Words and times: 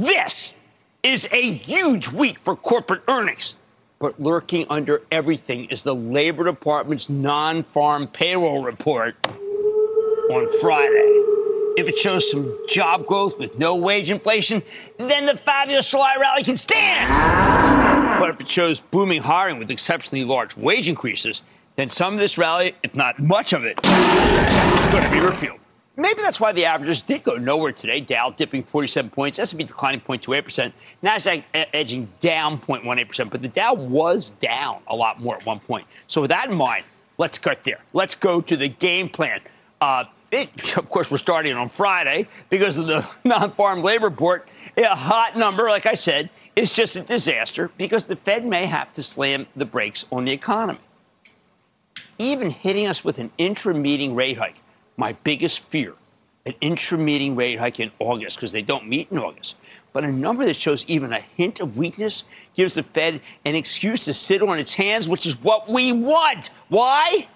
This 0.00 0.54
is 1.02 1.28
a 1.30 1.52
huge 1.52 2.08
week 2.08 2.38
for 2.38 2.56
corporate 2.56 3.02
earnings. 3.06 3.54
But 3.98 4.18
lurking 4.18 4.64
under 4.70 5.02
everything 5.12 5.66
is 5.66 5.82
the 5.82 5.94
Labor 5.94 6.44
Department's 6.44 7.10
non 7.10 7.64
farm 7.64 8.06
payroll 8.06 8.64
report 8.64 9.14
on 9.26 10.48
Friday. 10.58 11.04
If 11.76 11.86
it 11.86 11.98
shows 11.98 12.30
some 12.30 12.58
job 12.66 13.04
growth 13.04 13.38
with 13.38 13.58
no 13.58 13.76
wage 13.76 14.10
inflation, 14.10 14.62
then 14.96 15.26
the 15.26 15.36
fabulous 15.36 15.90
July 15.90 16.16
rally 16.18 16.44
can 16.44 16.56
stand. 16.56 18.18
But 18.18 18.30
if 18.30 18.40
it 18.40 18.48
shows 18.48 18.80
booming 18.80 19.20
hiring 19.20 19.58
with 19.58 19.70
exceptionally 19.70 20.24
large 20.24 20.56
wage 20.56 20.88
increases, 20.88 21.42
then 21.76 21.90
some 21.90 22.14
of 22.14 22.20
this 22.20 22.38
rally, 22.38 22.72
if 22.82 22.96
not 22.96 23.18
much 23.18 23.52
of 23.52 23.64
it, 23.64 23.78
is 23.84 24.86
going 24.86 25.04
to 25.04 25.10
be 25.10 25.20
repealed. 25.20 25.59
Maybe 26.00 26.22
that's 26.22 26.40
why 26.40 26.52
the 26.52 26.64
averages 26.64 27.02
did 27.02 27.24
go 27.24 27.36
nowhere 27.36 27.72
today. 27.72 28.00
Dow 28.00 28.30
dipping 28.30 28.62
47 28.62 29.10
points, 29.10 29.38
S&P 29.38 29.64
declining 29.64 30.00
0.28%, 30.00 30.72
Nasdaq 31.02 31.44
edging 31.52 32.08
down 32.20 32.58
0.18%, 32.58 33.30
but 33.30 33.42
the 33.42 33.48
Dow 33.48 33.74
was 33.74 34.30
down 34.40 34.80
a 34.86 34.96
lot 34.96 35.20
more 35.20 35.36
at 35.36 35.44
one 35.44 35.60
point. 35.60 35.86
So 36.06 36.22
with 36.22 36.30
that 36.30 36.48
in 36.48 36.56
mind, 36.56 36.86
let's 37.18 37.36
cut 37.36 37.64
there. 37.64 37.80
Let's 37.92 38.14
go 38.14 38.40
to 38.40 38.56
the 38.56 38.68
game 38.68 39.10
plan. 39.10 39.40
Uh, 39.78 40.04
it, 40.30 40.48
of 40.78 40.88
course, 40.88 41.10
we're 41.10 41.18
starting 41.18 41.54
on 41.54 41.68
Friday 41.68 42.28
because 42.48 42.78
of 42.78 42.86
the 42.86 43.06
non-farm 43.24 43.82
labor 43.82 44.06
report. 44.06 44.48
A 44.78 44.96
hot 44.96 45.36
number, 45.36 45.68
like 45.68 45.84
I 45.84 45.94
said, 45.94 46.30
is 46.56 46.72
just 46.72 46.96
a 46.96 47.02
disaster 47.02 47.70
because 47.76 48.06
the 48.06 48.16
Fed 48.16 48.46
may 48.46 48.64
have 48.64 48.90
to 48.94 49.02
slam 49.02 49.46
the 49.54 49.66
brakes 49.66 50.06
on 50.10 50.24
the 50.24 50.32
economy. 50.32 50.80
Even 52.18 52.48
hitting 52.48 52.86
us 52.86 53.04
with 53.04 53.18
an 53.18 53.30
intra-meeting 53.36 54.14
rate 54.14 54.38
hike, 54.38 54.62
my 54.96 55.12
biggest 55.24 55.60
fear, 55.60 55.94
an 56.46 56.54
intra-meeting 56.60 57.36
rate 57.36 57.58
hike 57.58 57.80
in 57.80 57.90
August 57.98 58.36
because 58.36 58.52
they 58.52 58.62
don't 58.62 58.88
meet 58.88 59.10
in 59.10 59.18
August. 59.18 59.56
But 59.92 60.04
a 60.04 60.10
number 60.10 60.44
that 60.44 60.56
shows 60.56 60.84
even 60.86 61.12
a 61.12 61.20
hint 61.20 61.60
of 61.60 61.76
weakness 61.76 62.24
gives 62.54 62.74
the 62.74 62.82
Fed 62.82 63.20
an 63.44 63.54
excuse 63.54 64.06
to 64.06 64.14
sit 64.14 64.42
on 64.42 64.58
its 64.58 64.72
hands, 64.72 65.08
which 65.08 65.26
is 65.26 65.40
what 65.42 65.68
we 65.68 65.92
want. 65.92 66.50
Why? 66.68 67.28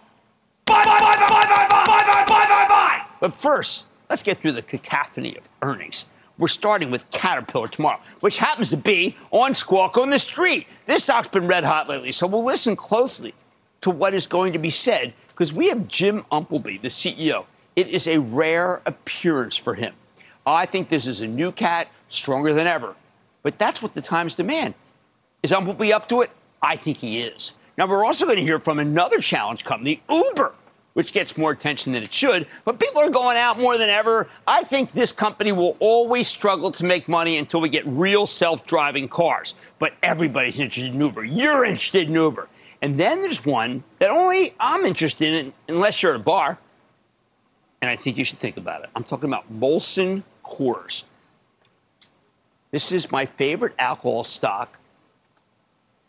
Buy, 0.64 0.84
buy, 0.84 0.98
buy, 0.98 1.16
buy, 1.16 1.28
buy, 1.28 1.66
buy, 1.69 1.84
buy, 1.87 2.25
buy, 2.26 2.47
buy, 2.47 2.66
buy. 2.69 3.06
But 3.20 3.34
first, 3.34 3.87
let's 4.09 4.22
get 4.22 4.38
through 4.38 4.53
the 4.53 4.62
cacophony 4.62 5.37
of 5.37 5.48
earnings. 5.60 6.06
We're 6.38 6.48
starting 6.48 6.91
with 6.91 7.09
Caterpillar 7.10 7.69
tomorrow, 7.69 8.00
which 8.20 8.38
happens 8.38 8.70
to 8.70 8.76
be 8.76 9.16
on 9.31 9.54
Squawk 9.54 9.97
on 9.97 10.10
the 10.10 10.19
Street. 10.19 10.66
This 10.87 11.04
stock's 11.04 11.28
been 11.28 11.47
red 11.47 11.62
hot 11.62 11.88
lately, 11.88 12.10
so 12.10 12.26
we'll 12.26 12.44
listen 12.44 12.75
closely 12.75 13.34
to 13.82 13.91
what 13.91 14.14
is 14.14 14.26
going 14.26 14.53
to 14.54 14.59
be 14.59 14.70
said 14.70 15.12
because 15.28 15.53
we 15.53 15.69
have 15.69 15.87
Jim 15.87 16.25
Umpleby, 16.32 16.81
the 16.81 16.88
CEO. 16.88 17.44
It 17.77 17.89
is 17.89 18.07
a 18.07 18.19
rare 18.19 18.83
appearance 18.87 19.57
for 19.57 19.75
him. 19.75 19.95
I 20.47 20.67
think 20.67 20.89
this 20.89 21.07
is 21.07 21.21
a 21.21 21.27
new 21.27 21.51
cat, 21.53 21.89
stronger 22.09 22.53
than 22.53 22.67
ever. 22.67 22.95
But 23.43 23.59
that's 23.59 23.83
what 23.83 23.95
the 23.95 24.03
times 24.03 24.35
demand. 24.35 24.75
Is 25.43 25.53
Umpleby 25.53 25.93
up 25.93 26.09
to 26.09 26.23
it? 26.23 26.31
I 26.62 26.77
think 26.77 26.99
he 26.99 27.21
is. 27.21 27.53
Now, 27.77 27.87
we're 27.87 28.05
also 28.05 28.25
going 28.25 28.37
to 28.37 28.43
hear 28.43 28.59
from 28.59 28.79
another 28.79 29.19
challenge 29.19 29.65
company, 29.65 30.03
Uber, 30.09 30.55
which 30.95 31.12
gets 31.12 31.37
more 31.37 31.51
attention 31.51 31.93
than 31.93 32.05
it 32.05 32.12
should, 32.12 32.47
but 32.65 32.79
people 32.79 33.03
are 33.03 33.11
going 33.11 33.37
out 33.37 33.59
more 33.59 33.77
than 33.77 33.91
ever. 33.91 34.29
I 34.47 34.62
think 34.62 34.93
this 34.93 35.11
company 35.12 35.51
will 35.51 35.77
always 35.81 36.29
struggle 36.29 36.71
to 36.73 36.85
make 36.85 37.09
money 37.09 37.37
until 37.37 37.61
we 37.61 37.69
get 37.69 37.85
real 37.87 38.27
self 38.27 38.65
driving 38.65 39.09
cars. 39.09 39.55
But 39.79 39.95
everybody's 40.03 40.61
interested 40.61 40.95
in 40.95 41.01
Uber. 41.01 41.25
You're 41.25 41.65
interested 41.65 42.09
in 42.09 42.15
Uber. 42.15 42.49
And 42.81 42.99
then 42.99 43.23
there's 43.23 43.45
one 43.45 43.83
that 43.99 44.11
only 44.11 44.55
I'm 44.61 44.85
interested 44.85 45.35
in 45.35 45.53
unless 45.69 46.03
you're 46.03 46.15
at 46.15 46.21
a 46.21 46.23
bar. 46.23 46.59
And 47.84 47.91
I 47.91 47.97
think 47.97 48.17
you 48.17 48.25
should 48.25 48.39
think 48.39 48.56
about 48.56 48.83
it. 48.83 48.89
I'm 48.97 49.05
talking 49.05 49.28
about 49.28 49.53
Molson 49.53 50.22
Coors. 50.43 51.03
This 52.71 52.93
is 52.93 53.12
my 53.12 53.27
favorite 53.27 53.75
alcohol 53.78 54.25
stock 54.25 54.78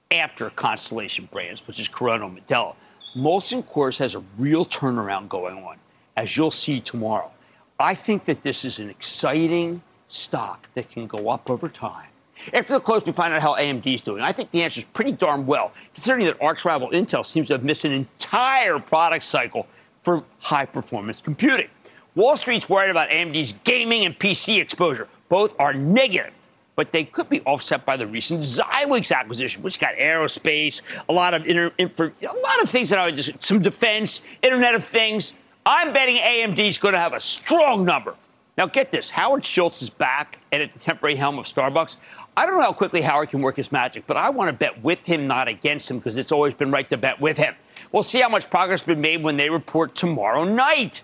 after 0.10 0.50
Constellation 0.52 1.28
Brands, 1.30 1.68
which 1.68 1.82
is 1.82 1.90
Corona 1.90 2.28
and 2.28 2.40
Modelo. 2.40 2.76
Molson 3.14 3.62
Coors 3.62 3.98
has 3.98 4.16
a 4.16 4.24
real 4.38 4.66
turnaround 4.66 5.28
going 5.28 5.58
on, 5.66 5.76
as 6.16 6.38
you'll 6.38 6.50
see 6.50 6.80
tomorrow. 6.80 7.30
I 7.78 7.94
think 7.94 8.24
that 8.24 8.42
this 8.42 8.64
is 8.64 8.80
an 8.80 8.90
exciting 8.90 9.82
stock 10.08 10.70
that 10.76 10.90
can 10.90 11.08
go 11.08 11.28
up 11.28 11.50
over 11.50 11.68
time. 11.68 12.08
After 12.54 12.76
the 12.76 12.80
close, 12.80 13.06
we 13.06 13.12
find 13.12 13.34
out 13.34 13.42
how 13.42 13.56
AMD 13.56 13.86
is 13.94 14.00
doing. 14.00 14.22
I 14.22 14.32
think 14.32 14.52
the 14.52 14.64
answer 14.64 14.80
is 14.80 14.86
pretty 14.86 15.12
darn 15.12 15.46
well, 15.46 15.74
considering 15.94 16.26
that 16.28 16.42
arch 16.42 16.64
rival 16.64 16.90
Intel 16.92 17.26
seems 17.26 17.48
to 17.48 17.54
have 17.54 17.66
missed 17.66 17.84
an 17.84 17.92
entire 17.92 18.80
product 18.80 19.26
cycle 19.26 19.68
for 20.06 20.24
high 20.40 20.66
performance 20.66 21.20
computing. 21.20 21.68
Wall 22.16 22.38
Street's 22.38 22.70
worried 22.70 22.92
about 22.92 23.10
AMD's 23.10 23.54
gaming 23.66 24.06
and 24.06 24.18
PC 24.18 24.62
exposure. 24.62 25.10
Both 25.28 25.56
are 25.60 25.74
negative 25.74 26.34
but 26.76 26.92
they 26.92 27.04
could 27.04 27.30
be 27.30 27.42
offset 27.42 27.86
by 27.86 27.98
the 27.98 28.06
recent 28.06 28.42
Xilinx 28.42 29.16
acquisition, 29.16 29.64
which 29.64 29.80
got 29.80 29.96
aerospace, 29.96 30.82
a 31.08 31.14
lot 31.14 31.34
of 31.34 31.46
inter, 31.46 31.72
info, 31.78 32.06
a 32.08 32.40
lot 32.44 32.62
of 32.62 32.70
things 32.70 32.90
that 32.90 33.00
I 33.00 33.06
would 33.06 33.16
just 33.16 33.44
some 33.44 33.62
defense, 33.62 34.22
Internet 34.42 34.76
of 34.76 34.84
Things. 34.84 35.34
I'm 35.66 35.94
betting 35.94 36.18
AMD 36.18 36.60
is 36.60 36.78
going 36.78 36.94
to 36.94 37.00
have 37.00 37.14
a 37.14 37.20
strong 37.20 37.86
number. 37.86 38.16
Now, 38.58 38.68
get 38.68 38.90
this 38.90 39.10
Howard 39.10 39.44
Schultz 39.44 39.82
is 39.82 39.90
back 39.90 40.40
and 40.52 40.64
at 40.64 40.72
the 40.72 40.80
temporary 40.80 41.16
helm 41.16 41.38
of 41.38 41.46
Starbucks. 41.46 41.98
I 42.38 42.46
don't 42.46 42.56
know 42.56 42.62
how 42.62 42.72
quickly 42.72 43.02
Howard 43.02 43.30
can 43.30 43.42
work 43.42 43.58
his 43.58 43.70
magic, 43.70 44.08
but 44.08 44.16
I 44.16 44.30
want 44.30 44.50
to 44.50 44.56
bet 44.56 44.82
with 44.82 45.06
him, 45.06 45.28
not 45.28 45.50
against 45.50 45.92
him, 45.92 45.98
because 45.98 46.16
it's 46.16 46.32
always 46.32 46.54
been 46.54 46.72
right 46.72 46.90
to 46.90 46.96
bet 46.96 47.20
with 47.20 47.38
him. 47.38 47.54
We'll 47.92 48.04
see 48.04 48.22
how 48.22 48.30
much 48.30 48.50
progress 48.50 48.82
has 48.82 48.88
been 48.88 49.02
made 49.02 49.24
when 49.24 49.36
they 49.36 49.50
report 49.50 49.94
tomorrow 49.94 50.46
night. 50.46 51.02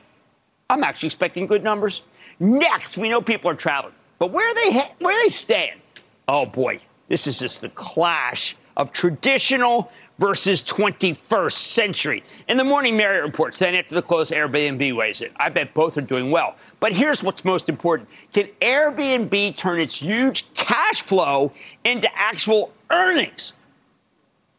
I'm 0.69 0.83
actually 0.83 1.07
expecting 1.07 1.45
good 1.45 1.63
numbers. 1.63 2.03
Next, 2.39 2.97
we 2.97 3.09
know 3.09 3.21
people 3.21 3.51
are 3.51 3.55
traveling. 3.55 3.95
But 4.17 4.31
where 4.31 4.49
are 4.49 4.55
they 4.55 4.79
where 4.99 5.13
are 5.13 5.23
they 5.23 5.29
staying? 5.29 5.81
Oh 6.27 6.45
boy, 6.45 6.79
this 7.09 7.27
is 7.27 7.39
just 7.39 7.59
the 7.59 7.69
clash 7.69 8.55
of 8.77 8.93
traditional 8.93 9.91
versus 10.21 10.61
21st 10.61 11.51
century. 11.51 12.23
In 12.47 12.55
the 12.55 12.63
morning, 12.63 12.95
Marriott 12.95 13.25
reports. 13.25 13.57
Then 13.57 13.73
after 13.73 13.95
the 13.95 14.03
close, 14.03 14.29
Airbnb 14.29 14.95
weighs 14.95 15.21
in. 15.21 15.31
I 15.37 15.49
bet 15.49 15.73
both 15.73 15.97
are 15.97 16.01
doing 16.01 16.29
well. 16.29 16.55
But 16.79 16.93
here's 16.93 17.23
what's 17.23 17.43
most 17.43 17.67
important: 17.67 18.07
Can 18.31 18.47
Airbnb 18.61 19.57
turn 19.57 19.79
its 19.79 19.95
huge 19.95 20.45
cash 20.53 21.01
flow 21.01 21.51
into 21.83 22.07
actual 22.15 22.71
earnings? 22.91 23.53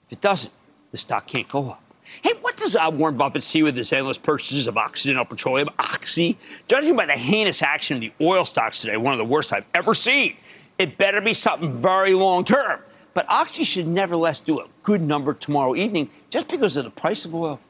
If 0.06 0.14
it 0.14 0.20
doesn't, 0.20 0.52
the 0.90 0.98
stock 0.98 1.28
can't 1.28 1.48
go 1.48 1.70
up. 1.70 1.82
Hey, 2.22 2.32
what 2.40 2.56
does 2.56 2.74
uh, 2.74 2.90
Warren 2.92 3.16
Buffett 3.16 3.44
see 3.44 3.62
with 3.62 3.76
his 3.76 3.92
endless 3.92 4.18
purchases 4.18 4.66
of 4.66 4.76
Occidental 4.76 5.24
Petroleum, 5.24 5.70
Oxy? 5.78 6.36
Judging 6.68 6.96
by 6.96 7.06
the 7.06 7.12
heinous 7.12 7.62
action 7.62 7.96
of 7.96 8.00
the 8.02 8.12
oil 8.20 8.44
stocks 8.44 8.82
today, 8.82 8.96
one 8.96 9.14
of 9.14 9.18
the 9.18 9.24
worst 9.24 9.52
I've 9.52 9.64
ever 9.72 9.94
seen, 9.94 10.36
it 10.78 10.98
better 10.98 11.20
be 11.20 11.32
something 11.32 11.80
very 11.80 12.12
long 12.12 12.44
term. 12.44 12.80
But 13.14 13.26
Oxy 13.28 13.64
should 13.64 13.86
nevertheless 13.86 14.40
do 14.40 14.60
a 14.60 14.66
good 14.82 15.02
number 15.02 15.34
tomorrow 15.34 15.74
evening 15.74 16.10
just 16.30 16.48
because 16.48 16.76
of 16.76 16.84
the 16.84 16.90
price 16.90 17.24
of 17.24 17.34
oil. 17.34 17.60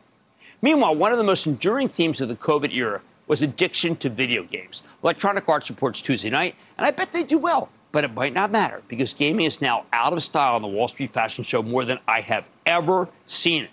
Meanwhile, 0.60 0.94
one 0.94 1.12
of 1.12 1.18
the 1.18 1.24
most 1.24 1.46
enduring 1.46 1.88
themes 1.88 2.20
of 2.20 2.28
the 2.28 2.36
COVID 2.36 2.72
era 2.72 3.02
was 3.26 3.42
addiction 3.42 3.96
to 3.96 4.08
video 4.08 4.44
games. 4.44 4.82
Electronic 5.02 5.48
Arts 5.48 5.70
reports 5.70 6.00
Tuesday 6.00 6.30
night, 6.30 6.54
and 6.76 6.86
I 6.86 6.90
bet 6.90 7.12
they 7.12 7.24
do 7.24 7.38
well. 7.38 7.70
But 7.90 8.04
it 8.04 8.14
might 8.14 8.32
not 8.32 8.50
matter 8.50 8.82
because 8.88 9.12
gaming 9.12 9.44
is 9.44 9.60
now 9.60 9.84
out 9.92 10.14
of 10.14 10.22
style 10.22 10.54
on 10.54 10.62
the 10.62 10.68
Wall 10.68 10.88
Street 10.88 11.10
fashion 11.10 11.44
show 11.44 11.62
more 11.62 11.84
than 11.84 11.98
I 12.08 12.22
have 12.22 12.48
ever 12.64 13.08
seen 13.26 13.64
it. 13.64 13.70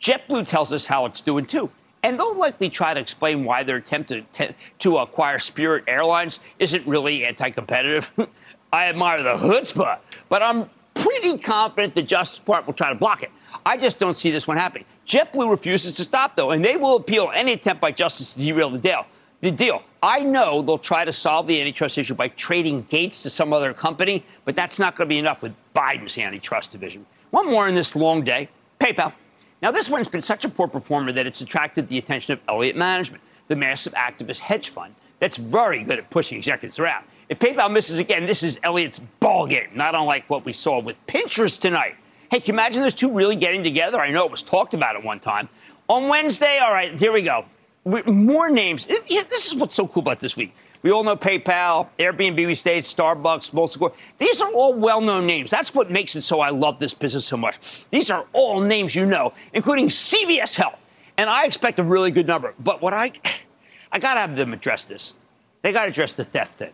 JetBlue 0.00 0.46
tells 0.48 0.72
us 0.72 0.86
how 0.86 1.06
it's 1.06 1.20
doing 1.20 1.46
too. 1.46 1.70
And 2.02 2.18
they'll 2.18 2.36
likely 2.36 2.70
try 2.70 2.94
to 2.94 3.00
explain 3.00 3.44
why 3.44 3.62
their 3.62 3.76
attempt 3.76 4.08
to, 4.08 4.54
to, 4.78 4.96
acquire 4.98 5.38
Spirit 5.38 5.84
Airlines 5.86 6.40
isn't 6.58 6.86
really 6.86 7.24
anti 7.26 7.50
competitive. 7.50 8.10
I 8.72 8.86
admire 8.86 9.22
the 9.22 9.34
chutzpah, 9.34 9.98
but 10.28 10.42
I'm 10.42 10.70
pretty 10.94 11.38
confident 11.38 11.94
the 11.94 12.02
Justice 12.02 12.38
Department 12.38 12.66
will 12.68 12.74
try 12.74 12.88
to 12.88 12.94
block 12.94 13.22
it. 13.22 13.30
I 13.66 13.76
just 13.76 13.98
don't 13.98 14.14
see 14.14 14.30
this 14.30 14.46
one 14.46 14.56
happening. 14.56 14.84
JetBlue 15.06 15.50
refuses 15.50 15.96
to 15.96 16.04
stop, 16.04 16.36
though, 16.36 16.52
and 16.52 16.64
they 16.64 16.76
will 16.76 16.96
appeal 16.96 17.30
any 17.34 17.52
attempt 17.52 17.80
by 17.80 17.90
Justice 17.90 18.34
to 18.34 18.38
derail 18.38 18.70
the 18.70 18.78
deal. 18.78 19.06
The 19.40 19.50
deal. 19.50 19.82
I 20.02 20.20
know 20.20 20.62
they'll 20.62 20.78
try 20.78 21.04
to 21.04 21.12
solve 21.12 21.46
the 21.46 21.60
antitrust 21.60 21.98
issue 21.98 22.14
by 22.14 22.28
trading 22.28 22.82
Gates 22.82 23.22
to 23.24 23.30
some 23.30 23.52
other 23.52 23.72
company, 23.72 24.24
but 24.44 24.54
that's 24.54 24.78
not 24.78 24.94
going 24.94 25.08
to 25.08 25.08
be 25.08 25.18
enough 25.18 25.42
with 25.42 25.52
Biden's 25.74 26.16
antitrust 26.18 26.70
division. 26.70 27.06
One 27.30 27.50
more 27.50 27.66
in 27.66 27.74
this 27.74 27.96
long 27.96 28.22
day 28.22 28.48
PayPal. 28.78 29.12
Now, 29.62 29.70
this 29.70 29.90
one's 29.90 30.08
been 30.08 30.22
such 30.22 30.44
a 30.44 30.48
poor 30.48 30.68
performer 30.68 31.12
that 31.12 31.26
it's 31.26 31.40
attracted 31.40 31.88
the 31.88 31.98
attention 31.98 32.32
of 32.32 32.40
Elliott 32.48 32.76
Management, 32.76 33.22
the 33.48 33.56
massive 33.56 33.92
activist 33.94 34.40
hedge 34.40 34.68
fund 34.70 34.94
that's 35.18 35.36
very 35.36 35.84
good 35.84 35.98
at 35.98 36.10
pushing 36.10 36.38
executives 36.38 36.78
around. 36.78 37.04
If 37.30 37.38
PayPal 37.38 37.70
misses 37.70 38.00
again, 38.00 38.26
this 38.26 38.42
is 38.42 38.58
Elliott's 38.64 38.98
ball 38.98 39.46
game, 39.46 39.68
not 39.72 39.94
unlike 39.94 40.28
what 40.28 40.44
we 40.44 40.52
saw 40.52 40.80
with 40.80 40.96
Pinterest 41.06 41.60
tonight. 41.60 41.94
Hey, 42.28 42.40
can 42.40 42.48
you 42.48 42.54
imagine 42.54 42.82
those 42.82 42.92
two 42.92 43.12
really 43.12 43.36
getting 43.36 43.62
together? 43.62 44.00
I 44.00 44.10
know 44.10 44.24
it 44.24 44.32
was 44.32 44.42
talked 44.42 44.74
about 44.74 44.96
at 44.96 45.04
one 45.04 45.20
time. 45.20 45.48
On 45.88 46.08
Wednesday, 46.08 46.58
all 46.58 46.72
right, 46.72 46.98
here 46.98 47.12
we 47.12 47.22
go. 47.22 47.44
More 47.84 48.50
names. 48.50 48.84
This 48.84 49.46
is 49.46 49.54
what's 49.54 49.76
so 49.76 49.86
cool 49.86 50.02
about 50.02 50.18
this 50.18 50.36
week. 50.36 50.52
We 50.82 50.90
all 50.90 51.04
know 51.04 51.14
PayPal, 51.14 51.86
Airbnb, 52.00 52.44
we 52.44 52.54
stayed, 52.56 52.82
Starbucks, 52.82 53.52
Molson 53.52 53.78
Coors. 53.78 53.94
These 54.18 54.40
are 54.40 54.50
all 54.52 54.74
well 54.74 55.00
known 55.00 55.24
names. 55.24 55.52
That's 55.52 55.72
what 55.72 55.88
makes 55.88 56.16
it 56.16 56.22
so 56.22 56.40
I 56.40 56.50
love 56.50 56.80
this 56.80 56.94
business 56.94 57.26
so 57.26 57.36
much. 57.36 57.88
These 57.90 58.10
are 58.10 58.26
all 58.32 58.60
names 58.60 58.96
you 58.96 59.06
know, 59.06 59.34
including 59.52 59.86
CVS 59.86 60.56
Health. 60.56 60.80
And 61.16 61.30
I 61.30 61.44
expect 61.44 61.78
a 61.78 61.84
really 61.84 62.10
good 62.10 62.26
number. 62.26 62.54
But 62.58 62.82
what 62.82 62.92
I, 62.92 63.12
I 63.92 64.00
got 64.00 64.14
to 64.14 64.20
have 64.20 64.34
them 64.34 64.52
address 64.52 64.86
this. 64.86 65.14
They 65.62 65.72
got 65.72 65.84
to 65.84 65.90
address 65.90 66.14
the 66.14 66.24
theft 66.24 66.54
thing. 66.58 66.72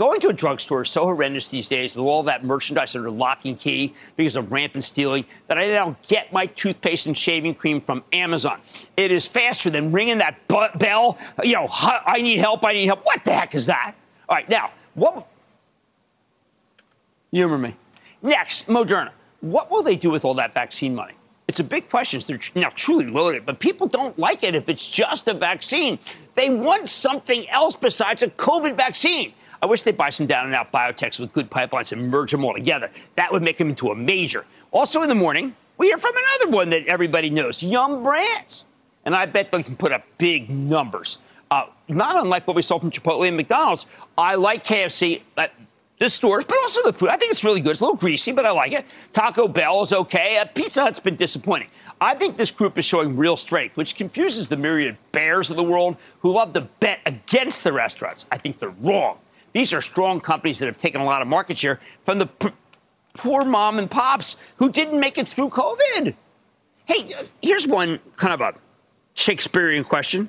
Going 0.00 0.18
to 0.20 0.28
a 0.28 0.32
drugstore 0.32 0.80
is 0.80 0.88
so 0.88 1.04
horrendous 1.04 1.50
these 1.50 1.68
days 1.68 1.94
with 1.94 2.06
all 2.06 2.22
that 2.22 2.42
merchandise 2.42 2.96
under 2.96 3.10
lock 3.10 3.44
and 3.44 3.58
key 3.58 3.92
because 4.16 4.34
of 4.34 4.50
rampant 4.50 4.82
stealing 4.82 5.26
that 5.46 5.58
I 5.58 5.66
now 5.66 5.94
get 6.08 6.32
my 6.32 6.46
toothpaste 6.46 7.04
and 7.04 7.14
shaving 7.14 7.54
cream 7.54 7.82
from 7.82 8.02
Amazon. 8.10 8.62
It 8.96 9.12
is 9.12 9.26
faster 9.26 9.68
than 9.68 9.92
ringing 9.92 10.16
that 10.16 10.48
bell. 10.48 11.18
You 11.42 11.52
know, 11.52 11.68
I 11.70 12.22
need 12.22 12.38
help, 12.38 12.64
I 12.64 12.72
need 12.72 12.86
help. 12.86 13.04
What 13.04 13.26
the 13.26 13.34
heck 13.34 13.54
is 13.54 13.66
that? 13.66 13.94
All 14.26 14.36
right, 14.36 14.48
now, 14.48 14.70
what. 14.94 15.28
Humor 17.30 17.58
me. 17.58 17.76
Next, 18.22 18.68
Moderna. 18.68 19.10
What 19.42 19.70
will 19.70 19.82
they 19.82 19.96
do 19.96 20.08
with 20.08 20.24
all 20.24 20.32
that 20.32 20.54
vaccine 20.54 20.94
money? 20.94 21.12
It's 21.46 21.60
a 21.60 21.64
big 21.64 21.90
question. 21.90 22.22
They're 22.26 22.40
now 22.54 22.70
truly 22.70 23.06
loaded, 23.06 23.44
but 23.44 23.58
people 23.58 23.86
don't 23.86 24.18
like 24.18 24.44
it 24.44 24.54
if 24.54 24.70
it's 24.70 24.88
just 24.88 25.28
a 25.28 25.34
vaccine. 25.34 25.98
They 26.32 26.48
want 26.48 26.88
something 26.88 27.46
else 27.50 27.76
besides 27.76 28.22
a 28.22 28.28
COVID 28.28 28.78
vaccine. 28.78 29.34
I 29.62 29.66
wish 29.66 29.82
they'd 29.82 29.96
buy 29.96 30.10
some 30.10 30.26
down 30.26 30.46
and 30.46 30.54
out 30.54 30.72
biotechs 30.72 31.20
with 31.20 31.32
good 31.32 31.50
pipelines 31.50 31.92
and 31.92 32.10
merge 32.10 32.30
them 32.30 32.44
all 32.44 32.54
together. 32.54 32.90
That 33.16 33.30
would 33.30 33.42
make 33.42 33.58
them 33.58 33.68
into 33.68 33.90
a 33.90 33.94
major. 33.94 34.46
Also 34.70 35.02
in 35.02 35.08
the 35.08 35.14
morning, 35.14 35.54
we 35.76 35.88
hear 35.88 35.98
from 35.98 36.14
another 36.14 36.56
one 36.56 36.70
that 36.70 36.86
everybody 36.86 37.30
knows, 37.30 37.62
Yum 37.62 38.02
Brands. 38.02 38.64
And 39.04 39.14
I 39.14 39.26
bet 39.26 39.50
they 39.50 39.62
can 39.62 39.76
put 39.76 39.92
up 39.92 40.04
big 40.18 40.50
numbers. 40.50 41.18
Uh, 41.50 41.66
not 41.88 42.22
unlike 42.22 42.46
what 42.46 42.54
we 42.54 42.62
saw 42.62 42.78
from 42.78 42.90
Chipotle 42.90 43.26
and 43.26 43.36
McDonald's. 43.36 43.86
I 44.16 44.36
like 44.36 44.64
KFC. 44.64 45.22
Uh, 45.36 45.48
the 46.00 46.08
stores, 46.08 46.46
but 46.46 46.56
also 46.62 46.82
the 46.82 46.94
food. 46.94 47.10
I 47.10 47.18
think 47.18 47.30
it's 47.30 47.44
really 47.44 47.60
good. 47.60 47.72
It's 47.72 47.80
a 47.80 47.84
little 47.84 47.98
greasy, 47.98 48.32
but 48.32 48.46
I 48.46 48.50
like 48.52 48.72
it. 48.72 48.86
Taco 49.12 49.46
Bell 49.46 49.82
is 49.82 49.92
okay. 49.92 50.38
Uh, 50.38 50.46
Pizza 50.46 50.80
Hut's 50.80 50.98
been 50.98 51.14
disappointing. 51.14 51.68
I 52.00 52.14
think 52.14 52.38
this 52.38 52.50
group 52.50 52.78
is 52.78 52.86
showing 52.86 53.18
real 53.18 53.36
strength, 53.36 53.76
which 53.76 53.94
confuses 53.94 54.48
the 54.48 54.56
myriad 54.56 54.96
bears 55.12 55.50
of 55.50 55.58
the 55.58 55.62
world 55.62 55.98
who 56.20 56.32
love 56.32 56.54
to 56.54 56.62
bet 56.62 57.00
against 57.04 57.64
the 57.64 57.72
restaurants. 57.74 58.24
I 58.32 58.38
think 58.38 58.58
they're 58.58 58.70
wrong. 58.80 59.18
These 59.52 59.72
are 59.72 59.80
strong 59.80 60.20
companies 60.20 60.58
that 60.60 60.66
have 60.66 60.76
taken 60.76 61.00
a 61.00 61.04
lot 61.04 61.22
of 61.22 61.28
market 61.28 61.58
share 61.58 61.80
from 62.04 62.18
the 62.18 62.26
p- 62.26 62.50
poor 63.14 63.44
mom 63.44 63.78
and 63.78 63.90
pops 63.90 64.36
who 64.56 64.70
didn't 64.70 65.00
make 65.00 65.18
it 65.18 65.26
through 65.26 65.50
COVID. 65.50 66.14
Hey, 66.84 67.14
here's 67.42 67.66
one 67.66 68.00
kind 68.16 68.34
of 68.34 68.40
a 68.40 68.54
Shakespearean 69.14 69.84
question. 69.84 70.28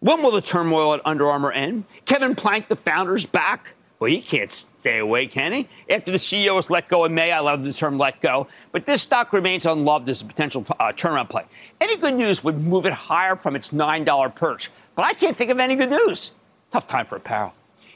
When 0.00 0.22
will 0.22 0.30
the 0.30 0.40
turmoil 0.40 0.94
at 0.94 1.00
Under 1.04 1.28
Armour 1.28 1.52
end? 1.52 1.84
Kevin 2.04 2.34
Plank, 2.34 2.68
the 2.68 2.76
founder's 2.76 3.26
back. 3.26 3.74
Well, 3.98 4.08
he 4.10 4.20
can't 4.20 4.48
stay 4.48 4.98
away, 4.98 5.26
can 5.26 5.52
he? 5.52 5.68
After 5.90 6.12
the 6.12 6.18
CEO 6.18 6.54
was 6.54 6.70
let 6.70 6.88
go 6.88 7.04
in 7.04 7.14
May, 7.14 7.32
I 7.32 7.40
love 7.40 7.64
the 7.64 7.72
term 7.72 7.98
let 7.98 8.20
go, 8.20 8.46
but 8.70 8.86
this 8.86 9.02
stock 9.02 9.32
remains 9.32 9.66
unloved 9.66 10.08
as 10.08 10.22
a 10.22 10.24
potential 10.24 10.64
uh, 10.78 10.92
turnaround 10.92 11.30
play. 11.30 11.44
Any 11.80 11.96
good 11.96 12.14
news 12.14 12.44
would 12.44 12.58
move 12.58 12.86
it 12.86 12.92
higher 12.92 13.34
from 13.34 13.56
its 13.56 13.70
$9 13.70 14.34
perch, 14.36 14.70
but 14.94 15.04
I 15.04 15.14
can't 15.14 15.36
think 15.36 15.50
of 15.50 15.58
any 15.58 15.74
good 15.74 15.90
news. 15.90 16.30
Tough 16.70 16.86
time 16.86 17.06
for 17.06 17.16
apparel. 17.16 17.54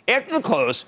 After 0.08 0.32
the 0.32 0.42
close, 0.42 0.84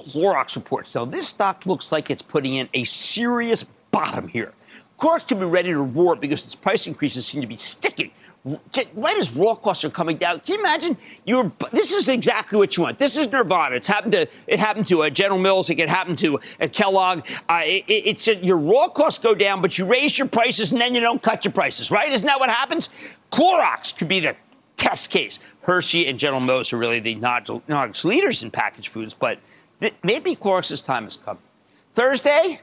Clorox 0.00 0.56
reports. 0.56 0.94
Now, 0.94 1.04
this 1.04 1.28
stock 1.28 1.66
looks 1.66 1.92
like 1.92 2.10
it's 2.10 2.22
putting 2.22 2.54
in 2.54 2.68
a 2.74 2.84
serious 2.84 3.64
bottom 3.90 4.28
here. 4.28 4.52
Clorox 4.98 5.26
could 5.26 5.38
be 5.38 5.46
ready 5.46 5.70
to 5.70 5.82
roar 5.82 6.16
because 6.16 6.44
its 6.44 6.54
price 6.54 6.86
increases 6.86 7.26
seem 7.26 7.40
to 7.40 7.46
be 7.46 7.56
sticking. 7.56 8.10
Right 8.44 9.16
as 9.16 9.34
raw 9.34 9.54
costs 9.54 9.84
are 9.86 9.90
coming 9.90 10.18
down, 10.18 10.38
can 10.40 10.56
you 10.56 10.60
imagine? 10.60 10.98
You're 11.24 11.50
this 11.72 11.92
is 11.92 12.08
exactly 12.08 12.58
what 12.58 12.76
you 12.76 12.82
want. 12.82 12.98
This 12.98 13.16
is 13.16 13.32
Nirvana. 13.32 13.76
It's 13.76 13.86
happened 13.86 14.12
to 14.12 14.26
it 14.46 14.58
happened 14.58 14.86
to 14.88 15.04
uh, 15.04 15.08
General 15.08 15.40
Mills. 15.40 15.70
It 15.70 15.76
could 15.76 15.88
happen 15.88 16.14
to 16.16 16.38
uh, 16.60 16.68
Kellogg. 16.70 17.26
Uh, 17.48 17.62
it, 17.64 17.84
it's 17.88 18.26
your 18.26 18.58
raw 18.58 18.88
costs 18.88 19.18
go 19.18 19.34
down, 19.34 19.62
but 19.62 19.78
you 19.78 19.86
raise 19.86 20.18
your 20.18 20.28
prices 20.28 20.72
and 20.72 20.80
then 20.80 20.94
you 20.94 21.00
don't 21.00 21.22
cut 21.22 21.46
your 21.46 21.52
prices. 21.52 21.90
Right? 21.90 22.12
Isn't 22.12 22.26
that 22.26 22.38
what 22.38 22.50
happens? 22.50 22.90
Clorox 23.32 23.96
could 23.96 24.08
be 24.08 24.20
the 24.20 24.36
test 24.76 25.10
case. 25.10 25.38
Hershey 25.62 26.06
and 26.08 26.18
General 26.18 26.40
Mills 26.40 26.72
are 26.72 26.78
really 26.78 27.00
the 27.00 27.14
not 27.14 28.04
leaders 28.04 28.42
in 28.42 28.50
packaged 28.50 28.88
foods, 28.88 29.14
but 29.14 29.38
th- 29.80 29.94
maybe 30.02 30.34
Clorox's 30.34 30.80
time 30.80 31.04
has 31.04 31.16
come. 31.16 31.38
Thursday, 31.92 32.60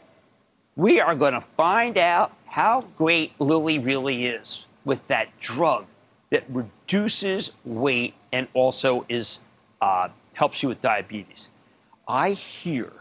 we 0.75 0.99
are 0.99 1.15
going 1.15 1.33
to 1.33 1.41
find 1.41 1.97
out 1.97 2.33
how 2.45 2.81
great 2.97 3.39
Lilly 3.39 3.79
really 3.79 4.25
is 4.25 4.65
with 4.85 5.07
that 5.07 5.37
drug 5.39 5.85
that 6.31 6.43
reduces 6.49 7.51
weight 7.65 8.13
and 8.31 8.47
also 8.53 9.05
is 9.09 9.39
uh, 9.81 10.09
helps 10.33 10.63
you 10.63 10.69
with 10.69 10.81
diabetes. 10.81 11.49
I 12.07 12.31
hear, 12.31 12.91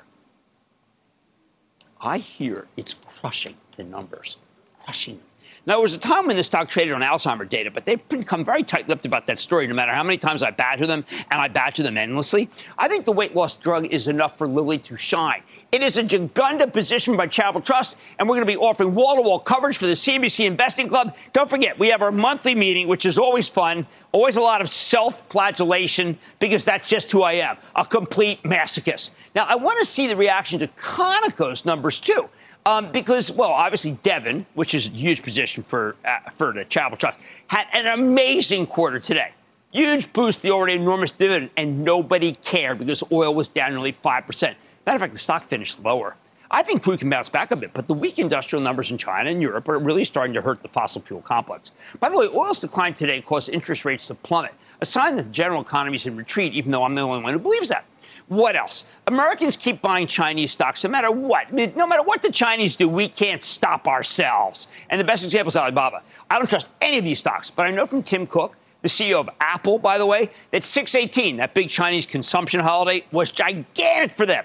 I 2.00 2.18
hear 2.18 2.66
it's 2.76 2.94
crushing 2.94 3.56
the 3.76 3.84
numbers, 3.84 4.36
crushing 4.84 5.16
them. 5.16 5.29
Now, 5.66 5.74
there 5.74 5.82
was 5.82 5.94
a 5.94 5.98
time 5.98 6.26
when 6.26 6.36
the 6.36 6.42
stock 6.42 6.68
traded 6.68 6.94
on 6.94 7.02
Alzheimer 7.02 7.46
data, 7.46 7.70
but 7.70 7.84
they've 7.84 8.08
become 8.08 8.44
very 8.46 8.62
tight 8.62 8.88
lipped 8.88 9.04
about 9.04 9.26
that 9.26 9.38
story 9.38 9.66
no 9.66 9.74
matter 9.74 9.92
how 9.92 10.02
many 10.02 10.16
times 10.16 10.42
I 10.42 10.50
badger 10.50 10.86
them, 10.86 11.04
and 11.30 11.40
I 11.40 11.48
badger 11.48 11.82
them 11.82 11.98
endlessly. 11.98 12.48
I 12.78 12.88
think 12.88 13.04
the 13.04 13.12
weight 13.12 13.36
loss 13.36 13.56
drug 13.56 13.86
is 13.86 14.08
enough 14.08 14.38
for 14.38 14.48
Lilly 14.48 14.78
to 14.78 14.96
shine. 14.96 15.42
It 15.70 15.82
is 15.82 15.98
a 15.98 16.02
Jagunda 16.02 16.72
position 16.72 17.14
by 17.14 17.26
Charitable 17.26 17.60
Trust, 17.60 17.98
and 18.18 18.26
we're 18.26 18.36
going 18.36 18.46
to 18.46 18.52
be 18.52 18.56
offering 18.56 18.94
wall 18.94 19.16
to 19.16 19.22
wall 19.22 19.38
coverage 19.38 19.76
for 19.76 19.86
the 19.86 19.92
CNBC 19.92 20.46
Investing 20.46 20.88
Club. 20.88 21.14
Don't 21.34 21.50
forget, 21.50 21.78
we 21.78 21.88
have 21.88 22.00
our 22.00 22.12
monthly 22.12 22.54
meeting, 22.54 22.88
which 22.88 23.04
is 23.04 23.18
always 23.18 23.48
fun, 23.48 23.86
always 24.12 24.36
a 24.36 24.40
lot 24.40 24.62
of 24.62 24.70
self 24.70 25.28
flagellation, 25.28 26.18
because 26.38 26.64
that's 26.64 26.88
just 26.88 27.12
who 27.12 27.22
I 27.22 27.34
am 27.34 27.58
a 27.76 27.84
complete 27.84 28.42
masochist. 28.44 29.10
Now, 29.34 29.44
I 29.44 29.56
want 29.56 29.78
to 29.78 29.84
see 29.84 30.06
the 30.06 30.16
reaction 30.16 30.58
to 30.60 30.68
Conoco's 30.68 31.66
numbers, 31.66 32.00
too. 32.00 32.30
Um, 32.66 32.92
because, 32.92 33.32
well, 33.32 33.50
obviously 33.50 33.92
Devon, 34.02 34.44
which 34.54 34.74
is 34.74 34.88
a 34.88 34.92
huge 34.92 35.22
position 35.22 35.62
for 35.62 35.96
uh, 36.04 36.18
for 36.30 36.52
the 36.52 36.64
Charitable 36.64 36.98
Trust, 36.98 37.18
had 37.46 37.66
an 37.72 37.86
amazing 37.86 38.66
quarter 38.66 38.98
today. 38.98 39.32
Huge 39.72 40.12
boost, 40.12 40.42
the 40.42 40.50
already 40.50 40.74
enormous 40.74 41.12
dividend, 41.12 41.50
and 41.56 41.84
nobody 41.84 42.32
cared 42.32 42.78
because 42.78 43.02
oil 43.12 43.32
was 43.32 43.48
down 43.48 43.70
nearly 43.70 43.92
5%. 43.92 44.42
Matter 44.42 44.56
of 44.86 45.00
fact, 45.00 45.12
the 45.12 45.18
stock 45.18 45.44
finished 45.44 45.82
lower. 45.82 46.16
I 46.50 46.64
think 46.64 46.82
crude 46.82 46.98
can 46.98 47.08
bounce 47.08 47.28
back 47.28 47.52
a 47.52 47.56
bit, 47.56 47.72
but 47.72 47.86
the 47.86 47.94
weak 47.94 48.18
industrial 48.18 48.60
numbers 48.60 48.90
in 48.90 48.98
China 48.98 49.30
and 49.30 49.40
Europe 49.40 49.68
are 49.68 49.78
really 49.78 50.02
starting 50.02 50.34
to 50.34 50.42
hurt 50.42 50.62
the 50.62 50.68
fossil 50.68 51.00
fuel 51.00 51.20
complex. 51.20 51.70
By 52.00 52.08
the 52.08 52.18
way, 52.18 52.26
oil's 52.26 52.58
decline 52.58 52.94
today 52.94 53.20
caused 53.20 53.48
interest 53.50 53.84
rates 53.84 54.08
to 54.08 54.16
plummet, 54.16 54.52
a 54.80 54.86
sign 54.86 55.14
that 55.14 55.22
the 55.22 55.30
general 55.30 55.62
economy 55.62 55.94
is 55.94 56.06
in 56.06 56.16
retreat, 56.16 56.52
even 56.54 56.72
though 56.72 56.82
I'm 56.82 56.96
the 56.96 57.02
only 57.02 57.22
one 57.22 57.32
who 57.32 57.38
believes 57.38 57.68
that. 57.68 57.84
What 58.30 58.54
else? 58.54 58.84
Americans 59.08 59.56
keep 59.56 59.82
buying 59.82 60.06
Chinese 60.06 60.52
stocks 60.52 60.84
no 60.84 60.90
matter 60.90 61.10
what. 61.10 61.52
No 61.52 61.84
matter 61.84 62.04
what 62.04 62.22
the 62.22 62.30
Chinese 62.30 62.76
do, 62.76 62.88
we 62.88 63.08
can't 63.08 63.42
stop 63.42 63.88
ourselves. 63.88 64.68
And 64.88 65.00
the 65.00 65.04
best 65.04 65.24
example 65.24 65.48
is 65.48 65.56
Alibaba. 65.56 66.04
I 66.30 66.38
don't 66.38 66.48
trust 66.48 66.70
any 66.80 66.98
of 66.98 67.02
these 67.02 67.18
stocks, 67.18 67.50
but 67.50 67.66
I 67.66 67.72
know 67.72 67.86
from 67.86 68.04
Tim 68.04 68.28
Cook, 68.28 68.56
the 68.82 68.88
CEO 68.88 69.18
of 69.18 69.28
Apple, 69.40 69.80
by 69.80 69.98
the 69.98 70.06
way, 70.06 70.30
that 70.52 70.62
618, 70.62 71.38
that 71.38 71.54
big 71.54 71.68
Chinese 71.68 72.06
consumption 72.06 72.60
holiday, 72.60 73.04
was 73.10 73.32
gigantic 73.32 74.12
for 74.12 74.26
them. 74.26 74.44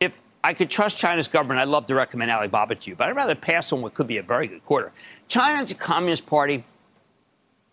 If 0.00 0.22
I 0.42 0.54
could 0.54 0.70
trust 0.70 0.96
China's 0.96 1.28
government, 1.28 1.60
I'd 1.60 1.68
love 1.68 1.84
to 1.88 1.94
recommend 1.94 2.30
Alibaba 2.30 2.76
to 2.76 2.90
you, 2.90 2.96
but 2.96 3.08
I'd 3.08 3.16
rather 3.16 3.34
pass 3.34 3.74
on 3.74 3.82
what 3.82 3.92
could 3.92 4.06
be 4.06 4.16
a 4.16 4.22
very 4.22 4.46
good 4.46 4.64
quarter. 4.64 4.90
China's 5.28 5.70
a 5.70 5.74
communist 5.74 6.24
party. 6.24 6.64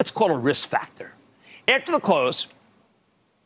It's 0.02 0.12
called 0.12 0.32
a 0.32 0.38
risk 0.38 0.68
factor. 0.68 1.14
After 1.66 1.94
the 1.94 2.02
close, 2.02 2.48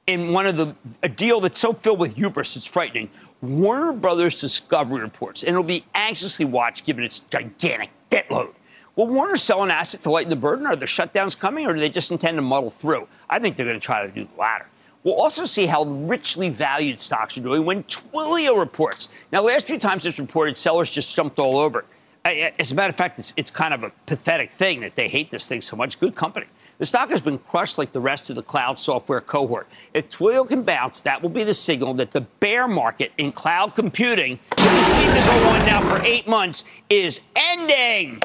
in 0.09 0.33
one 0.33 0.47
of 0.47 0.57
the 0.57 0.75
a 1.03 1.09
deal 1.09 1.39
that's 1.39 1.59
so 1.59 1.71
filled 1.71 1.99
with 1.99 2.15
hubris 2.15 2.55
it's 2.55 2.65
frightening, 2.65 3.09
Warner 3.41 3.93
Brothers 3.93 4.41
Discovery 4.41 5.01
reports, 5.01 5.43
and 5.43 5.49
it'll 5.49 5.63
be 5.63 5.85
anxiously 5.93 6.45
watched 6.45 6.83
given 6.83 7.03
its 7.03 7.19
gigantic 7.19 7.91
debt 8.09 8.29
load. 8.31 8.55
Will 8.95 9.05
Warner 9.05 9.37
sell 9.37 9.63
an 9.63 9.69
asset 9.69 10.01
to 10.03 10.09
lighten 10.09 10.31
the 10.31 10.35
burden? 10.35 10.65
Are 10.65 10.75
there 10.75 10.87
shutdowns 10.87 11.37
coming, 11.37 11.67
or 11.67 11.73
do 11.73 11.79
they 11.79 11.89
just 11.89 12.11
intend 12.11 12.37
to 12.37 12.41
muddle 12.41 12.71
through? 12.71 13.07
I 13.29 13.37
think 13.37 13.55
they're 13.55 13.67
going 13.67 13.79
to 13.79 13.85
try 13.85 14.05
to 14.05 14.11
do 14.11 14.25
the 14.25 14.39
latter. 14.41 14.65
We'll 15.03 15.21
also 15.21 15.45
see 15.45 15.67
how 15.67 15.83
richly 15.83 16.49
valued 16.49 16.99
stocks 16.99 17.37
are 17.37 17.41
doing 17.41 17.63
when 17.63 17.83
Twilio 17.83 18.57
reports. 18.57 19.09
Now, 19.31 19.41
last 19.41 19.67
few 19.67 19.77
times 19.77 20.05
it's 20.05 20.19
reported, 20.19 20.57
sellers 20.57 20.89
just 20.89 21.15
jumped 21.15 21.39
all 21.39 21.57
over. 21.57 21.85
As 22.25 22.71
a 22.71 22.75
matter 22.75 22.89
of 22.89 22.97
fact, 22.97 23.19
it's, 23.19 23.33
it's 23.37 23.51
kind 23.51 23.73
of 23.73 23.83
a 23.83 23.91
pathetic 24.07 24.51
thing 24.51 24.81
that 24.81 24.95
they 24.95 25.07
hate 25.07 25.31
this 25.31 25.47
thing 25.47 25.61
so 25.61 25.77
much. 25.77 25.99
Good 25.99 26.15
company. 26.15 26.47
The 26.79 26.86
stock 26.86 27.09
has 27.09 27.19
been 27.19 27.39
crushed 27.39 27.77
like 27.77 27.91
the 27.91 28.00
rest 28.00 28.29
of 28.29 28.38
the 28.38 28.41
cloud 28.41 28.77
software 28.77 29.19
cohort. 29.19 29.67
If 29.93 30.09
Twilio 30.09 30.48
can 30.48 30.63
bounce, 30.63 31.01
that 31.01 31.21
will 31.21 31.29
be 31.29 31.43
the 31.43 31.53
signal 31.53 31.93
that 31.95 32.13
the 32.13 32.21
bear 32.21 32.69
market 32.69 33.12
in 33.17 33.33
cloud 33.33 33.75
computing, 33.75 34.39
which 34.51 34.59
has 34.62 34.88
seemed 34.95 35.13
to 35.13 35.21
go 35.21 35.50
on 35.50 35.65
now 35.65 35.81
for 35.81 36.01
eight 36.05 36.25
months, 36.25 36.63
is 36.89 37.19
ending. 37.36 38.19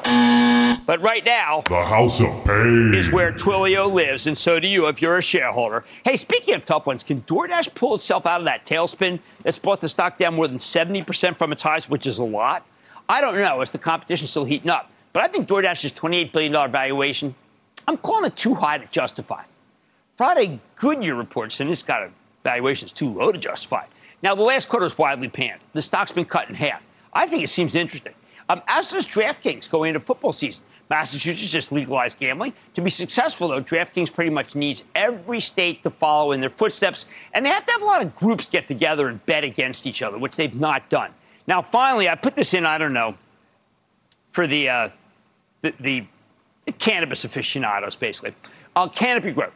But 0.85 1.01
right 1.01 1.25
now, 1.25 1.63
the 1.67 1.83
House 1.83 2.21
of 2.21 2.45
Pain 2.45 2.93
is 2.95 3.11
where 3.11 3.33
Twilio 3.33 3.91
lives, 3.91 4.25
and 4.25 4.37
so 4.37 4.57
do 4.57 4.69
you 4.69 4.87
if 4.87 5.01
you're 5.01 5.17
a 5.17 5.21
shareholder. 5.21 5.83
Hey, 6.05 6.15
speaking 6.15 6.53
of 6.53 6.63
tough 6.63 6.87
ones, 6.87 7.03
can 7.03 7.23
DoorDash 7.23 7.75
pull 7.75 7.95
itself 7.95 8.25
out 8.25 8.39
of 8.39 8.45
that 8.45 8.65
tailspin 8.65 9.19
that's 9.43 9.59
brought 9.59 9.81
the 9.81 9.89
stock 9.89 10.17
down 10.17 10.33
more 10.33 10.47
than 10.47 10.59
70% 10.59 11.37
from 11.37 11.51
its 11.51 11.61
highs, 11.61 11.89
which 11.89 12.07
is 12.07 12.19
a 12.19 12.23
lot? 12.23 12.65
I 13.09 13.19
don't 13.19 13.35
know, 13.35 13.59
Is 13.59 13.71
the 13.71 13.79
competition 13.79 14.27
still 14.27 14.45
heating 14.45 14.69
up. 14.69 14.89
But 15.11 15.23
I 15.23 15.27
think 15.27 15.49
DoorDash's 15.49 15.91
$28 15.91 16.31
billion 16.31 16.53
valuation 16.71 17.35
I'm 17.87 17.97
calling 17.97 18.25
it 18.25 18.35
too 18.35 18.55
high 18.55 18.77
to 18.77 18.85
justify. 18.87 19.43
Friday, 20.15 20.59
Goodyear 20.75 21.15
reports, 21.15 21.59
and 21.59 21.69
it's 21.69 21.83
got 21.83 22.03
a 22.03 22.09
valuation 22.43 22.85
that's 22.85 22.93
too 22.93 23.13
low 23.13 23.31
to 23.31 23.37
justify. 23.37 23.85
Now, 24.21 24.33
the 24.33 24.43
last 24.43 24.69
quarter 24.69 24.85
was 24.85 24.97
widely 24.97 25.27
panned. 25.27 25.61
The 25.73 25.81
stock's 25.81 26.11
been 26.11 26.25
cut 26.25 26.49
in 26.49 26.55
half. 26.55 26.85
I 27.13 27.27
think 27.27 27.43
it 27.43 27.49
seems 27.49 27.75
interesting. 27.75 28.13
Um, 28.47 28.61
as 28.67 28.91
does 28.91 29.05
DraftKings 29.05 29.69
going 29.69 29.89
into 29.89 29.99
football 29.99 30.31
season. 30.31 30.65
Massachusetts 30.89 31.51
just 31.51 31.71
legalized 31.71 32.19
gambling. 32.19 32.53
To 32.75 32.81
be 32.81 32.91
successful, 32.91 33.47
though, 33.47 33.61
DraftKings 33.61 34.13
pretty 34.13 34.29
much 34.29 34.53
needs 34.53 34.83
every 34.93 35.39
state 35.39 35.81
to 35.83 35.89
follow 35.89 36.31
in 36.31 36.41
their 36.41 36.49
footsteps, 36.49 37.07
and 37.33 37.43
they 37.45 37.49
have 37.49 37.65
to 37.65 37.71
have 37.71 37.81
a 37.81 37.85
lot 37.85 38.03
of 38.03 38.15
groups 38.15 38.49
get 38.49 38.67
together 38.67 39.07
and 39.07 39.25
bet 39.25 39.43
against 39.43 39.87
each 39.87 40.03
other, 40.03 40.17
which 40.19 40.35
they've 40.35 40.53
not 40.53 40.89
done. 40.89 41.11
Now, 41.47 41.61
finally, 41.61 42.07
I 42.07 42.15
put 42.15 42.35
this 42.35 42.53
in, 42.53 42.65
I 42.65 42.77
don't 42.77 42.93
know, 42.93 43.15
for 44.29 44.45
the, 44.45 44.69
uh, 44.69 44.89
the, 45.61 45.73
the 45.79 46.05
cannabis 46.73 47.23
aficionados, 47.23 47.95
basically. 47.95 48.35
Uh, 48.75 48.87
Canopy 48.87 49.31
Growth. 49.31 49.53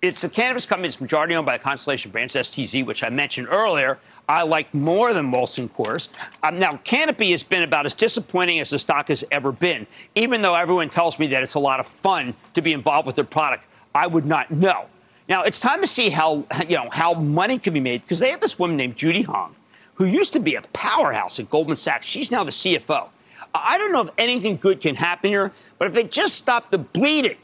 It's 0.00 0.24
a 0.24 0.28
cannabis 0.28 0.66
company 0.66 0.88
that's 0.88 1.00
majority 1.00 1.36
owned 1.36 1.46
by 1.46 1.56
the 1.56 1.62
Constellation 1.62 2.10
Brands, 2.10 2.34
STZ, 2.34 2.84
which 2.84 3.04
I 3.04 3.08
mentioned 3.08 3.46
earlier. 3.48 4.00
I 4.28 4.42
like 4.42 4.72
more 4.74 5.14
than 5.14 5.30
Molson 5.30 5.70
Coors. 5.70 6.08
Um, 6.42 6.58
now, 6.58 6.76
Canopy 6.78 7.30
has 7.30 7.44
been 7.44 7.62
about 7.62 7.86
as 7.86 7.94
disappointing 7.94 8.58
as 8.58 8.70
the 8.70 8.80
stock 8.80 9.06
has 9.08 9.24
ever 9.30 9.52
been, 9.52 9.86
even 10.16 10.42
though 10.42 10.56
everyone 10.56 10.88
tells 10.88 11.20
me 11.20 11.28
that 11.28 11.44
it's 11.44 11.54
a 11.54 11.60
lot 11.60 11.78
of 11.78 11.86
fun 11.86 12.34
to 12.54 12.62
be 12.62 12.72
involved 12.72 13.06
with 13.06 13.14
their 13.14 13.24
product. 13.24 13.68
I 13.94 14.08
would 14.08 14.26
not 14.26 14.50
know. 14.50 14.86
Now, 15.28 15.44
it's 15.44 15.60
time 15.60 15.80
to 15.82 15.86
see 15.86 16.08
how, 16.08 16.46
you 16.68 16.76
know, 16.76 16.88
how 16.90 17.14
money 17.14 17.58
can 17.58 17.72
be 17.72 17.78
made 17.80 18.02
because 18.02 18.18
they 18.18 18.30
have 18.30 18.40
this 18.40 18.58
woman 18.58 18.76
named 18.76 18.96
Judy 18.96 19.22
Hong, 19.22 19.54
who 19.94 20.04
used 20.04 20.32
to 20.32 20.40
be 20.40 20.56
a 20.56 20.62
powerhouse 20.72 21.38
at 21.38 21.48
Goldman 21.48 21.76
Sachs. 21.76 22.06
She's 22.06 22.32
now 22.32 22.42
the 22.42 22.50
CFO. 22.50 23.08
I 23.54 23.78
don't 23.78 23.92
know 23.92 24.02
if 24.02 24.10
anything 24.18 24.56
good 24.56 24.80
can 24.80 24.94
happen 24.94 25.30
here, 25.30 25.52
but 25.78 25.88
if 25.88 25.94
they 25.94 26.04
just 26.04 26.36
stop 26.36 26.70
the 26.70 26.78
bleeding, 26.78 27.36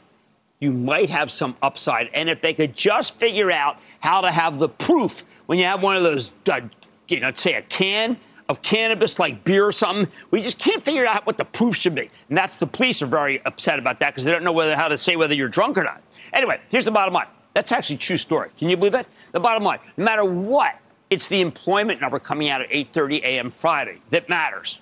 you 0.59 0.71
might 0.71 1.09
have 1.09 1.31
some 1.31 1.55
upside. 1.61 2.09
And 2.13 2.29
if 2.29 2.41
they 2.41 2.53
could 2.53 2.75
just 2.75 3.15
figure 3.15 3.51
out 3.51 3.77
how 3.99 4.21
to 4.21 4.31
have 4.31 4.59
the 4.59 4.69
proof 4.69 5.23
when 5.45 5.57
you 5.57 5.65
have 5.65 5.81
one 5.81 5.95
of 5.95 6.03
those, 6.03 6.31
uh, 6.51 6.61
you 7.07 7.19
know, 7.19 7.31
say 7.33 7.53
a 7.53 7.61
can 7.61 8.17
of 8.49 8.61
cannabis 8.61 9.19
like 9.19 9.43
beer 9.43 9.65
or 9.65 9.71
something, 9.71 10.11
we 10.31 10.41
just 10.41 10.57
can't 10.57 10.81
figure 10.81 11.05
out 11.05 11.25
what 11.25 11.37
the 11.37 11.45
proof 11.45 11.75
should 11.75 11.95
be. 11.95 12.09
And 12.29 12.37
that's 12.37 12.57
the 12.57 12.67
police 12.67 13.01
are 13.01 13.07
very 13.07 13.43
upset 13.45 13.79
about 13.79 13.99
that 13.99 14.13
because 14.13 14.25
they 14.25 14.31
don't 14.31 14.43
know 14.43 14.51
whether 14.51 14.75
how 14.75 14.87
to 14.87 14.97
say 14.97 15.15
whether 15.15 15.35
you're 15.35 15.47
drunk 15.47 15.77
or 15.77 15.83
not. 15.83 16.01
Anyway, 16.33 16.59
here's 16.69 16.85
the 16.85 16.91
bottom 16.91 17.13
line. 17.13 17.27
That's 17.53 17.71
actually 17.71 17.97
true 17.97 18.17
story. 18.17 18.49
Can 18.57 18.69
you 18.69 18.77
believe 18.77 18.95
it? 18.95 19.07
The 19.31 19.39
bottom 19.39 19.63
line, 19.63 19.79
no 19.97 20.03
matter 20.03 20.25
what, 20.25 20.79
it's 21.09 21.27
the 21.27 21.41
employment 21.41 22.01
number 22.01 22.19
coming 22.19 22.49
out 22.49 22.61
at 22.61 22.69
8:30 22.69 23.21
a.m. 23.23 23.51
Friday 23.51 24.01
that 24.09 24.29
matters. 24.29 24.81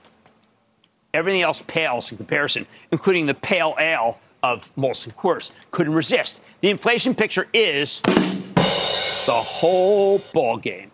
Everything 1.13 1.41
else 1.41 1.63
pales 1.67 2.11
in 2.11 2.17
comparison, 2.17 2.67
including 2.91 3.25
the 3.25 3.33
pale 3.33 3.75
ale 3.79 4.19
of 4.43 4.73
Molson 4.75 5.13
Coors. 5.15 5.51
Couldn't 5.71 5.93
resist. 5.93 6.41
The 6.61 6.69
inflation 6.69 7.15
picture 7.15 7.47
is 7.53 8.01
the 8.01 9.31
whole 9.33 10.19
ball 10.33 10.57
game. 10.57 10.91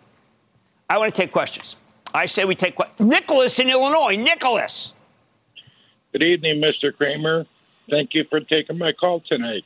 I 0.88 0.98
want 0.98 1.14
to 1.14 1.20
take 1.20 1.32
questions. 1.32 1.76
I 2.14 2.26
say 2.26 2.44
we 2.44 2.54
take 2.54 2.76
questions. 2.76 3.08
Nicholas 3.10 3.58
in 3.58 3.68
Illinois. 3.68 4.16
Nicholas. 4.16 4.94
Good 6.12 6.22
evening, 6.22 6.60
Mr. 6.62 6.96
Cramer. 6.96 7.46
Thank 7.90 8.14
you 8.14 8.24
for 8.30 8.40
taking 8.40 8.78
my 8.78 8.92
call 8.92 9.20
tonight. 9.20 9.64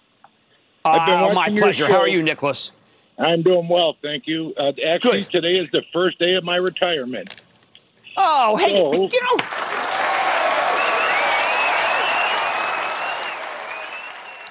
Uh, 0.84 1.30
my 1.34 1.50
pleasure. 1.50 1.86
How 1.86 1.98
are 1.98 2.08
you, 2.08 2.22
Nicholas? 2.22 2.72
I'm 3.18 3.42
doing 3.42 3.68
well, 3.68 3.96
thank 4.00 4.26
you. 4.26 4.54
Uh, 4.56 4.72
actually, 4.86 5.22
Good. 5.22 5.30
today 5.30 5.56
is 5.56 5.68
the 5.72 5.82
first 5.92 6.18
day 6.18 6.34
of 6.34 6.44
my 6.44 6.56
retirement. 6.56 7.42
Oh, 8.16 8.56
hey, 8.56 8.70
So- 8.70 8.92
you 9.12 9.22
know. 9.22 9.44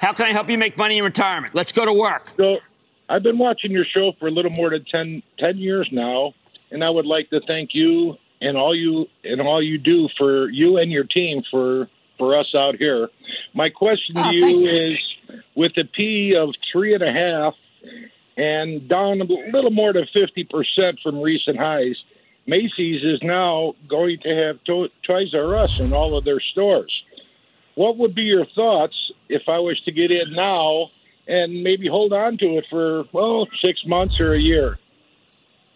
How 0.00 0.12
can 0.12 0.26
I 0.26 0.32
help 0.32 0.48
you 0.48 0.58
make 0.58 0.76
money 0.76 0.98
in 0.98 1.04
retirement? 1.04 1.54
Let's 1.54 1.72
go 1.72 1.84
to 1.84 1.92
work. 1.92 2.32
So, 2.36 2.58
I've 3.08 3.22
been 3.22 3.38
watching 3.38 3.70
your 3.70 3.86
show 3.86 4.12
for 4.18 4.28
a 4.28 4.30
little 4.30 4.50
more 4.50 4.70
than 4.70 4.84
10, 4.84 5.22
10 5.38 5.56
years 5.56 5.88
now, 5.90 6.34
and 6.70 6.84
I 6.84 6.90
would 6.90 7.06
like 7.06 7.30
to 7.30 7.40
thank 7.46 7.74
you 7.74 8.16
and 8.40 8.56
all 8.56 8.74
you 8.76 9.06
and 9.24 9.40
all 9.40 9.62
you 9.62 9.78
do 9.78 10.08
for 10.18 10.48
you 10.50 10.76
and 10.78 10.92
your 10.92 11.04
team 11.04 11.42
for 11.50 11.88
for 12.18 12.36
us 12.36 12.54
out 12.54 12.76
here. 12.76 13.08
My 13.54 13.70
question 13.70 14.14
Oh, 14.18 14.30
to 14.30 14.36
you, 14.36 14.46
you. 14.60 14.92
is: 14.92 14.98
with 15.54 15.72
a 15.78 15.84
P 15.84 16.34
of 16.36 16.50
three 16.70 16.94
and 16.94 17.02
a 17.02 17.12
half 17.12 17.54
and 18.36 18.86
down 18.88 19.20
a 19.20 19.24
little 19.24 19.70
more 19.70 19.92
than 19.92 20.06
fifty 20.12 20.44
percent 20.44 21.00
from 21.02 21.20
recent 21.22 21.58
highs, 21.58 21.96
Macy's 22.46 23.02
is 23.02 23.20
now 23.22 23.74
going 23.88 24.18
to 24.20 24.28
have 24.36 24.62
to- 24.64 24.90
Toys 25.02 25.32
R 25.34 25.56
Us 25.56 25.80
in 25.80 25.92
all 25.94 26.16
of 26.16 26.24
their 26.24 26.40
stores. 26.40 26.92
What 27.78 27.96
would 27.98 28.12
be 28.12 28.22
your 28.22 28.44
thoughts 28.56 28.96
if 29.28 29.42
I 29.46 29.60
was 29.60 29.80
to 29.82 29.92
get 29.92 30.10
in 30.10 30.32
now 30.32 30.90
and 31.28 31.62
maybe 31.62 31.86
hold 31.86 32.12
on 32.12 32.36
to 32.38 32.58
it 32.58 32.64
for 32.68 33.04
well 33.12 33.46
six 33.62 33.78
months 33.86 34.18
or 34.18 34.32
a 34.32 34.38
year? 34.38 34.80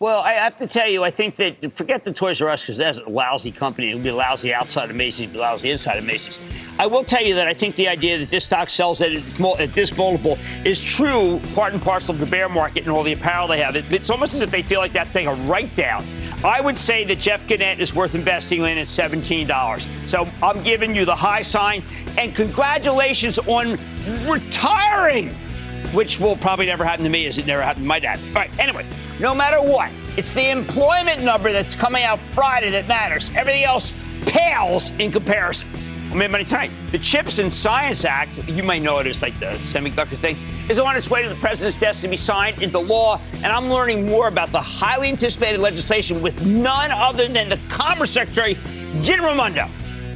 Well, 0.00 0.21
I 0.21 0.32
have 0.32 0.56
to 0.56 0.66
tell 0.66 0.88
you, 0.88 1.04
I 1.04 1.12
think 1.12 1.37
that 1.37 1.73
forget 1.76 2.02
the 2.02 2.12
Toys 2.12 2.42
R 2.42 2.49
Us 2.49 2.62
because 2.62 2.76
that's 2.78 2.99
a 2.99 3.09
lousy 3.09 3.52
company. 3.52 3.90
It'll 3.90 4.02
be 4.02 4.11
lousy 4.11 4.52
outside 4.52 4.90
of 4.90 4.97
Macy's, 4.97 5.28
be 5.28 5.38
lousy 5.38 5.71
inside 5.71 5.97
of 5.97 6.02
Macy's. 6.02 6.40
I 6.80 6.88
will 6.88 7.04
tell 7.04 7.23
you 7.23 7.37
that 7.37 7.47
I 7.47 7.54
think 7.54 7.76
the 7.76 7.87
idea 7.87 8.18
that 8.18 8.28
this 8.28 8.44
stock 8.47 8.68
sells 8.68 9.00
at, 9.00 9.12
at 9.61 9.73
this 9.75 9.97
multiple 9.97 10.38
is 10.64 10.80
true, 10.80 11.40
part 11.54 11.73
and 11.73 11.80
parcel 11.80 12.16
of 12.16 12.21
the 12.21 12.26
bear 12.26 12.49
market 12.49 12.82
and 12.82 12.90
all 12.90 13.04
the 13.04 13.12
apparel 13.12 13.47
they 13.47 13.61
have. 13.61 13.76
It- 13.76 13.92
It's 13.92 14.11
almost 14.11 14.35
as 14.35 14.40
if 14.40 14.50
they 14.50 14.62
feel 14.62 14.80
like 14.80 14.92
they 14.92 14.99
have 14.99 15.06
to 15.06 15.12
take 15.14 15.28
a 15.28 15.35
write 15.49 15.73
down. 15.76 16.04
I 16.44 16.61
would 16.61 16.76
say 16.76 17.04
that 17.04 17.18
Jeff 17.18 17.46
Gennette 17.46 17.80
is 17.80 17.94
worth 17.94 18.14
investing 18.14 18.62
in 18.62 18.78
at 18.78 18.87
$17. 18.87 20.08
So 20.08 20.28
I'm 20.42 20.62
giving 20.62 20.94
you 20.94 21.04
the 21.04 21.14
high 21.14 21.42
sign, 21.42 21.82
and 22.18 22.34
congratulations 22.34 23.38
on 23.38 23.78
retiring 24.26 25.34
which 25.92 26.18
will 26.18 26.37
probably 26.37 26.66
never 26.66 26.84
happen 26.84 27.04
to 27.04 27.11
me 27.11 27.26
as 27.26 27.38
it 27.38 27.46
never 27.46 27.62
happened 27.62 27.84
to 27.84 27.88
my 27.88 27.99
dad. 27.99 28.18
All 28.28 28.34
right, 28.34 28.50
anyway, 28.58 28.87
no 29.20 29.34
matter 29.34 29.61
what, 29.61 29.90
it's 30.16 30.32
the 30.32 30.50
employment 30.50 31.22
number 31.22 31.52
that's 31.52 31.75
coming 31.75 32.02
out 32.02 32.18
Friday 32.18 32.70
that 32.70 32.88
matters. 32.88 33.30
Everything 33.34 33.64
else 33.64 33.92
pales 34.26 34.90
in 34.99 35.11
comparison. 35.11 35.68
Money 36.14 36.45
tonight. 36.45 36.71
The 36.90 36.99
Chips 36.99 37.38
and 37.38 37.52
Science 37.52 38.04
Act, 38.04 38.37
you 38.47 38.62
may 38.62 38.78
know 38.78 38.99
it 38.99 39.07
as 39.07 39.23
like 39.23 39.38
the 39.40 39.47
semiconductor 39.47 40.16
thing, 40.16 40.37
is 40.69 40.78
on 40.78 40.95
its 40.95 41.09
way 41.09 41.23
to 41.23 41.28
the 41.28 41.35
president's 41.37 41.78
desk 41.78 42.02
to 42.02 42.09
be 42.09 42.19
signed 42.19 42.61
into 42.61 42.78
law. 42.78 43.19
And 43.37 43.47
I'm 43.47 43.71
learning 43.71 44.04
more 44.04 44.28
about 44.28 44.52
the 44.52 44.61
highly 44.61 45.09
anticipated 45.09 45.59
legislation 45.59 46.21
with 46.21 46.45
none 46.45 46.90
other 46.90 47.28
than 47.28 47.49
the 47.49 47.59
Commerce 47.71 48.11
Secretary, 48.11 48.59
Gina 49.00 49.23
Raimondo. 49.23 49.69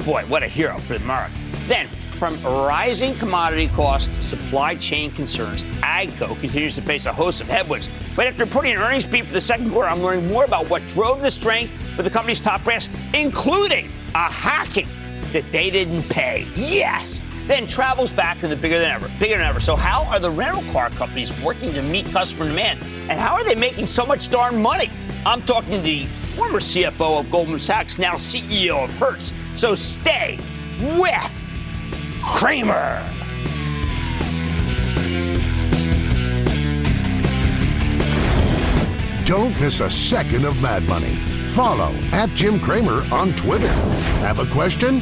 Boy, 0.05 0.23
what 0.27 0.43
a 0.43 0.47
hero 0.47 0.77
for 0.77 0.95
America. 0.95 1.33
Then, 1.65 1.87
from 1.87 2.41
rising 2.43 3.15
commodity 3.15 3.67
costs, 3.69 4.25
supply 4.25 4.75
chain 4.75 5.09
concerns, 5.09 5.63
AGCO 5.81 6.39
continues 6.39 6.75
to 6.75 6.81
face 6.83 7.07
a 7.07 7.13
host 7.13 7.41
of 7.41 7.47
headwinds. 7.47 7.89
But 8.15 8.27
after 8.27 8.45
reporting 8.45 8.73
an 8.73 8.77
earnings 8.77 9.05
beat 9.05 9.25
for 9.25 9.33
the 9.33 9.41
second 9.41 9.71
quarter, 9.71 9.89
I'm 9.89 10.03
learning 10.03 10.27
more 10.27 10.45
about 10.45 10.69
what 10.69 10.87
drove 10.89 11.21
the 11.21 11.31
strength 11.31 11.73
with 11.97 12.05
the 12.05 12.11
company's 12.11 12.39
top 12.39 12.63
brass, 12.63 12.87
including 13.13 13.89
a 14.13 14.31
hacking 14.31 14.87
that 15.33 15.51
they 15.51 15.69
didn't 15.69 16.03
pay. 16.03 16.47
Yes! 16.55 17.21
Then 17.47 17.65
travel's 17.65 18.11
back 18.11 18.43
and 18.43 18.51
the 18.51 18.57
bigger 18.57 18.77
than 18.77 18.91
ever, 18.91 19.09
bigger 19.19 19.37
than 19.37 19.47
ever. 19.47 19.61
So 19.61 19.75
how 19.75 20.03
are 20.11 20.19
the 20.19 20.29
rental 20.29 20.63
car 20.73 20.89
companies 20.89 21.31
working 21.41 21.71
to 21.73 21.81
meet 21.81 22.05
customer 22.07 22.45
demand? 22.45 22.83
And 23.09 23.19
how 23.19 23.33
are 23.33 23.43
they 23.45 23.55
making 23.55 23.87
so 23.87 24.05
much 24.05 24.29
darn 24.29 24.61
money? 24.61 24.91
I'm 25.25 25.41
talking 25.43 25.71
to 25.71 25.81
the 25.81 26.05
former 26.35 26.59
CFO 26.59 27.21
of 27.21 27.31
Goldman 27.31 27.59
Sachs, 27.59 27.97
now 27.97 28.13
CEO 28.13 28.83
of 28.83 28.91
Hertz. 28.97 29.31
So 29.55 29.75
stay 29.75 30.37
with 30.79 31.31
Cramer. 32.21 33.01
Don't 39.25 39.59
miss 39.59 39.79
a 39.79 39.89
second 39.89 40.45
of 40.45 40.61
Mad 40.61 40.83
Money. 40.83 41.15
Follow 41.51 41.91
at 42.11 42.29
Jim 42.29 42.59
Cramer 42.59 43.05
on 43.11 43.33
Twitter. 43.33 43.71
Have 44.21 44.39
a 44.39 44.45
question? 44.47 45.01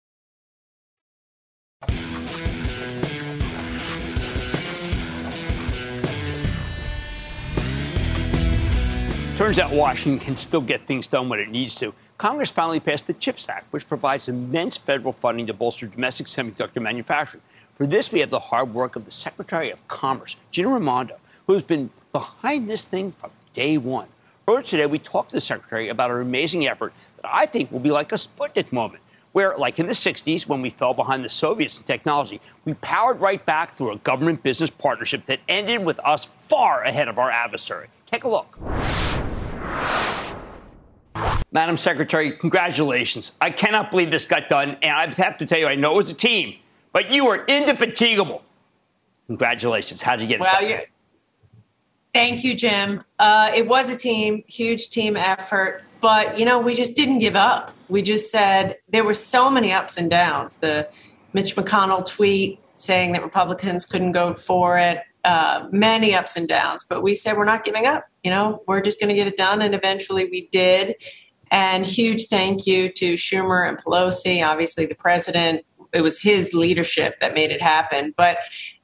Turns 9.41 9.57
out 9.57 9.71
Washington 9.71 10.19
can 10.23 10.37
still 10.37 10.61
get 10.61 10.85
things 10.85 11.07
done 11.07 11.27
when 11.27 11.39
it 11.39 11.49
needs 11.49 11.73
to. 11.73 11.95
Congress 12.19 12.51
finally 12.51 12.79
passed 12.79 13.07
the 13.07 13.13
CHIPS 13.13 13.49
Act, 13.49 13.73
which 13.73 13.87
provides 13.87 14.29
immense 14.29 14.77
federal 14.77 15.11
funding 15.11 15.47
to 15.47 15.53
bolster 15.53 15.87
domestic 15.87 16.27
semiconductor 16.27 16.79
manufacturing. 16.79 17.41
For 17.73 17.87
this, 17.87 18.11
we 18.11 18.19
have 18.19 18.29
the 18.29 18.37
hard 18.37 18.71
work 18.71 18.95
of 18.95 19.03
the 19.03 19.09
Secretary 19.09 19.71
of 19.71 19.87
Commerce, 19.87 20.35
Gina 20.51 20.69
Raimondo, 20.69 21.17
who's 21.47 21.63
been 21.63 21.89
behind 22.11 22.69
this 22.69 22.85
thing 22.85 23.13
from 23.13 23.31
day 23.51 23.79
one. 23.79 24.09
Earlier 24.47 24.61
today, 24.61 24.85
we 24.85 24.99
talked 24.99 25.31
to 25.31 25.37
the 25.37 25.41
Secretary 25.41 25.89
about 25.89 26.11
her 26.11 26.21
amazing 26.21 26.67
effort 26.67 26.93
that 27.15 27.27
I 27.33 27.47
think 27.47 27.71
will 27.71 27.79
be 27.79 27.89
like 27.89 28.11
a 28.11 28.17
Sputnik 28.17 28.71
moment, 28.71 29.01
where, 29.31 29.57
like 29.57 29.79
in 29.79 29.87
the 29.87 29.93
60s, 29.93 30.47
when 30.47 30.61
we 30.61 30.69
fell 30.69 30.93
behind 30.93 31.25
the 31.25 31.29
Soviets 31.29 31.79
in 31.79 31.83
technology, 31.83 32.39
we 32.63 32.75
powered 32.75 33.19
right 33.19 33.43
back 33.43 33.73
through 33.73 33.93
a 33.93 33.97
government 33.97 34.43
business 34.43 34.69
partnership 34.69 35.25
that 35.25 35.39
ended 35.49 35.83
with 35.83 35.99
us 36.01 36.25
far 36.25 36.83
ahead 36.83 37.07
of 37.07 37.17
our 37.17 37.31
adversary. 37.31 37.87
Take 38.05 38.23
a 38.23 38.29
look. 38.29 38.59
Madam 41.53 41.75
Secretary, 41.77 42.31
congratulations. 42.31 43.33
I 43.41 43.49
cannot 43.49 43.91
believe 43.91 44.09
this 44.09 44.25
got 44.25 44.47
done, 44.47 44.77
and 44.81 44.91
I 44.91 45.13
have 45.21 45.37
to 45.37 45.45
tell 45.45 45.59
you, 45.59 45.67
I 45.67 45.75
know 45.75 45.93
it 45.93 45.97
was 45.97 46.09
a 46.09 46.15
team, 46.15 46.55
but 46.93 47.11
you 47.11 47.25
were 47.25 47.43
indefatigable. 47.45 48.41
Congratulations. 49.27 50.01
How'd 50.01 50.21
you 50.21 50.27
get 50.27 50.39
well, 50.39 50.55
it 50.61 50.69
done? 50.69 50.85
Thank 52.13 52.43
you, 52.43 52.55
Jim. 52.55 53.03
Uh, 53.19 53.51
it 53.55 53.67
was 53.67 53.93
a 53.93 53.97
team, 53.97 54.43
huge 54.47 54.89
team 54.89 55.15
effort, 55.15 55.83
but 56.01 56.37
you 56.37 56.45
know, 56.45 56.59
we 56.59 56.75
just 56.75 56.95
didn't 56.95 57.19
give 57.19 57.35
up. 57.35 57.71
We 57.89 58.01
just 58.01 58.31
said 58.31 58.77
there 58.89 59.03
were 59.03 59.13
so 59.13 59.49
many 59.49 59.71
ups 59.71 59.97
and 59.97 60.09
downs. 60.09 60.57
The 60.57 60.89
Mitch 61.33 61.55
McConnell 61.55 62.05
tweet 62.05 62.59
saying 62.73 63.13
that 63.13 63.23
Republicans 63.23 63.85
couldn't 63.85 64.11
go 64.11 64.33
for 64.33 64.77
it, 64.77 64.99
uh, 65.23 65.67
many 65.71 66.13
ups 66.13 66.35
and 66.35 66.47
downs, 66.47 66.85
but 66.87 67.01
we 67.03 67.15
said 67.15 67.37
we're 67.37 67.45
not 67.45 67.63
giving 67.63 67.85
up. 67.85 68.05
You 68.23 68.31
know, 68.31 68.63
we're 68.67 68.81
just 68.81 68.99
going 68.99 69.09
to 69.09 69.15
get 69.15 69.27
it 69.27 69.37
done, 69.37 69.61
and 69.61 69.75
eventually 69.75 70.25
we 70.25 70.47
did. 70.51 70.95
And 71.51 71.85
huge 71.85 72.27
thank 72.27 72.65
you 72.65 72.89
to 72.93 73.15
Schumer 73.15 73.67
and 73.67 73.77
Pelosi, 73.77 74.43
obviously 74.43 74.85
the 74.85 74.95
president. 74.95 75.65
It 75.91 76.01
was 76.01 76.21
his 76.21 76.53
leadership 76.53 77.19
that 77.19 77.33
made 77.33 77.51
it 77.51 77.61
happen. 77.61 78.13
But, 78.15 78.37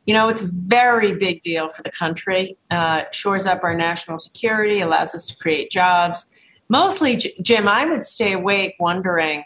you 0.06 0.14
know, 0.14 0.28
it's 0.28 0.42
a 0.42 0.50
very 0.52 1.16
big 1.16 1.42
deal 1.42 1.70
for 1.70 1.82
the 1.82 1.92
country. 1.92 2.58
Uh, 2.70 3.04
shores 3.14 3.46
up 3.46 3.64
our 3.64 3.74
national 3.74 4.18
security, 4.18 4.82
allows 4.82 5.16
us 5.16 5.28
to 5.28 5.38
create 5.38 5.72
jobs. 5.72 6.30
Mostly, 6.68 7.16
Jim, 7.42 7.70
I 7.70 7.86
would 7.86 8.04
stay 8.04 8.34
awake 8.34 8.76
wondering, 8.80 9.46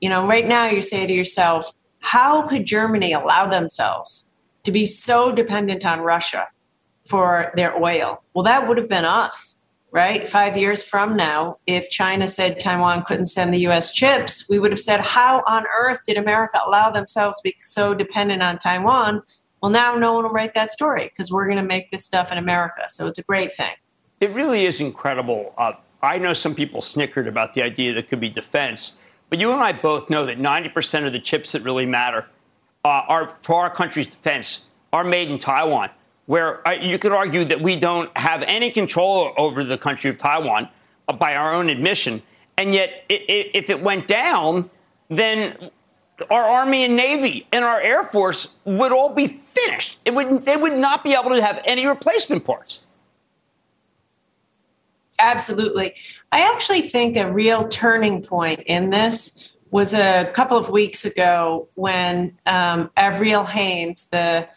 you 0.00 0.08
know, 0.08 0.26
right 0.26 0.46
now 0.46 0.66
you 0.66 0.82
say 0.82 1.06
to 1.06 1.12
yourself, 1.12 1.72
how 2.00 2.48
could 2.48 2.64
Germany 2.64 3.12
allow 3.12 3.46
themselves 3.46 4.25
to 4.66 4.72
be 4.72 4.84
so 4.84 5.32
dependent 5.32 5.86
on 5.86 6.00
Russia 6.00 6.48
for 7.04 7.52
their 7.56 7.74
oil? 7.82 8.22
Well, 8.34 8.44
that 8.44 8.68
would 8.68 8.76
have 8.76 8.88
been 8.88 9.04
us 9.04 9.58
right? 9.96 10.28
Five 10.28 10.58
years 10.58 10.84
from 10.84 11.16
now, 11.16 11.56
if 11.66 11.88
China 11.88 12.28
said 12.28 12.60
Taiwan 12.60 13.02
couldn't 13.04 13.26
send 13.26 13.54
the 13.54 13.66
US 13.68 13.90
chips, 13.90 14.46
we 14.46 14.58
would 14.58 14.70
have 14.70 14.78
said, 14.78 15.00
How 15.00 15.42
on 15.46 15.64
earth 15.74 16.00
did 16.06 16.18
America 16.18 16.60
allow 16.66 16.90
themselves 16.90 17.38
to 17.38 17.44
be 17.44 17.56
so 17.60 17.94
dependent 17.94 18.42
on 18.42 18.58
Taiwan? 18.58 19.22
Well, 19.62 19.70
now 19.70 19.96
no 19.96 20.12
one 20.12 20.24
will 20.24 20.32
write 20.32 20.52
that 20.52 20.70
story 20.70 21.04
because 21.04 21.32
we're 21.32 21.46
going 21.46 21.56
to 21.56 21.64
make 21.64 21.90
this 21.90 22.04
stuff 22.04 22.30
in 22.30 22.36
America. 22.36 22.82
So 22.88 23.06
it's 23.06 23.18
a 23.18 23.22
great 23.22 23.52
thing. 23.52 23.72
It 24.20 24.32
really 24.32 24.66
is 24.66 24.82
incredible. 24.82 25.54
Uh, 25.56 25.72
I 26.02 26.18
know 26.18 26.34
some 26.34 26.54
people 26.54 26.82
snickered 26.82 27.26
about 27.26 27.54
the 27.54 27.62
idea 27.62 27.94
that 27.94 28.10
could 28.10 28.20
be 28.20 28.28
defense, 28.28 28.98
but 29.30 29.40
you 29.40 29.50
and 29.50 29.62
I 29.62 29.72
both 29.72 30.10
know 30.10 30.26
that 30.26 30.38
90% 30.38 31.06
of 31.06 31.12
the 31.14 31.18
chips 31.18 31.52
that 31.52 31.62
really 31.62 31.86
matter 31.86 32.26
uh, 32.86 33.04
are 33.08 33.28
for 33.42 33.56
our 33.56 33.70
country's 33.70 34.06
defense 34.06 34.66
are 34.92 35.02
made 35.04 35.28
in 35.28 35.38
Taiwan 35.38 35.90
where 36.26 36.66
uh, 36.66 36.72
you 36.72 36.98
could 36.98 37.12
argue 37.12 37.44
that 37.44 37.60
we 37.60 37.76
don't 37.76 38.16
have 38.16 38.42
any 38.42 38.70
control 38.70 39.32
over 39.36 39.64
the 39.64 39.78
country 39.78 40.10
of 40.10 40.18
Taiwan 40.18 40.68
uh, 41.08 41.12
by 41.12 41.34
our 41.34 41.52
own 41.52 41.68
admission. 41.68 42.22
And 42.56 42.74
yet, 42.74 43.04
it, 43.08 43.22
it, 43.28 43.50
if 43.54 43.70
it 43.70 43.80
went 43.80 44.06
down, 44.06 44.70
then 45.08 45.70
our 46.30 46.42
Army 46.42 46.84
and 46.84 46.96
Navy 46.96 47.46
and 47.52 47.64
our 47.64 47.80
Air 47.80 48.04
Force 48.04 48.56
would 48.64 48.92
all 48.92 49.10
be 49.10 49.26
finished. 49.26 49.98
It 50.04 50.14
would, 50.14 50.44
they 50.44 50.56
would 50.56 50.76
not 50.76 51.04
be 51.04 51.12
able 51.12 51.30
to 51.30 51.42
have 51.42 51.60
any 51.64 51.86
replacement 51.86 52.44
parts. 52.44 52.80
Absolutely. 55.18 55.94
I 56.32 56.40
actually 56.54 56.82
think 56.82 57.16
a 57.16 57.32
real 57.32 57.68
turning 57.68 58.22
point 58.22 58.62
in 58.66 58.90
this 58.90 59.52
was 59.76 59.92
a 59.92 60.30
couple 60.32 60.56
of 60.56 60.70
weeks 60.70 61.04
ago 61.04 61.68
when 61.74 62.34
um, 62.46 62.90
Avril 62.96 63.44
Haines, 63.44 64.06
the 64.06 64.48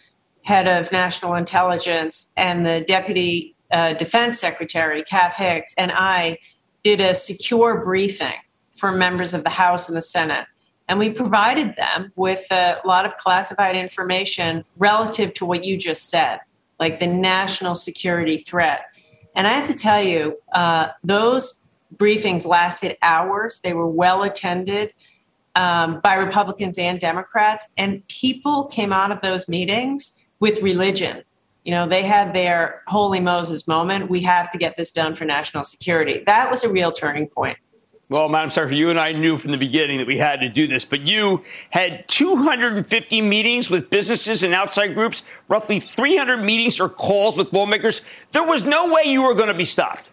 head 0.43 0.65
of 0.65 0.93
national 0.93 1.34
intelligence, 1.34 2.32
and 2.38 2.65
the 2.65 2.86
deputy 2.88 3.53
uh, 3.69 3.91
defense 3.95 4.39
secretary, 4.39 5.03
Kath 5.03 5.36
Hicks, 5.36 5.75
and 5.77 5.91
I 5.93 6.38
did 6.84 7.01
a 7.01 7.13
secure 7.13 7.84
briefing 7.84 8.39
for 8.77 8.93
members 8.93 9.34
of 9.34 9.43
the 9.43 9.49
House 9.49 9.89
and 9.89 9.97
the 9.97 10.01
Senate. 10.01 10.45
And 10.88 10.97
we 10.97 11.10
provided 11.10 11.75
them 11.75 12.13
with 12.15 12.47
a 12.49 12.77
lot 12.86 13.05
of 13.05 13.17
classified 13.17 13.75
information 13.75 14.63
relative 14.77 15.34
to 15.34 15.45
what 15.45 15.65
you 15.65 15.77
just 15.77 16.10
said, 16.10 16.39
like 16.79 16.99
the 16.99 17.08
national 17.08 17.75
security 17.75 18.38
threat. 18.38 18.84
And 19.36 19.47
I 19.47 19.51
have 19.51 19.67
to 19.67 19.75
tell 19.75 20.01
you, 20.01 20.38
uh, 20.53 20.88
those 21.03 21.59
briefings 21.95 22.45
lasted 22.45 22.97
hours. 23.02 23.60
They 23.60 23.73
were 23.73 23.89
well 23.89 24.23
attended 24.23 24.93
um, 25.56 25.99
by 26.02 26.15
Republicans 26.15 26.78
and 26.78 26.99
Democrats. 26.99 27.71
And 27.78 28.08
people 28.08 28.65
came 28.65 28.93
out 28.93 29.12
of 29.12 29.21
those 29.21 29.47
meetings 29.47 30.13
with 30.39 30.62
religion. 30.62 31.23
You 31.63 31.71
know, 31.71 31.88
they 31.88 32.04
had 32.04 32.34
their 32.34 32.84
holy 32.88 33.19
Moses 33.19 33.67
moment. 33.67 34.10
We 34.10 34.21
have 34.21 34.49
to 34.52 34.58
get 34.58 34.78
this 34.78 34.91
done 34.91 35.15
for 35.15 35.25
national 35.25 35.63
security. 35.63 36.23
That 36.25 36.49
was 36.49 36.63
a 36.63 36.71
real 36.71 36.91
turning 36.91 37.28
point. 37.28 37.58
Well, 38.08 38.28
Madam 38.28 38.49
Secretary, 38.49 38.80
you 38.80 38.89
and 38.89 38.99
I 38.99 39.12
knew 39.12 39.38
from 39.38 39.52
the 39.52 39.58
beginning 39.58 39.99
that 39.99 40.08
we 40.08 40.17
had 40.17 40.39
to 40.39 40.49
do 40.49 40.65
this, 40.65 40.84
but 40.84 41.02
you 41.02 41.43
had 41.69 42.08
250 42.08 43.21
meetings 43.21 43.69
with 43.69 43.91
businesses 43.91 44.41
and 44.41 44.52
outside 44.52 44.95
groups, 44.95 45.21
roughly 45.47 45.80
300 45.80 46.43
meetings 46.43 46.80
or 46.80 46.89
calls 46.89 47.38
with 47.38 47.54
lawmakers. 47.54 48.02
There 48.32 48.43
was 48.43 48.63
no 48.63 48.91
way 48.91 49.04
you 49.06 49.21
were 49.21 49.36
going 49.36 49.49
to 49.49 49.54
be 49.54 49.65
stopped. 49.65 50.10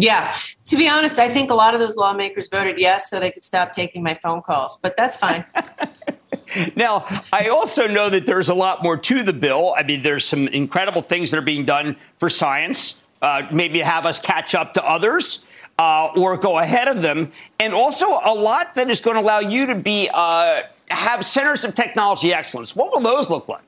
Yeah. 0.00 0.34
To 0.64 0.76
be 0.76 0.88
honest, 0.88 1.18
I 1.18 1.28
think 1.28 1.50
a 1.50 1.54
lot 1.54 1.74
of 1.74 1.80
those 1.80 1.96
lawmakers 1.96 2.48
voted 2.48 2.78
yes 2.78 3.10
so 3.10 3.20
they 3.20 3.30
could 3.30 3.44
stop 3.44 3.72
taking 3.72 4.02
my 4.02 4.14
phone 4.14 4.40
calls, 4.40 4.78
but 4.78 4.96
that's 4.96 5.16
fine. 5.16 5.44
now, 6.76 7.04
I 7.32 7.48
also 7.48 7.86
know 7.86 8.08
that 8.08 8.24
there's 8.24 8.48
a 8.48 8.54
lot 8.54 8.82
more 8.82 8.96
to 8.96 9.22
the 9.22 9.34
bill. 9.34 9.74
I 9.76 9.82
mean, 9.82 10.00
there's 10.00 10.24
some 10.24 10.48
incredible 10.48 11.02
things 11.02 11.30
that 11.30 11.36
are 11.36 11.42
being 11.42 11.66
done 11.66 11.96
for 12.18 12.30
science, 12.30 13.02
uh, 13.20 13.42
maybe 13.52 13.80
have 13.80 14.06
us 14.06 14.18
catch 14.18 14.54
up 14.54 14.72
to 14.74 14.88
others 14.88 15.44
uh, 15.78 16.08
or 16.16 16.38
go 16.38 16.58
ahead 16.58 16.88
of 16.88 17.02
them, 17.02 17.30
and 17.58 17.74
also 17.74 18.06
a 18.24 18.34
lot 18.34 18.74
that 18.76 18.90
is 18.90 19.00
going 19.00 19.16
to 19.16 19.22
allow 19.22 19.40
you 19.40 19.66
to 19.66 19.74
be 19.74 20.08
uh, 20.14 20.62
have 20.88 21.26
centers 21.26 21.64
of 21.64 21.74
technology 21.74 22.32
excellence. 22.32 22.74
What 22.74 22.90
will 22.90 23.02
those 23.02 23.28
look 23.28 23.48
like? 23.48 23.62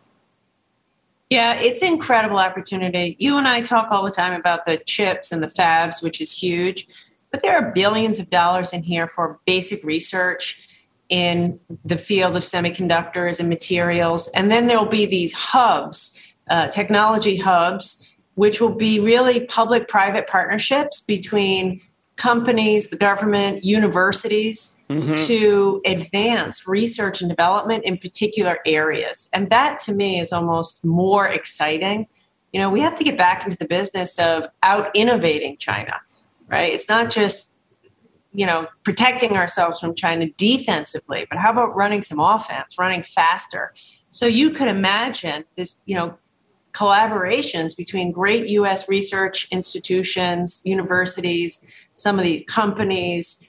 Yeah, 1.32 1.58
it's 1.58 1.82
incredible 1.82 2.36
opportunity. 2.36 3.16
You 3.18 3.38
and 3.38 3.48
I 3.48 3.62
talk 3.62 3.90
all 3.90 4.04
the 4.04 4.10
time 4.10 4.38
about 4.38 4.66
the 4.66 4.76
chips 4.76 5.32
and 5.32 5.42
the 5.42 5.46
fabs, 5.46 6.02
which 6.02 6.20
is 6.20 6.30
huge, 6.30 6.86
but 7.30 7.40
there 7.40 7.56
are 7.56 7.72
billions 7.72 8.18
of 8.18 8.28
dollars 8.28 8.74
in 8.74 8.82
here 8.82 9.08
for 9.08 9.40
basic 9.46 9.82
research 9.82 10.68
in 11.08 11.58
the 11.86 11.96
field 11.96 12.36
of 12.36 12.42
semiconductors 12.42 13.40
and 13.40 13.48
materials. 13.48 14.30
And 14.34 14.52
then 14.52 14.66
there'll 14.66 14.84
be 14.84 15.06
these 15.06 15.32
hubs, 15.32 16.34
uh, 16.50 16.68
technology 16.68 17.38
hubs, 17.38 18.14
which 18.34 18.60
will 18.60 18.74
be 18.74 19.00
really 19.00 19.46
public 19.46 19.88
private 19.88 20.26
partnerships 20.26 21.00
between 21.00 21.80
companies, 22.16 22.90
the 22.90 22.98
government, 22.98 23.64
universities 23.64 24.76
mm-hmm. 25.00 25.14
to 25.14 25.80
advance 25.86 26.66
research 26.66 27.20
and 27.20 27.28
development 27.28 27.84
in 27.84 27.98
particular 27.98 28.58
areas. 28.66 29.28
And 29.32 29.50
that 29.50 29.78
to 29.80 29.92
me 29.92 30.20
is 30.20 30.32
almost 30.32 30.84
more 30.84 31.26
exciting. 31.26 32.06
You 32.52 32.60
know, 32.60 32.70
we 32.70 32.80
have 32.80 32.98
to 32.98 33.04
get 33.04 33.16
back 33.16 33.44
into 33.44 33.56
the 33.56 33.66
business 33.66 34.18
of 34.18 34.46
out 34.62 34.90
innovating 34.94 35.56
China, 35.56 36.00
right? 36.48 36.72
It's 36.72 36.88
not 36.88 37.10
just, 37.10 37.60
you 38.32 38.46
know, 38.46 38.66
protecting 38.82 39.36
ourselves 39.36 39.80
from 39.80 39.94
China 39.94 40.28
defensively, 40.36 41.26
but 41.28 41.38
how 41.38 41.50
about 41.50 41.74
running 41.74 42.02
some 42.02 42.20
offense, 42.20 42.76
running 42.78 43.02
faster? 43.02 43.72
So 44.10 44.26
you 44.26 44.50
could 44.50 44.68
imagine 44.68 45.44
this, 45.56 45.80
you 45.86 45.94
know, 45.94 46.18
collaborations 46.72 47.76
between 47.76 48.10
great 48.10 48.48
US 48.48 48.88
research 48.88 49.46
institutions, 49.50 50.62
universities, 50.64 51.64
some 51.94 52.18
of 52.18 52.24
these 52.24 52.44
companies, 52.44 53.46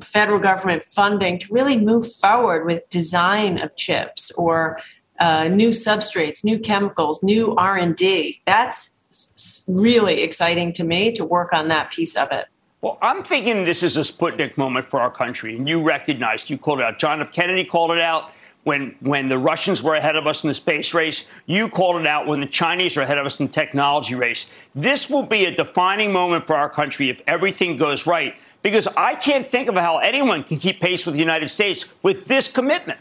federal 0.00 0.38
government 0.38 0.84
funding 0.84 1.38
to 1.38 1.46
really 1.50 1.80
move 1.80 2.10
forward 2.12 2.64
with 2.64 2.88
design 2.88 3.60
of 3.62 3.74
chips 3.76 4.30
or 4.32 4.78
uh, 5.18 5.48
new 5.48 5.70
substrates, 5.70 6.44
new 6.44 6.58
chemicals, 6.58 7.22
new 7.22 7.54
R&D. 7.56 8.42
That's 8.44 9.64
really 9.68 10.22
exciting 10.22 10.72
to 10.74 10.84
me 10.84 11.12
to 11.12 11.24
work 11.24 11.52
on 11.52 11.68
that 11.68 11.90
piece 11.90 12.16
of 12.16 12.28
it. 12.32 12.46
Well, 12.82 12.98
I'm 13.00 13.24
thinking 13.24 13.64
this 13.64 13.82
is 13.82 13.96
a 13.96 14.02
Sputnik 14.02 14.56
moment 14.56 14.90
for 14.90 15.00
our 15.00 15.10
country, 15.10 15.56
and 15.56 15.68
you 15.68 15.82
recognized, 15.82 16.50
you 16.50 16.58
called 16.58 16.80
it 16.80 16.84
out. 16.84 16.98
John 16.98 17.20
F. 17.20 17.32
Kennedy 17.32 17.64
called 17.64 17.90
it 17.90 17.98
out 17.98 18.30
when 18.66 18.94
when 19.00 19.28
the 19.28 19.38
Russians 19.38 19.82
were 19.82 19.94
ahead 19.94 20.16
of 20.16 20.26
us 20.26 20.44
in 20.44 20.48
the 20.48 20.54
space 20.54 20.92
race. 20.92 21.26
You 21.46 21.68
called 21.68 22.00
it 22.00 22.06
out 22.06 22.26
when 22.26 22.40
the 22.40 22.46
Chinese 22.46 22.96
are 22.96 23.02
ahead 23.02 23.16
of 23.16 23.24
us 23.24 23.40
in 23.40 23.46
the 23.46 23.52
technology 23.52 24.14
race. 24.14 24.46
This 24.74 25.08
will 25.08 25.22
be 25.22 25.46
a 25.46 25.50
defining 25.50 26.12
moment 26.12 26.46
for 26.46 26.54
our 26.54 26.68
country 26.68 27.08
if 27.08 27.22
everything 27.26 27.76
goes 27.76 28.06
right, 28.06 28.34
because 28.66 28.88
I 28.96 29.14
can't 29.14 29.46
think 29.46 29.68
of 29.68 29.76
how 29.76 29.98
anyone 29.98 30.42
can 30.42 30.58
keep 30.58 30.80
pace 30.80 31.06
with 31.06 31.14
the 31.14 31.20
United 31.20 31.46
States 31.46 31.84
with 32.02 32.24
this 32.24 32.48
commitment. 32.48 32.98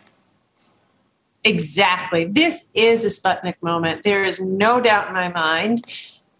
Exactly. 1.43 2.25
This 2.25 2.69
is 2.75 3.03
a 3.03 3.07
Sputnik 3.07 3.55
moment. 3.63 4.03
There 4.03 4.23
is 4.23 4.39
no 4.39 4.79
doubt 4.79 5.07
in 5.07 5.15
my 5.15 5.29
mind. 5.29 5.83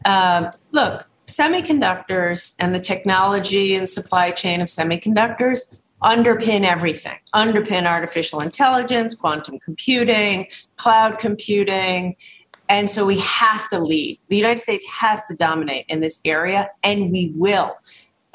Um, 0.06 0.52
look, 0.72 1.10
semiconductors 1.26 2.54
and 2.60 2.76
the 2.76 2.80
technology 2.80 3.74
and 3.74 3.90
supply 3.90 4.30
chain 4.30 4.62
of 4.62 4.68
semiconductors 4.68 5.82
underpin 6.04 6.64
everything, 6.64 7.18
underpin 7.34 7.88
artificial 7.88 8.42
intelligence, 8.42 9.16
quantum 9.16 9.58
computing, 9.58 10.46
cloud 10.76 11.18
computing. 11.18 12.16
And 12.70 12.88
so 12.88 13.08
we 13.08 13.18
have 13.22 13.68
to 13.70 13.80
lead. 13.80 14.20
The 14.28 14.38
United 14.38 14.60
States 14.60 14.86
has 14.88 15.24
to 15.30 15.36
dominate 15.36 15.86
in 15.88 16.02
this 16.02 16.22
area, 16.26 16.70
and 16.84 17.12
we 17.12 17.34
will 17.36 17.76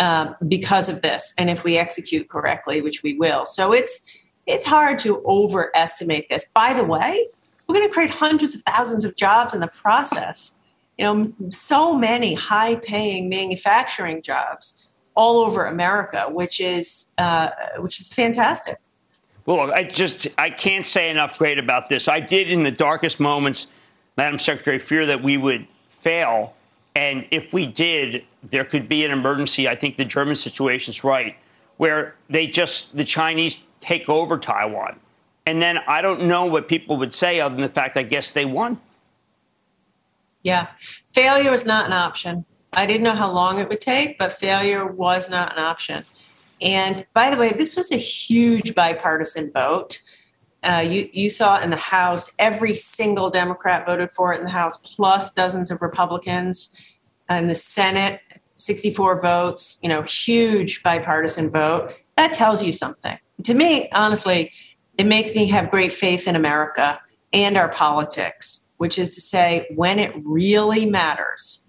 um, 0.00 0.34
because 0.48 0.88
of 0.88 1.02
this. 1.02 1.34
And 1.38 1.48
if 1.48 1.62
we 1.62 1.78
execute 1.78 2.28
correctly, 2.28 2.80
which 2.80 3.04
we 3.04 3.14
will. 3.14 3.46
So 3.46 3.72
it's 3.72 4.18
it's 4.46 4.66
hard 4.66 4.98
to 5.00 5.22
overestimate 5.26 6.28
this. 6.28 6.46
By 6.46 6.72
the 6.72 6.84
way, 6.84 7.28
we're 7.66 7.76
going 7.76 7.86
to 7.86 7.92
create 7.92 8.10
hundreds 8.10 8.56
of 8.56 8.62
thousands 8.62 9.04
of 9.04 9.14
jobs 9.14 9.54
in 9.54 9.60
the 9.60 9.68
process. 9.68 10.58
You 10.98 11.04
know, 11.04 11.32
so 11.50 11.94
many 11.94 12.34
high-paying 12.34 13.28
manufacturing 13.28 14.22
jobs 14.22 14.88
all 15.14 15.44
over 15.44 15.66
America, 15.66 16.26
which 16.30 16.60
is 16.60 17.12
uh, 17.18 17.50
which 17.78 18.00
is 18.00 18.12
fantastic. 18.12 18.78
Well, 19.46 19.72
I 19.72 19.84
just 19.84 20.28
I 20.38 20.50
can't 20.50 20.86
say 20.86 21.10
enough 21.10 21.38
great 21.38 21.58
about 21.58 21.88
this. 21.88 22.08
I 22.08 22.20
did 22.20 22.50
in 22.50 22.62
the 22.62 22.70
darkest 22.70 23.20
moments, 23.20 23.66
Madam 24.16 24.38
Secretary, 24.38 24.78
fear 24.78 25.06
that 25.06 25.22
we 25.22 25.36
would 25.36 25.66
fail, 25.88 26.54
and 26.94 27.26
if 27.30 27.52
we 27.52 27.66
did, 27.66 28.24
there 28.42 28.64
could 28.64 28.88
be 28.88 29.04
an 29.04 29.10
emergency. 29.10 29.68
I 29.68 29.74
think 29.74 29.96
the 29.96 30.04
German 30.04 30.34
situation 30.34 30.90
is 30.90 31.04
right, 31.04 31.36
where 31.76 32.14
they 32.28 32.46
just 32.46 32.96
the 32.96 33.04
Chinese 33.04 33.64
take 33.80 34.08
over 34.08 34.38
Taiwan, 34.38 34.98
and 35.46 35.62
then 35.62 35.78
I 35.86 36.02
don't 36.02 36.22
know 36.22 36.46
what 36.46 36.68
people 36.68 36.96
would 36.98 37.14
say 37.14 37.40
other 37.40 37.54
than 37.54 37.62
the 37.62 37.68
fact 37.68 37.96
I 37.96 38.02
guess 38.02 38.30
they 38.30 38.44
won. 38.44 38.80
Yeah, 40.42 40.68
failure 41.12 41.52
is 41.52 41.66
not 41.66 41.86
an 41.86 41.92
option. 41.92 42.44
I 42.72 42.86
didn't 42.86 43.02
know 43.02 43.14
how 43.14 43.30
long 43.30 43.58
it 43.58 43.68
would 43.68 43.80
take, 43.80 44.18
but 44.18 44.32
failure 44.32 44.90
was 44.90 45.28
not 45.28 45.52
an 45.52 45.58
option. 45.58 46.04
And 46.62 47.06
by 47.14 47.30
the 47.30 47.36
way, 47.36 47.52
this 47.52 47.76
was 47.76 47.90
a 47.90 47.96
huge 47.96 48.74
bipartisan 48.74 49.50
vote. 49.50 50.00
Uh, 50.62 50.84
you, 50.86 51.08
you 51.12 51.30
saw 51.30 51.60
in 51.60 51.70
the 51.70 51.76
House, 51.76 52.32
every 52.38 52.74
single 52.74 53.30
Democrat 53.30 53.86
voted 53.86 54.10
for 54.10 54.34
it 54.34 54.38
in 54.38 54.44
the 54.44 54.50
House, 54.50 54.76
plus 54.76 55.32
dozens 55.32 55.70
of 55.70 55.80
Republicans. 55.80 56.74
In 57.30 57.48
the 57.48 57.54
Senate, 57.54 58.20
64 58.54 59.22
votes, 59.22 59.78
you 59.82 59.88
know, 59.88 60.02
huge 60.02 60.82
bipartisan 60.82 61.50
vote. 61.50 61.92
That 62.16 62.32
tells 62.32 62.62
you 62.62 62.72
something. 62.72 63.18
To 63.44 63.54
me, 63.54 63.88
honestly, 63.92 64.52
it 64.98 65.06
makes 65.06 65.34
me 65.34 65.48
have 65.48 65.70
great 65.70 65.92
faith 65.92 66.28
in 66.28 66.36
America 66.36 67.00
and 67.32 67.56
our 67.56 67.68
politics, 67.68 68.68
which 68.76 68.98
is 68.98 69.14
to 69.14 69.20
say, 69.20 69.66
when 69.74 69.98
it 69.98 70.12
really 70.24 70.84
matters, 70.84 71.66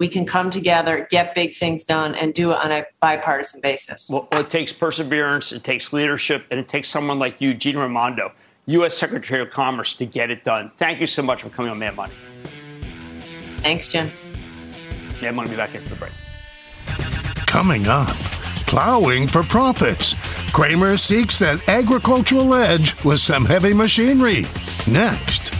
we 0.00 0.08
can 0.08 0.24
come 0.24 0.50
together, 0.50 1.06
get 1.10 1.34
big 1.34 1.54
things 1.54 1.84
done, 1.84 2.14
and 2.14 2.32
do 2.32 2.50
it 2.50 2.58
on 2.58 2.72
a 2.72 2.84
bipartisan 3.00 3.60
basis. 3.60 4.10
Well, 4.10 4.26
it 4.32 4.48
takes 4.48 4.72
perseverance, 4.72 5.52
it 5.52 5.62
takes 5.62 5.92
leadership, 5.92 6.46
and 6.50 6.58
it 6.58 6.66
takes 6.66 6.88
someone 6.88 7.18
like 7.18 7.40
you, 7.40 7.52
Gina 7.52 7.80
Raimondo, 7.80 8.32
U.S. 8.66 8.96
Secretary 8.96 9.42
of 9.42 9.50
Commerce, 9.50 9.92
to 9.94 10.06
get 10.06 10.30
it 10.30 10.42
done. 10.42 10.70
Thank 10.78 11.00
you 11.00 11.06
so 11.06 11.22
much 11.22 11.42
for 11.42 11.50
coming 11.50 11.70
on 11.70 11.78
Mad 11.78 11.94
Money. 11.94 12.14
Thanks, 13.58 13.88
Jim. 13.88 14.10
Mad 15.20 15.34
Money, 15.34 15.50
be 15.50 15.56
back 15.56 15.74
after 15.74 15.90
the 15.90 15.96
break. 15.96 16.12
Coming 17.46 17.86
up, 17.86 18.16
plowing 18.66 19.28
for 19.28 19.42
profits. 19.42 20.16
Cramer 20.52 20.96
seeks 20.96 21.38
that 21.40 21.68
agricultural 21.68 22.54
edge 22.54 23.04
with 23.04 23.20
some 23.20 23.44
heavy 23.44 23.74
machinery. 23.74 24.46
Next. 24.86 25.59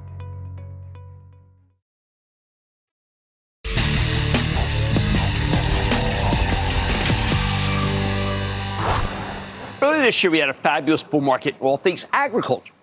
Earlier 10.01 10.07
this 10.07 10.23
year, 10.23 10.31
we 10.31 10.39
had 10.39 10.49
a 10.49 10.53
fabulous 10.53 11.03
bull 11.03 11.21
market 11.21 11.53
in 11.53 11.61
all 11.61 11.77
things 11.77 12.07
agriculture, 12.11 12.73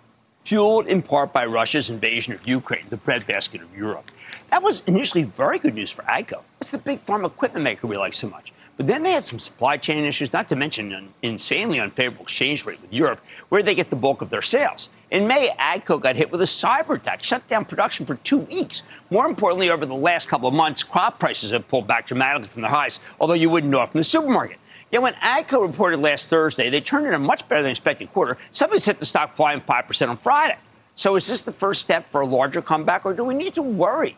fueled 0.45 0.87
in 0.87 1.03
part 1.03 1.33
by 1.33 1.47
Russia's 1.47 1.91
invasion 1.91 2.33
of 2.33 2.49
Ukraine, 2.49 2.87
the 2.91 2.97
breadbasket 2.97 3.61
of 3.61 3.77
Europe. 3.77 4.13
That 4.51 4.63
was 4.63 4.85
initially 4.87 5.25
very 5.25 5.59
good 5.59 5.75
news 5.75 5.91
for 5.91 6.03
AGCO. 6.03 6.43
It's 6.61 6.71
the 6.71 6.79
big 6.79 7.01
farm 7.01 7.25
equipment 7.25 7.65
maker 7.65 7.89
we 7.89 7.97
like 7.97 8.13
so 8.13 8.29
much. 8.29 8.53
But 8.77 8.87
then 8.87 9.03
they 9.03 9.11
had 9.11 9.25
some 9.25 9.41
supply 9.41 9.79
chain 9.79 10.05
issues, 10.05 10.33
not 10.33 10.49
to 10.51 10.55
mention 10.55 10.93
an 10.93 11.13
insanely 11.23 11.81
unfavorable 11.81 12.23
exchange 12.23 12.65
rate 12.65 12.81
with 12.81 12.95
Europe, 12.95 13.19
where 13.49 13.65
they 13.65 13.75
get 13.75 13.91
the 13.91 13.97
bulk 13.97 14.23
of 14.23 14.31
their 14.31 14.41
sales. 14.41 14.89
In 15.11 15.27
May, 15.27 15.49
AGCO 15.59 16.01
got 16.01 16.15
hit 16.15 16.31
with 16.31 16.43
a 16.43 16.45
cyber 16.45 16.95
attack, 16.95 17.25
shut 17.25 17.45
down 17.49 17.65
production 17.65 18.07
for 18.07 18.15
two 18.15 18.39
weeks. 18.39 18.85
More 19.11 19.27
importantly, 19.27 19.71
over 19.71 19.87
the 19.87 19.93
last 19.93 20.29
couple 20.29 20.47
of 20.47 20.55
months, 20.55 20.85
crop 20.85 21.19
prices 21.19 21.51
have 21.51 21.67
pulled 21.67 21.89
back 21.89 22.07
dramatically 22.07 22.47
from 22.47 22.63
their 22.63 22.71
highs, 22.71 23.01
although 23.19 23.35
you 23.35 23.51
wouldn't 23.51 23.73
know 23.73 23.83
it 23.83 23.89
from 23.89 23.99
the 23.99 24.05
supermarket. 24.05 24.59
Yet 24.91 25.03
when 25.03 25.15
AGCO 25.15 25.67
reported 25.67 26.01
last 26.01 26.31
Thursday, 26.31 26.71
they 26.71 26.81
turned 26.81 27.07
in 27.07 27.15
a 27.15 27.19
much 27.19 27.47
better 27.49 27.63
than 27.63 27.71
expected 27.71 28.11
quarter. 28.13 28.39
Somebody 28.53 28.81
set 28.81 28.99
the 28.99 29.05
stock 29.05 29.37
flying 29.37 29.61
5% 29.61 30.09
on 30.09 30.17
Friday. 30.17 30.57
So 30.95 31.17
is 31.17 31.29
this 31.29 31.43
the 31.43 31.53
first 31.53 31.81
step 31.81 32.11
for 32.11 32.23
a 32.23 32.27
larger 32.27 32.63
comeback, 32.63 33.05
or 33.05 33.15
do 33.15 33.23
we 33.23 33.35
need 33.35 33.55
to 33.55 33.63
worry? 33.63 34.17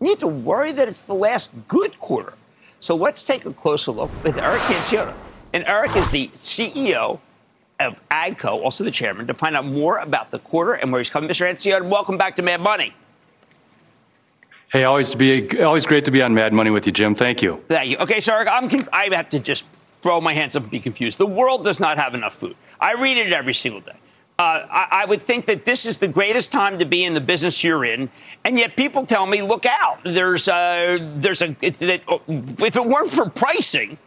We 0.00 0.08
need 0.08 0.18
to 0.20 0.26
worry 0.28 0.72
that 0.72 0.88
it's 0.88 1.02
the 1.02 1.14
last 1.14 1.50
good 1.68 1.98
quarter. 1.98 2.34
So 2.80 2.94
let's 2.94 3.22
take 3.22 3.46
a 3.46 3.52
closer 3.52 3.92
look 3.92 4.10
with 4.22 4.36
Eric 4.38 4.60
Hansotia. 4.62 5.14
And 5.52 5.64
Eric 5.64 5.96
is 5.96 6.10
the 6.10 6.28
CEO 6.34 7.20
of 7.80 8.00
AGCO, 8.10 8.62
also 8.62 8.84
the 8.84 8.90
chairman, 8.90 9.26
to 9.28 9.34
find 9.34 9.56
out 9.56 9.64
more 9.64 9.98
about 9.98 10.30
the 10.30 10.38
quarter 10.40 10.74
and 10.74 10.92
where 10.92 10.98
he's 11.00 11.10
coming. 11.10 11.30
Mr. 11.30 11.48
Hansotia, 11.48 11.88
welcome 11.88 12.18
back 12.18 12.36
to 12.36 12.42
Mad 12.42 12.60
Money. 12.60 12.94
Hey, 14.70 14.84
always 14.84 15.08
to 15.10 15.16
be 15.16 15.62
always 15.62 15.86
great 15.86 16.04
to 16.04 16.10
be 16.10 16.20
on 16.20 16.34
Mad 16.34 16.52
Money 16.52 16.70
with 16.70 16.84
you, 16.84 16.92
Jim. 16.92 17.14
Thank 17.14 17.40
you. 17.40 17.64
Thank 17.68 17.90
you. 17.90 17.96
Okay, 17.98 18.20
so 18.20 18.34
Eric, 18.34 18.48
I'm 18.50 18.68
conf- 18.68 18.88
I 18.92 19.08
have 19.14 19.30
to 19.30 19.38
just 19.38 19.64
throw 20.02 20.20
my 20.20 20.34
hands 20.34 20.56
up 20.56 20.62
and 20.62 20.70
be 20.70 20.80
confused. 20.80 21.18
The 21.18 21.26
world 21.26 21.64
does 21.64 21.80
not 21.80 21.98
have 21.98 22.14
enough 22.14 22.34
food. 22.34 22.56
I 22.80 22.94
read 22.94 23.16
it 23.16 23.32
every 23.32 23.54
single 23.54 23.80
day. 23.80 23.96
Uh, 24.38 24.64
I, 24.70 24.88
I, 25.02 25.04
would 25.04 25.20
think 25.20 25.46
that 25.46 25.64
this 25.64 25.84
is 25.84 25.98
the 25.98 26.06
greatest 26.06 26.52
time 26.52 26.78
to 26.78 26.84
be 26.84 27.04
in 27.04 27.12
the 27.12 27.20
business 27.20 27.64
you're 27.64 27.84
in, 27.84 28.08
and 28.44 28.56
yet 28.56 28.76
people 28.76 29.04
tell 29.04 29.26
me, 29.26 29.42
"Look 29.42 29.66
out! 29.66 29.98
There's 30.04 30.46
a, 30.46 30.98
there's 31.16 31.42
a 31.42 31.48
that, 31.48 32.02
if 32.28 32.76
it 32.76 32.86
weren't 32.86 33.10
for 33.10 33.28
pricing, 33.28 33.98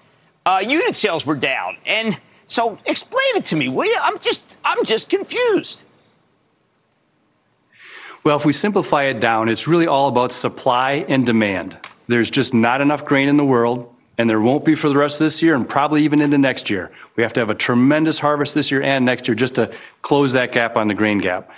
uh, 0.45 0.63
unit 0.65 0.95
sales 0.95 1.25
were 1.25 1.35
down." 1.35 1.75
And 1.85 2.17
so, 2.45 2.77
explain 2.85 3.35
it 3.35 3.43
to 3.45 3.57
me, 3.57 3.67
will 3.67 3.85
you? 3.85 3.97
I'm 4.01 4.19
just 4.19 4.57
I'm 4.63 4.85
just 4.85 5.09
confused. 5.09 5.83
Well, 8.23 8.37
if 8.37 8.45
we 8.45 8.53
simplify 8.53 9.03
it 9.03 9.19
down, 9.19 9.49
it's 9.49 9.67
really 9.67 9.87
all 9.87 10.07
about 10.07 10.31
supply 10.31 11.05
and 11.09 11.25
demand. 11.25 11.77
There's 12.07 12.31
just 12.31 12.53
not 12.53 12.79
enough 12.79 13.03
grain 13.03 13.27
in 13.27 13.35
the 13.35 13.43
world 13.43 13.93
and 14.21 14.29
there 14.29 14.39
won't 14.39 14.63
be 14.63 14.75
for 14.75 14.87
the 14.87 14.95
rest 14.95 15.19
of 15.19 15.25
this 15.25 15.41
year 15.41 15.55
and 15.55 15.67
probably 15.67 16.03
even 16.03 16.21
into 16.21 16.37
next 16.37 16.69
year. 16.69 16.91
We 17.15 17.23
have 17.23 17.33
to 17.33 17.39
have 17.39 17.49
a 17.49 17.55
tremendous 17.55 18.19
harvest 18.19 18.53
this 18.53 18.69
year 18.69 18.83
and 18.83 19.03
next 19.03 19.27
year 19.27 19.33
just 19.33 19.55
to 19.55 19.73
close 20.03 20.33
that 20.33 20.51
gap 20.51 20.77
on 20.77 20.87
the 20.87 20.93
grain 20.93 21.17
gap. 21.17 21.49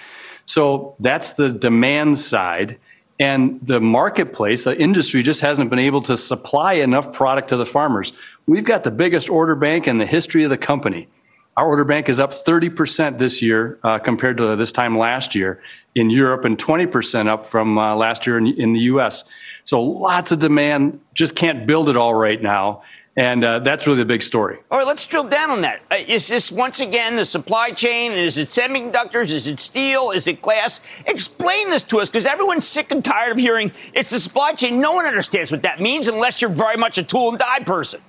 So 0.45 0.95
that's 1.01 1.33
the 1.33 1.51
demand 1.51 2.17
side. 2.17 2.79
And 3.19 3.59
the 3.61 3.81
marketplace, 3.81 4.63
the 4.63 4.79
industry 4.79 5.23
just 5.23 5.41
hasn't 5.41 5.69
been 5.71 5.77
able 5.77 6.01
to 6.03 6.15
supply 6.15 6.75
enough 6.75 7.11
product 7.11 7.49
to 7.49 7.57
the 7.57 7.65
farmers. 7.65 8.13
We've 8.47 8.63
got 8.63 8.85
the 8.85 8.91
biggest 8.91 9.29
order 9.29 9.55
bank 9.55 9.85
in 9.85 9.97
the 9.97 10.05
history 10.05 10.45
of 10.45 10.49
the 10.49 10.57
company. 10.57 11.09
Our 11.57 11.67
order 11.67 11.83
bank 11.83 12.07
is 12.07 12.19
up 12.19 12.31
30% 12.31 13.17
this 13.17 13.41
year 13.41 13.77
uh, 13.83 13.99
compared 13.99 14.37
to 14.37 14.55
this 14.55 14.71
time 14.71 14.97
last 14.97 15.35
year 15.35 15.61
in 15.93 16.09
Europe 16.09 16.45
and 16.45 16.57
20% 16.57 17.27
up 17.27 17.45
from 17.45 17.77
uh, 17.77 17.93
last 17.93 18.25
year 18.25 18.37
in, 18.37 18.47
in, 18.47 18.73
the 18.73 18.79
US. 18.81 19.25
So 19.63 19.81
lots 19.81 20.31
of 20.31 20.39
demand, 20.39 20.99
just 21.13 21.35
can't 21.35 21.65
build 21.65 21.89
it 21.89 21.95
all 21.95 22.13
right 22.13 22.41
now. 22.41 22.83
And 23.15 23.43
uh, 23.43 23.59
that's 23.59 23.85
really 23.85 23.99
the 23.99 24.05
big 24.05 24.23
story. 24.23 24.57
All 24.71 24.79
right, 24.79 24.87
let's 24.87 25.05
drill 25.05 25.25
down 25.25 25.51
on 25.51 25.61
that. 25.61 25.81
Uh, 25.91 25.97
is 26.07 26.27
this 26.27 26.51
once 26.51 26.79
again 26.79 27.15
the 27.15 27.25
supply 27.25 27.69
chain? 27.69 28.11
Is 28.11 28.39
it 28.39 28.47
semiconductors? 28.47 29.31
Is 29.31 29.45
it 29.45 29.59
steel? 29.59 30.09
Is 30.09 30.27
it 30.27 30.41
glass? 30.41 30.81
Explain 31.05 31.69
this 31.69 31.83
to 31.83 31.99
us 31.99 32.09
because 32.09 32.25
everyone's 32.25 32.67
sick 32.67 32.91
and 32.91 33.05
tired 33.05 33.33
of 33.33 33.37
hearing 33.37 33.71
it's 33.93 34.09
the 34.09 34.19
supply 34.19 34.53
chain. 34.53 34.81
No 34.81 34.93
one 34.93 35.05
understands 35.05 35.51
what 35.51 35.61
that 35.61 35.79
means 35.79 36.07
unless 36.07 36.41
you're 36.41 36.49
very 36.49 36.77
much 36.77 36.97
a 36.97 37.03
tool 37.03 37.29
and 37.29 37.37
die 37.37 37.59
person. 37.59 38.01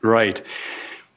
Right. 0.00 0.40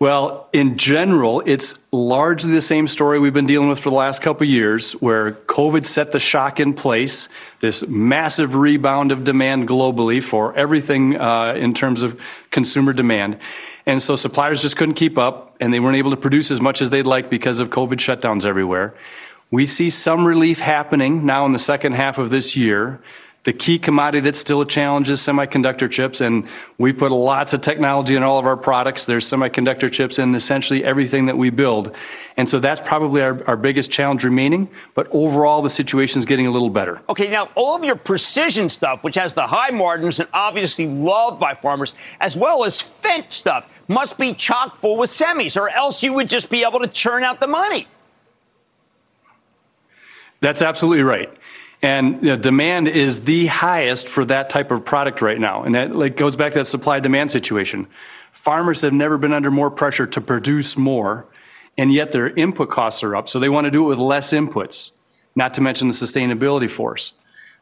Well, 0.02 0.50
in 0.52 0.80
general, 0.80 1.44
it's 1.46 1.78
largely 1.92 2.54
the 2.54 2.62
same 2.64 2.88
story 2.88 3.20
we've 3.20 3.36
been 3.36 3.46
dealing 3.46 3.70
with 3.70 3.80
for 3.80 3.92
the 3.92 3.96
last 3.96 4.24
couple 4.24 4.46
of 4.46 4.50
years, 4.50 4.94
where 4.94 5.34
COVID 5.34 5.86
set 5.86 6.12
the 6.12 6.18
shock 6.18 6.60
in 6.60 6.74
place, 6.74 7.30
this 7.60 7.86
massive 7.88 8.56
rebound 8.56 9.12
of 9.12 9.24
demand 9.24 9.68
globally 9.68 10.24
for 10.24 10.56
everything 10.56 11.18
uh, 11.18 11.54
in 11.54 11.76
terms 11.76 12.02
of 12.02 12.20
consumer 12.50 12.94
demand. 12.94 13.38
And 13.86 14.02
so 14.02 14.16
suppliers 14.16 14.64
just 14.64 14.76
couldn't 14.76 14.96
keep 14.96 15.20
up, 15.20 15.56
and 15.60 15.72
they 15.72 15.80
weren't 15.80 15.98
able 15.98 16.10
to 16.10 16.18
produce 16.18 16.50
as 16.50 16.60
much 16.60 16.82
as 16.82 16.90
they'd 16.90 17.06
like 17.06 17.30
because 17.30 17.60
of 17.60 17.70
COVID 17.70 17.98
shutdowns 17.98 18.44
everywhere. 18.44 18.96
We 19.52 19.68
see 19.68 19.92
some 19.92 20.26
relief 20.26 20.58
happening 20.58 21.28
now 21.28 21.46
in 21.46 21.52
the 21.52 21.60
second 21.60 21.94
half 21.94 22.18
of 22.18 22.32
this 22.32 22.56
year. 22.56 23.04
The 23.44 23.54
key 23.54 23.80
commodity 23.80 24.20
that's 24.20 24.38
still 24.38 24.62
a 24.62 24.68
challenge 24.68 25.10
is 25.10 25.20
semiconductor 25.20 25.90
chips, 25.90 26.22
and 26.22 26.48
we 26.78 26.94
put 26.94 27.12
lots 27.12 27.54
of 27.54 27.62
technology 27.62 28.16
in 28.16 28.22
all 28.22 28.38
of 28.38 28.46
our 28.46 28.56
products. 28.56 29.06
There's 29.06 29.28
semiconductor 29.28 29.92
chips 29.92 30.20
in 30.20 30.36
essentially 30.36 30.84
everything 30.84 31.26
that 31.26 31.36
we 31.36 31.50
build. 31.50 31.96
And 32.38 32.48
so 32.48 32.60
that's 32.60 32.80
probably 32.80 33.24
our, 33.24 33.44
our 33.48 33.58
biggest 33.58 33.92
challenge 33.92 34.24
remaining, 34.24 34.70
but 34.94 35.08
overall 35.10 35.64
the 35.64 35.72
situation 35.72 36.20
is 36.20 36.26
getting 36.26 36.46
a 36.46 36.52
little 36.52 36.70
better. 36.70 37.02
Okay, 37.10 37.30
now 37.30 37.50
all 37.56 37.76
of 37.76 37.84
your 37.84 37.96
precision 37.96 38.70
stuff, 38.70 39.04
which 39.04 39.16
has 39.16 39.34
the 39.34 39.48
high 39.48 39.72
margins 39.72 40.20
and 40.20 40.30
obviously 40.34 40.86
loved 40.86 41.40
by 41.40 41.56
farmers, 41.56 41.96
as 42.20 42.38
well 42.38 42.64
as 42.64 42.80
Fendt 42.80 43.32
stuff, 43.32 43.82
must 43.88 44.20
be 44.20 44.36
chock 44.36 44.78
full 44.78 44.98
with 44.98 45.10
semis, 45.10 45.60
or 45.60 45.68
else 45.70 46.04
you 46.04 46.14
would 46.14 46.30
just 46.30 46.52
be 46.52 46.64
able 46.64 46.80
to 46.80 46.88
churn 46.88 47.24
out 47.24 47.42
the 47.42 47.48
money. 47.48 47.88
That's 50.42 50.62
absolutely 50.62 51.04
right. 51.04 51.32
And 51.82 52.16
you 52.22 52.30
know, 52.30 52.36
demand 52.36 52.88
is 52.88 53.22
the 53.22 53.48
highest 53.48 54.08
for 54.08 54.24
that 54.26 54.50
type 54.50 54.72
of 54.72 54.86
product 54.86 55.22
right 55.22 55.40
now. 55.40 55.64
And 55.64 55.74
that 55.76 55.96
like, 55.96 56.16
goes 56.16 56.36
back 56.36 56.52
to 56.54 56.60
that 56.60 56.66
supply 56.66 57.00
demand 57.00 57.32
situation. 57.32 57.88
Farmers 58.34 58.82
have 58.82 58.94
never 58.94 59.18
been 59.18 59.34
under 59.34 59.52
more 59.52 59.72
pressure 59.72 60.06
to 60.08 60.22
produce 60.22 60.78
more, 60.78 61.26
and 61.78 61.92
yet 61.92 62.12
their 62.12 62.30
input 62.30 62.70
costs 62.70 63.04
are 63.04 63.16
up. 63.16 63.30
So 63.30 63.40
they 63.40 63.50
want 63.50 63.66
to 63.66 63.72
do 63.72 63.86
it 63.86 63.88
with 63.88 64.00
less 64.00 64.32
inputs, 64.32 64.94
not 65.36 65.54
to 65.56 65.62
mention 65.62 65.88
the 65.88 65.94
sustainability 65.94 66.70
force. 66.70 67.14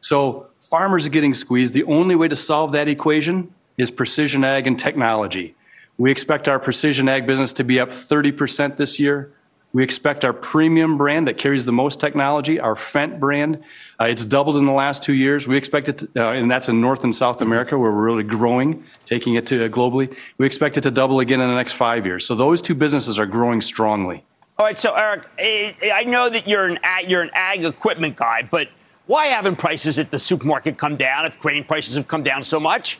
So 0.02 0.48
farmers 0.60 1.08
are 1.08 1.10
getting 1.10 1.34
squeezed. 1.34 1.74
The 1.74 1.84
only 1.84 2.16
way 2.16 2.28
to 2.28 2.36
solve 2.36 2.72
that 2.74 2.88
equation 2.88 3.54
is 3.78 3.92
precision 3.92 4.44
ag 4.44 4.68
and 4.68 4.80
technology. 4.80 5.56
We 5.98 6.12
expect 6.12 6.48
our 6.48 6.60
precision 6.60 7.10
ag 7.10 7.26
business 7.28 7.52
to 7.54 7.64
be 7.64 7.80
up 7.80 7.90
30% 7.90 8.78
this 8.78 9.00
year. 9.00 9.34
We 9.72 9.84
expect 9.84 10.26
our 10.26 10.34
premium 10.34 10.98
brand 10.98 11.28
that 11.28 11.38
carries 11.38 11.66
the 11.66 11.72
most 11.72 12.00
technology, 12.00 12.60
our 12.60 12.76
Fendt 12.76 13.20
brand, 13.20 13.64
uh, 14.02 14.06
it's 14.06 14.26
doubled 14.26 14.56
in 14.56 14.66
the 14.66 14.72
last 14.72 15.04
two 15.04 15.14
years. 15.14 15.48
We 15.48 15.58
expect 15.58 15.90
it, 15.90 15.98
to, 16.00 16.10
uh, 16.16 16.32
and 16.32 16.50
that's 16.50 16.70
in 16.70 16.82
North 16.82 17.04
and 17.04 17.14
South 17.14 17.42
America 17.42 17.78
where 17.78 17.92
we're 17.92 18.02
really 18.02 18.24
growing, 18.24 18.84
taking 19.06 19.36
it 19.36 19.46
to 19.48 19.66
uh, 19.66 19.70
globally. 19.70 20.16
We 20.38 20.46
expect 20.46 20.78
it 20.78 20.82
to 20.82 20.92
double 20.92 21.20
again 21.20 21.42
in 21.42 21.50
the 21.50 21.56
next 21.56 21.74
five 21.74 22.06
years. 22.06 22.26
So 22.26 22.34
those 22.34 22.62
two 22.62 22.76
businesses 22.76 23.20
are 23.20 23.26
growing 23.28 23.62
strongly. 23.62 24.24
All 24.58 24.66
right, 24.66 24.78
so 24.78 24.96
Eric, 24.96 25.28
I 25.40 26.04
know 26.08 26.30
that 26.30 26.48
you're 26.48 26.66
an 26.66 26.80
ag, 26.82 27.10
you're 27.10 27.22
an 27.22 27.32
ag 27.34 27.64
equipment 27.64 28.16
guy, 28.16 28.48
but 28.50 28.70
Why 29.10 29.26
haven't 29.26 29.56
prices 29.56 29.98
at 29.98 30.12
the 30.12 30.20
supermarket 30.20 30.78
come 30.78 30.96
down 30.96 31.26
if 31.26 31.40
grain 31.40 31.64
prices 31.64 31.96
have 31.96 32.08
come 32.08 32.22
down 32.22 32.44
so 32.44 32.60
much? 32.60 33.00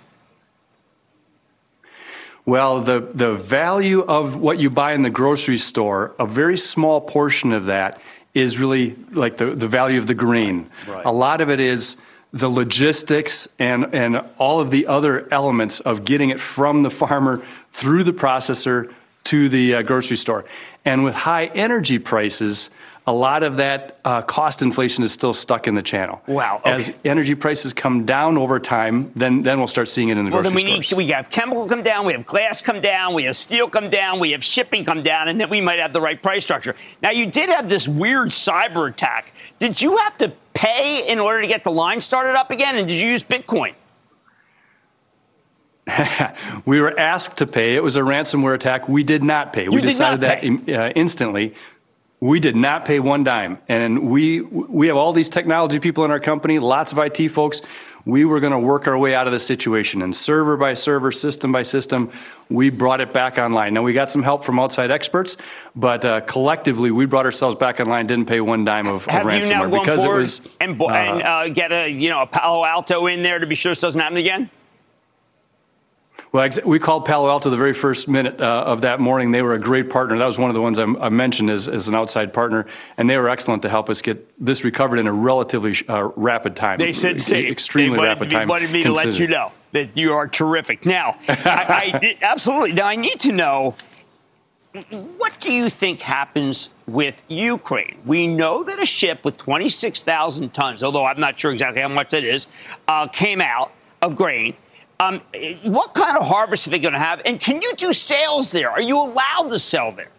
Well, 2.46 2.82
the, 2.82 3.00
the 3.14 3.36
value 3.36 4.02
of 4.02 4.36
what 4.36 4.60
you 4.60 4.70
buy 4.70 4.94
in 4.94 5.04
the 5.04 5.10
grocery 5.10 5.58
store, 5.58 6.16
a 6.20 6.26
very 6.26 6.58
small 6.58 7.02
portion 7.02 7.52
of 7.52 7.66
that 7.66 8.02
is 8.34 8.60
really 8.60 8.96
like 9.12 9.38
the, 9.38 9.56
the 9.56 9.68
value 9.68 10.00
of 10.00 10.08
the 10.08 10.14
grain. 10.14 10.70
Right. 10.88 11.06
A 11.06 11.12
lot 11.12 11.42
of 11.42 11.50
it 11.50 11.60
is 11.60 11.98
the 12.32 12.50
logistics 12.50 13.48
and, 13.58 13.94
and 13.94 14.24
all 14.38 14.60
of 14.60 14.72
the 14.72 14.88
other 14.88 15.32
elements 15.34 15.80
of 15.80 16.06
getting 16.06 16.30
it 16.30 16.40
from 16.40 16.84
the 16.84 16.90
farmer 16.90 17.44
through 17.72 18.04
the 18.04 18.14
processor 18.14 18.94
to 19.26 19.50
the 19.50 19.76
uh, 19.76 19.82
grocery 19.82 20.18
store. 20.18 20.46
And 20.86 21.04
with 21.04 21.14
high 21.14 21.48
energy 21.48 22.00
prices, 22.00 22.70
a 23.10 23.12
lot 23.12 23.42
of 23.42 23.58
that 23.58 23.98
uh, 24.06 24.22
cost 24.22 24.62
inflation 24.62 25.04
is 25.04 25.12
still 25.12 25.34
stuck 25.34 25.68
in 25.68 25.74
the 25.74 25.82
channel. 25.82 26.22
Wow. 26.28 26.58
Okay. 26.58 26.72
As 26.72 26.96
energy 27.04 27.34
prices 27.34 27.74
come 27.74 28.06
down 28.06 28.38
over 28.38 28.60
time, 28.60 29.12
then 29.16 29.42
then 29.42 29.58
we'll 29.58 29.68
start 29.68 29.88
seeing 29.88 30.10
it 30.10 30.18
in 30.18 30.26
the 30.26 30.32
well, 30.32 30.44
grocery 30.44 30.62
then 30.62 30.68
we 30.68 30.72
stores. 30.74 30.92
Need, 30.92 30.98
we 30.98 31.08
have 31.08 31.32
chemical 31.32 31.68
come 31.68 31.82
down, 31.82 32.06
we 32.06 32.14
have 32.14 32.28
glass 32.28 32.62
come 32.62 32.82
down, 32.82 33.16
we 33.16 33.24
have 33.24 33.36
steel 33.36 33.68
come 33.68 33.90
down, 33.90 34.20
we 34.20 34.30
have 34.32 34.44
shipping 34.44 34.86
come 34.86 35.02
down, 35.02 35.28
and 35.28 35.42
then 35.42 35.50
we 35.50 35.60
might 35.60 35.80
have 35.80 35.92
the 35.92 36.00
right 36.00 36.22
price 36.22 36.44
structure. 36.44 36.76
Now, 37.02 37.10
you 37.10 37.26
did 37.26 37.50
have 37.50 37.68
this 37.68 37.88
weird 37.88 38.30
cyber 38.30 38.88
attack. 38.88 39.34
Did 39.58 39.82
you 39.82 39.98
have 39.98 40.16
to 40.20 40.32
pay 40.54 41.08
in 41.08 41.18
order 41.18 41.42
to 41.42 41.48
get 41.48 41.64
the 41.64 41.72
line 41.72 42.02
started 42.02 42.38
up 42.38 42.52
again, 42.52 42.76
and 42.76 42.88
did 42.88 42.96
you 42.96 43.08
use 43.10 43.24
Bitcoin? 43.24 43.74
we 46.66 46.80
were 46.80 46.98
asked 47.00 47.38
to 47.38 47.48
pay. 47.48 47.76
It 47.76 47.82
was 47.82 47.96
a 47.96 48.02
ransomware 48.02 48.54
attack. 48.54 48.88
We 48.88 49.04
did 49.04 49.24
not 49.24 49.52
pay. 49.52 49.64
You 49.64 49.72
we 49.72 49.82
decided 49.82 50.22
that 50.22 50.44
uh, 50.44 50.94
instantly. 50.96 51.56
We 52.22 52.42
did 52.42 52.58
not 52.58 52.84
pay 52.84 53.00
one 53.00 53.24
dime, 53.24 53.60
and 53.70 54.10
we 54.10 54.42
we 54.42 54.88
have 54.88 54.98
all 54.98 55.14
these 55.14 55.30
technology 55.30 55.80
people 55.80 56.04
in 56.04 56.12
our 56.12 56.20
company, 56.20 56.60
lots 56.60 56.92
of 56.92 57.00
IT 57.00 57.30
folks. 57.30 57.62
We 58.04 58.26
were 58.26 58.42
going 58.42 58.52
to 58.52 58.60
work 58.60 58.88
our 58.88 58.98
way 58.98 59.16
out 59.16 59.26
of 59.26 59.32
the 59.32 59.40
situation, 59.40 60.02
and 60.02 60.14
server 60.14 60.58
by 60.58 60.74
server, 60.74 61.14
system 61.14 61.54
by 61.54 61.64
system, 61.64 62.12
we 62.50 62.72
brought 62.72 63.00
it 63.00 63.14
back 63.14 63.38
online. 63.38 63.74
Now 63.74 63.84
we 63.84 63.94
got 63.94 64.12
some 64.12 64.22
help 64.22 64.44
from 64.44 64.60
outside 64.60 64.92
experts, 64.92 65.38
but 65.78 66.04
uh, 66.04 66.20
collectively 66.22 66.92
we 66.92 67.06
brought 67.06 67.26
ourselves 67.26 67.56
back 67.56 67.80
online. 67.80 68.08
Didn't 68.08 68.26
pay 68.26 68.42
one 68.42 68.66
dime 68.66 68.88
of, 68.88 69.08
of 69.08 69.24
ransomware 69.24 69.72
because 69.72 70.04
it 70.04 70.10
was 70.10 70.42
and, 70.60 70.82
uh, 70.82 70.88
and 70.88 71.24
uh, 71.24 71.48
get 71.48 71.72
a 71.72 71.88
you 71.88 72.10
know 72.10 72.22
a 72.22 72.28
Palo 72.28 72.66
Alto 72.66 73.08
in 73.08 73.24
there 73.24 73.40
to 73.40 73.48
be 73.48 73.56
sure 73.56 73.72
this 73.72 73.80
doesn't 73.80 74.02
happen 74.02 74.18
again. 74.18 74.50
Well, 76.32 76.48
we 76.64 76.78
called 76.78 77.06
Palo 77.06 77.28
Alto 77.28 77.50
the 77.50 77.58
very 77.58 77.74
first 77.74 78.08
minute 78.08 78.40
uh, 78.40 78.64
of 78.66 78.82
that 78.82 79.00
morning. 79.00 79.32
They 79.32 79.42
were 79.42 79.56
a 79.56 79.60
great 79.60 79.90
partner. 79.90 80.18
That 80.20 80.28
was 80.28 80.38
one 80.38 80.52
of 80.52 80.54
the 80.54 80.62
ones 80.62 80.78
I, 80.78 80.84
I 80.84 81.10
mentioned 81.10 81.50
as, 81.50 81.68
as, 81.68 81.88
an 81.88 81.96
outside 81.96 82.34
partner, 82.34 82.68
and 82.98 83.10
they 83.10 83.18
were 83.18 83.30
excellent 83.30 83.64
to 83.64 83.70
help 83.70 83.90
us 83.90 84.04
get 84.04 84.28
this 84.44 84.64
recovered 84.64 85.00
in 85.00 85.08
a 85.08 85.12
relatively 85.12 85.76
uh, 85.88 86.10
rapid 86.16 86.56
time. 86.56 86.78
They 86.78 86.94
said 86.94 87.20
safe. 87.20 87.50
Extremely 87.50 87.98
they 87.98 88.04
rapid 88.04 88.30
time. 88.30 88.42
They 88.42 88.52
wanted 88.52 88.72
me 88.72 88.84
considered. 88.84 89.04
to 89.04 89.10
let 89.10 89.20
you 89.20 89.28
know 89.28 89.52
that 89.72 89.98
you 89.98 90.14
are 90.14 90.28
terrific. 90.28 90.86
Now, 90.86 91.16
I, 91.28 92.00
I, 92.02 92.18
absolutely. 92.22 92.74
Now, 92.74 92.88
I 92.88 92.96
need 92.96 93.20
to 93.22 93.32
know 93.32 93.76
what 95.18 95.40
do 95.40 95.52
you 95.52 95.68
think 95.68 96.00
happens 96.00 96.70
with 96.86 97.24
Ukraine? 97.28 97.98
We 98.06 98.28
know 98.28 98.64
that 98.64 98.80
a 98.80 98.86
ship 98.86 99.26
with 99.26 99.38
26,000 99.38 100.54
tons, 100.54 100.84
although 100.84 101.06
I'm 101.06 101.20
not 101.20 101.40
sure 101.40 101.52
exactly 101.52 101.82
how 101.82 101.88
much 101.88 102.12
that 102.12 102.24
is, 102.24 102.48
uh, 102.88 103.08
came 103.08 103.42
out 103.42 103.72
of 104.04 104.16
grain. 104.16 104.56
Um, 105.00 105.22
what 105.64 105.94
kind 105.94 106.18
of 106.18 106.28
harvest 106.28 106.68
are 106.68 106.72
they 106.72 106.80
going 106.80 106.94
to 106.94 107.00
have? 107.00 107.22
And 107.24 107.40
can 107.40 107.62
you 107.62 107.74
do 107.76 107.94
sales 107.94 108.52
there? 108.52 108.70
Are 108.70 108.82
you 108.82 108.98
allowed 109.00 109.50
to 109.50 109.60
sell 109.60 109.94
there? 109.94 110.10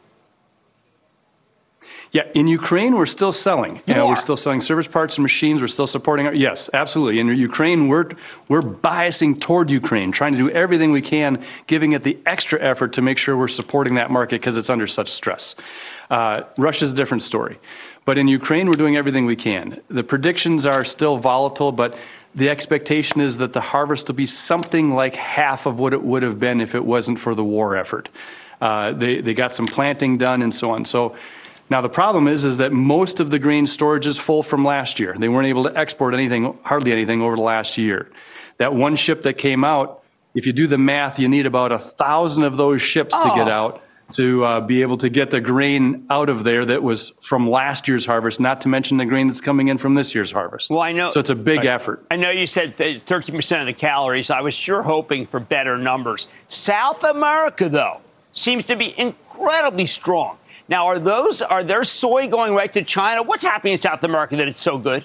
Yeah, 2.13 2.23
in 2.35 2.49
Ukraine, 2.49 2.97
we're 2.97 3.07
still 3.07 3.33
selling. 3.33 3.83
You 3.87 3.95
uh, 3.95 4.09
we're 4.09 4.17
still 4.17 4.37
selling 4.37 4.61
service 4.61 4.89
parts 4.89 5.17
and 5.17 5.23
machines. 5.23 5.61
We're 5.61 5.69
still 5.69 5.87
supporting 5.87 6.27
our. 6.27 6.35
Yes, 6.35 6.69
absolutely. 6.75 7.21
In 7.21 7.29
Ukraine, 7.29 7.87
we're 7.87 8.09
we're 8.49 8.63
biasing 8.63 9.41
toward 9.41 9.71
Ukraine, 9.71 10.11
trying 10.11 10.33
to 10.33 10.39
do 10.39 10.51
everything 10.51 10.91
we 10.91 11.03
can, 11.03 11.45
giving 11.69 11.93
it 11.93 12.03
the 12.03 12.19
extra 12.27 12.61
effort 12.61 12.93
to 12.95 13.03
make 13.03 13.17
sure 13.17 13.37
we're 13.37 13.47
supporting 13.47 13.95
that 13.95 14.11
market 14.11 14.41
because 14.41 14.57
it's 14.57 14.71
under 14.71 14.89
such 14.89 15.09
stress. 15.09 15.55
Uh, 16.11 16.43
Russia's 16.59 16.93
a 16.93 16.97
different 16.97 17.23
story, 17.23 17.59
but 18.05 18.19
in 18.19 18.27
Ukraine, 18.27 18.67
we're 18.67 18.73
doing 18.73 18.97
everything 18.97 19.25
we 19.25 19.37
can. 19.37 19.81
The 19.87 20.03
predictions 20.03 20.67
are 20.67 20.85
still 20.85 21.17
volatile, 21.17 21.71
but 21.71 21.97
the 22.35 22.49
expectation 22.49 23.21
is 23.21 23.39
that 23.39 23.53
the 23.53 23.61
harvest 23.61 24.09
will 24.09 24.15
be 24.15 24.27
something 24.27 24.95
like 24.95 25.17
half 25.17 25.67
of 25.67 25.79
what 25.79 25.93
it 25.93 26.03
would 26.03 26.23
have 26.23 26.39
been 26.39 26.61
if 26.61 26.75
it 26.75 26.85
wasn't 26.85 27.19
for 27.19 27.35
the 27.35 27.45
war 27.45 27.77
effort. 27.77 28.09
Uh, 28.61 28.93
they, 28.93 29.21
they 29.21 29.35
got 29.35 29.53
some 29.53 29.67
planting 29.67 30.19
done 30.19 30.43
and 30.43 30.55
so 30.55 30.71
on. 30.71 30.85
So 30.85 31.17
now 31.71 31.81
the 31.81 31.89
problem 31.89 32.29
is, 32.29 32.45
is 32.45 32.59
that 32.59 32.73
most 32.73 33.21
of 33.21 33.31
the 33.31 33.39
grain 33.39 33.67
storage 33.67 34.07
is 34.07 34.19
full 34.19 34.43
from 34.43 34.65
last 34.65 35.01
year. 35.01 35.15
They 35.19 35.29
weren't 35.29 35.49
able 35.49 35.65
to 35.65 35.77
export 35.77 36.15
anything, 36.15 36.59
hardly 36.63 36.93
anything 36.93 37.23
over 37.23 37.37
the 37.37 37.43
last 37.43 37.79
year. 37.79 38.11
That 38.59 38.75
one 38.75 38.97
ship 38.97 39.23
that 39.23 39.35
came 39.35 39.65
out, 39.65 40.03
if 40.35 40.47
you 40.47 40.53
do 40.53 40.67
the 40.67 40.79
math, 40.79 41.19
you 41.19 41.29
need 41.29 41.47
about 41.47 41.73
a 41.73 41.79
thousand 41.79 42.45
of 42.45 42.57
those 42.57 42.83
ships 42.83 43.15
oh. 43.17 43.29
to 43.29 43.35
get 43.35 43.49
oh. 43.49 43.51
out 43.51 43.83
to 44.13 44.45
uh, 44.45 44.61
be 44.61 44.83
able 44.83 44.99
to 44.99 45.09
get 45.09 45.31
the 45.31 45.41
grain 45.41 46.07
out 46.11 46.29
of 46.29 46.45
there 46.45 46.65
that 46.65 46.83
was 46.83 47.11
from 47.21 47.49
last 47.49 47.89
year's 47.89 48.07
harvest, 48.07 48.41
not 48.41 48.61
to 48.63 48.69
mention 48.69 48.97
the 48.97 49.05
grain 49.05 49.27
that's 49.27 49.41
coming 49.41 49.69
in 49.69 49.79
from 49.79 49.95
this 49.95 50.15
year's 50.15 50.31
harvest. 50.31 50.71
Well, 50.71 50.81
I 50.81 50.93
know. 50.93 51.11
So 51.11 51.21
it's 51.21 51.31
a 51.31 51.35
big 51.35 51.59
right. 51.59 51.67
effort. 51.69 52.05
I 52.11 52.17
know 52.17 52.31
you 52.31 52.47
said 52.47 52.75
13% 52.75 53.61
of 53.61 53.67
the 53.67 53.73
calories. 53.73 54.31
I 54.31 54.41
was 54.41 54.55
sure 54.55 54.83
hoping 54.83 55.27
for 55.27 55.41
better 55.41 55.79
numbers. 55.79 56.29
South 56.49 57.05
America, 57.05 57.69
though, 57.69 58.01
seems 58.33 58.67
to 58.67 58.77
be 58.77 58.99
incredibly 58.99 59.87
strong. 59.87 60.39
Now, 60.69 60.87
are 60.87 60.99
those 60.99 61.43
are 61.43 61.65
there 61.65 61.83
soy 61.83 62.29
going 62.29 62.55
right 62.55 62.71
to 62.73 62.83
China? 62.83 63.23
What's 63.23 63.43
happening 63.43 63.73
in 63.73 63.79
South 63.79 64.05
America 64.05 64.37
that 64.37 64.47
it's 64.47 64.61
so 64.61 64.79
good? 64.79 65.05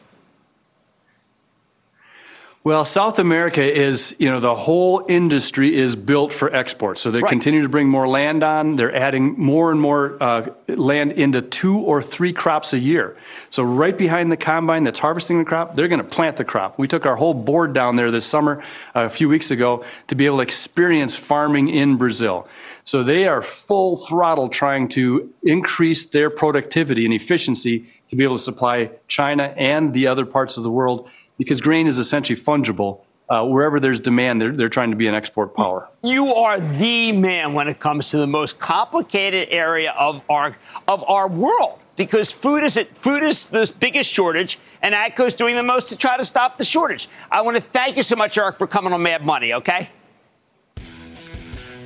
Well, 2.65 2.83
South 2.83 3.19
America 3.19 3.61
is, 3.61 4.15
you 4.17 4.27
know, 4.27 4.39
the 4.39 4.55
whole 4.55 5.05
industry 5.07 5.75
is 5.75 5.95
built 5.95 6.33
for 6.33 6.51
export. 6.51 6.97
So 6.97 7.11
they 7.11 7.21
right. 7.21 7.29
continue 7.29 7.61
to 7.61 7.69
bring 7.69 7.87
more 7.87 8.07
land 8.07 8.41
on. 8.41 8.75
They're 8.75 8.95
adding 8.95 9.37
more 9.37 9.71
and 9.71 9.79
more 9.79 10.17
uh, 10.19 10.49
land 10.67 11.11
into 11.11 11.43
two 11.43 11.77
or 11.77 12.01
three 12.01 12.33
crops 12.33 12.73
a 12.73 12.79
year. 12.79 13.17
So 13.51 13.61
right 13.61 13.95
behind 13.95 14.31
the 14.31 14.37
combine 14.37 14.81
that's 14.81 14.97
harvesting 14.97 15.37
the 15.37 15.45
crop, 15.45 15.75
they're 15.75 15.87
going 15.87 16.01
to 16.01 16.03
plant 16.03 16.37
the 16.37 16.43
crop. 16.43 16.79
We 16.79 16.87
took 16.87 17.05
our 17.05 17.15
whole 17.15 17.35
board 17.35 17.73
down 17.73 17.97
there 17.97 18.09
this 18.09 18.25
summer, 18.25 18.63
uh, 18.95 19.01
a 19.01 19.09
few 19.09 19.29
weeks 19.29 19.51
ago, 19.51 19.85
to 20.07 20.15
be 20.15 20.25
able 20.25 20.37
to 20.37 20.43
experience 20.43 21.15
farming 21.15 21.69
in 21.69 21.97
Brazil. 21.97 22.47
So 22.83 23.03
they 23.03 23.27
are 23.27 23.43
full 23.43 23.95
throttle 23.95 24.49
trying 24.49 24.89
to 24.89 25.31
increase 25.43 26.05
their 26.05 26.31
productivity 26.31 27.05
and 27.05 27.13
efficiency 27.13 27.85
to 28.07 28.15
be 28.15 28.23
able 28.23 28.37
to 28.37 28.43
supply 28.43 28.89
China 29.07 29.53
and 29.55 29.93
the 29.93 30.07
other 30.07 30.25
parts 30.25 30.57
of 30.57 30.63
the 30.63 30.71
world 30.71 31.11
because 31.37 31.61
grain 31.61 31.87
is 31.87 31.99
essentially 31.99 32.39
fungible. 32.39 33.01
Uh, 33.27 33.43
wherever 33.43 33.79
there's 33.79 33.99
demand, 33.99 34.39
they're, 34.39 34.51
they're 34.51 34.69
trying 34.69 34.91
to 34.91 34.95
be 34.95 35.07
an 35.07 35.15
export 35.15 35.55
power. 35.55 35.89
You 36.03 36.27
are 36.27 36.59
the 36.59 37.11
man 37.11 37.53
when 37.53 37.67
it 37.67 37.79
comes 37.79 38.11
to 38.11 38.17
the 38.17 38.27
most 38.27 38.59
complicated 38.59 39.47
area 39.49 39.95
of 39.97 40.21
our 40.29 40.55
of 40.87 41.03
our 41.07 41.27
world 41.27 41.79
because 41.95 42.31
food 42.31 42.63
is 42.63 42.77
it 42.77 42.95
food 42.97 43.23
is 43.23 43.47
the 43.47 43.71
biggest 43.79 44.11
shortage, 44.11 44.59
and 44.81 44.93
AGCO's 44.93 45.33
doing 45.33 45.55
the 45.55 45.63
most 45.63 45.89
to 45.89 45.97
try 45.97 46.17
to 46.17 46.23
stop 46.23 46.57
the 46.57 46.65
shortage. 46.65 47.07
I 47.31 47.41
want 47.41 47.55
to 47.57 47.61
thank 47.61 47.97
you 47.97 48.03
so 48.03 48.15
much, 48.15 48.37
Eric, 48.37 48.57
for 48.57 48.67
coming 48.67 48.93
on 48.93 49.01
Mad 49.01 49.25
Money. 49.25 49.53
Okay. 49.53 49.89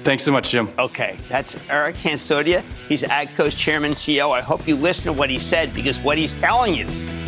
Thanks 0.03 0.23
so 0.23 0.31
much, 0.31 0.51
Jim. 0.51 0.69
Okay, 0.79 1.17
that's 1.27 1.57
Eric 1.69 1.95
Hansotia. 1.97 2.63
He's 2.87 3.03
AGCO's 3.03 3.53
chairman 3.53 3.91
CEO. 3.91 4.31
I 4.31 4.41
hope 4.41 4.65
you 4.67 4.75
listen 4.75 5.05
to 5.05 5.13
what 5.13 5.29
he 5.29 5.37
said 5.37 5.73
because 5.73 5.99
what 5.99 6.17
he's 6.17 6.33
telling 6.33 6.73
you 6.73 6.85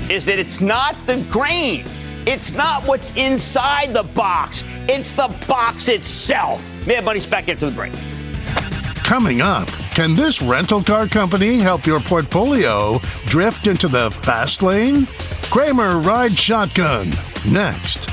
is 0.10 0.26
that 0.26 0.40
it's 0.40 0.62
not 0.62 0.96
the 1.06 1.18
grain 1.30 1.86
it's 2.28 2.54
not 2.54 2.84
what's 2.86 3.12
inside 3.16 3.94
the 3.94 4.04
box, 4.04 4.64
it's 4.88 5.14
the 5.14 5.28
box 5.48 5.88
itself. 5.90 6.64
Mad 6.86 7.04
Money's 7.04 7.26
back 7.26 7.50
into 7.50 7.66
the 7.66 7.72
break. 7.72 7.94
Coming 9.04 9.42
up, 9.42 9.68
can 9.96 10.16
this 10.16 10.42
rental 10.42 10.84
car 10.84 11.08
company 11.08 11.58
help 11.58 11.86
your 11.86 12.00
portfolio 12.00 13.00
drift 13.26 13.68
into 13.68 13.88
the 13.88 14.12
fast 14.12 14.62
lane? 14.62 15.08
Cramer 15.50 16.00
ride 16.00 16.38
shotgun 16.38 17.08
next. 17.50 18.10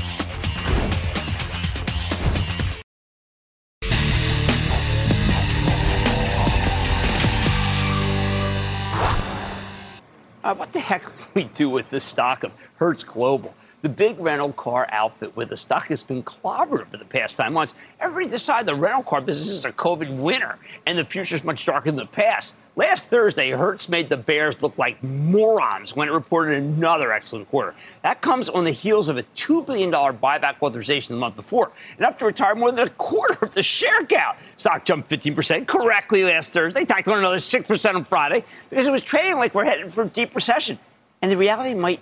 Uh, 10.41 10.55
what 10.55 10.73
the 10.73 10.79
heck 10.79 11.03
do 11.03 11.23
we 11.35 11.43
do 11.43 11.69
with 11.69 11.89
this 11.89 12.03
stock 12.03 12.43
of 12.43 12.51
Hertz 12.77 13.03
Global? 13.03 13.53
The 13.81 13.89
big 13.89 14.19
rental 14.19 14.51
car 14.53 14.87
outfit 14.91 15.35
where 15.35 15.45
the 15.45 15.57
stock 15.57 15.87
has 15.87 16.03
been 16.03 16.23
clobbered 16.23 16.81
over 16.81 16.97
the 16.97 17.05
past 17.05 17.39
nine 17.39 17.53
months. 17.53 17.73
Everybody 17.99 18.29
decided 18.29 18.67
the 18.67 18.75
rental 18.75 19.03
car 19.03 19.21
business 19.21 19.51
is 19.51 19.65
a 19.65 19.71
COVID 19.71 20.17
winner 20.17 20.57
and 20.85 20.97
the 20.97 21.05
future 21.05 21.35
is 21.35 21.43
much 21.43 21.65
darker 21.65 21.85
than 21.85 21.95
the 21.95 22.05
past. 22.05 22.55
Last 22.75 23.07
Thursday, 23.07 23.51
Hertz 23.51 23.89
made 23.89 24.09
the 24.09 24.15
Bears 24.15 24.61
look 24.61 24.77
like 24.77 25.03
morons 25.03 25.97
when 25.97 26.07
it 26.07 26.11
reported 26.11 26.63
another 26.63 27.11
excellent 27.11 27.49
quarter. 27.49 27.75
That 28.03 28.21
comes 28.21 28.47
on 28.47 28.63
the 28.63 28.71
heels 28.71 29.09
of 29.09 29.17
a 29.17 29.23
$2 29.23 29.65
billion 29.65 29.91
buyback 29.91 30.61
authorization 30.61 31.15
the 31.15 31.19
month 31.19 31.35
before, 31.35 31.73
enough 31.97 32.17
to 32.19 32.25
retire 32.25 32.55
more 32.55 32.71
than 32.71 32.87
a 32.87 32.91
quarter 32.91 33.43
of 33.43 33.53
the 33.53 33.63
share 33.63 34.05
count. 34.05 34.39
Stock 34.55 34.85
jumped 34.85 35.09
15% 35.09 35.67
correctly 35.67 36.23
last 36.23 36.53
Thursday, 36.53 36.85
tacked 36.85 37.09
on 37.09 37.19
another 37.19 37.37
6% 37.37 37.95
on 37.95 38.05
Friday 38.05 38.45
because 38.69 38.87
it 38.87 38.91
was 38.91 39.01
trading 39.01 39.35
like 39.35 39.53
we're 39.53 39.65
headed 39.65 39.93
for 39.93 40.03
a 40.03 40.07
deep 40.07 40.33
recession. 40.33 40.79
And 41.21 41.29
the 41.29 41.35
reality 41.35 41.73
might 41.73 41.99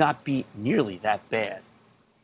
not 0.00 0.24
be 0.24 0.44
nearly 0.56 0.96
that 0.98 1.28
bad. 1.30 1.60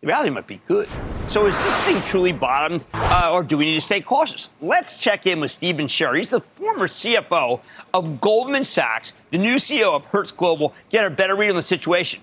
The 0.01 0.09
reality 0.09 0.31
might 0.31 0.47
be 0.47 0.61
good. 0.67 0.89
So 1.29 1.47
is 1.47 1.63
this 1.63 1.77
thing 1.85 2.01
truly 2.03 2.33
bottomed, 2.33 2.85
uh, 2.95 3.31
or 3.33 3.43
do 3.43 3.57
we 3.57 3.67
need 3.67 3.75
to 3.75 3.81
stay 3.81 4.01
cautious? 4.01 4.51
Let's 4.61 4.97
check 4.97 5.27
in 5.27 5.41
with 5.41 5.51
Stephen 5.51 5.87
Scherr. 5.87 6.17
He's 6.17 6.31
the 6.31 6.41
former 6.41 6.89
CFO 6.89 7.61
of 7.95 8.21
Goldman 8.21 8.65
Sachs, 8.65 9.13
the 9.31 9.39
new 9.39 9.57
CEO 9.57 9.95
of 9.95 10.07
Hertz 10.07 10.33
Global. 10.33 10.75
Get 10.91 11.05
a 11.05 11.11
better 11.11 11.37
read 11.37 11.51
on 11.51 11.57
the 11.57 11.63
situation. 11.63 12.23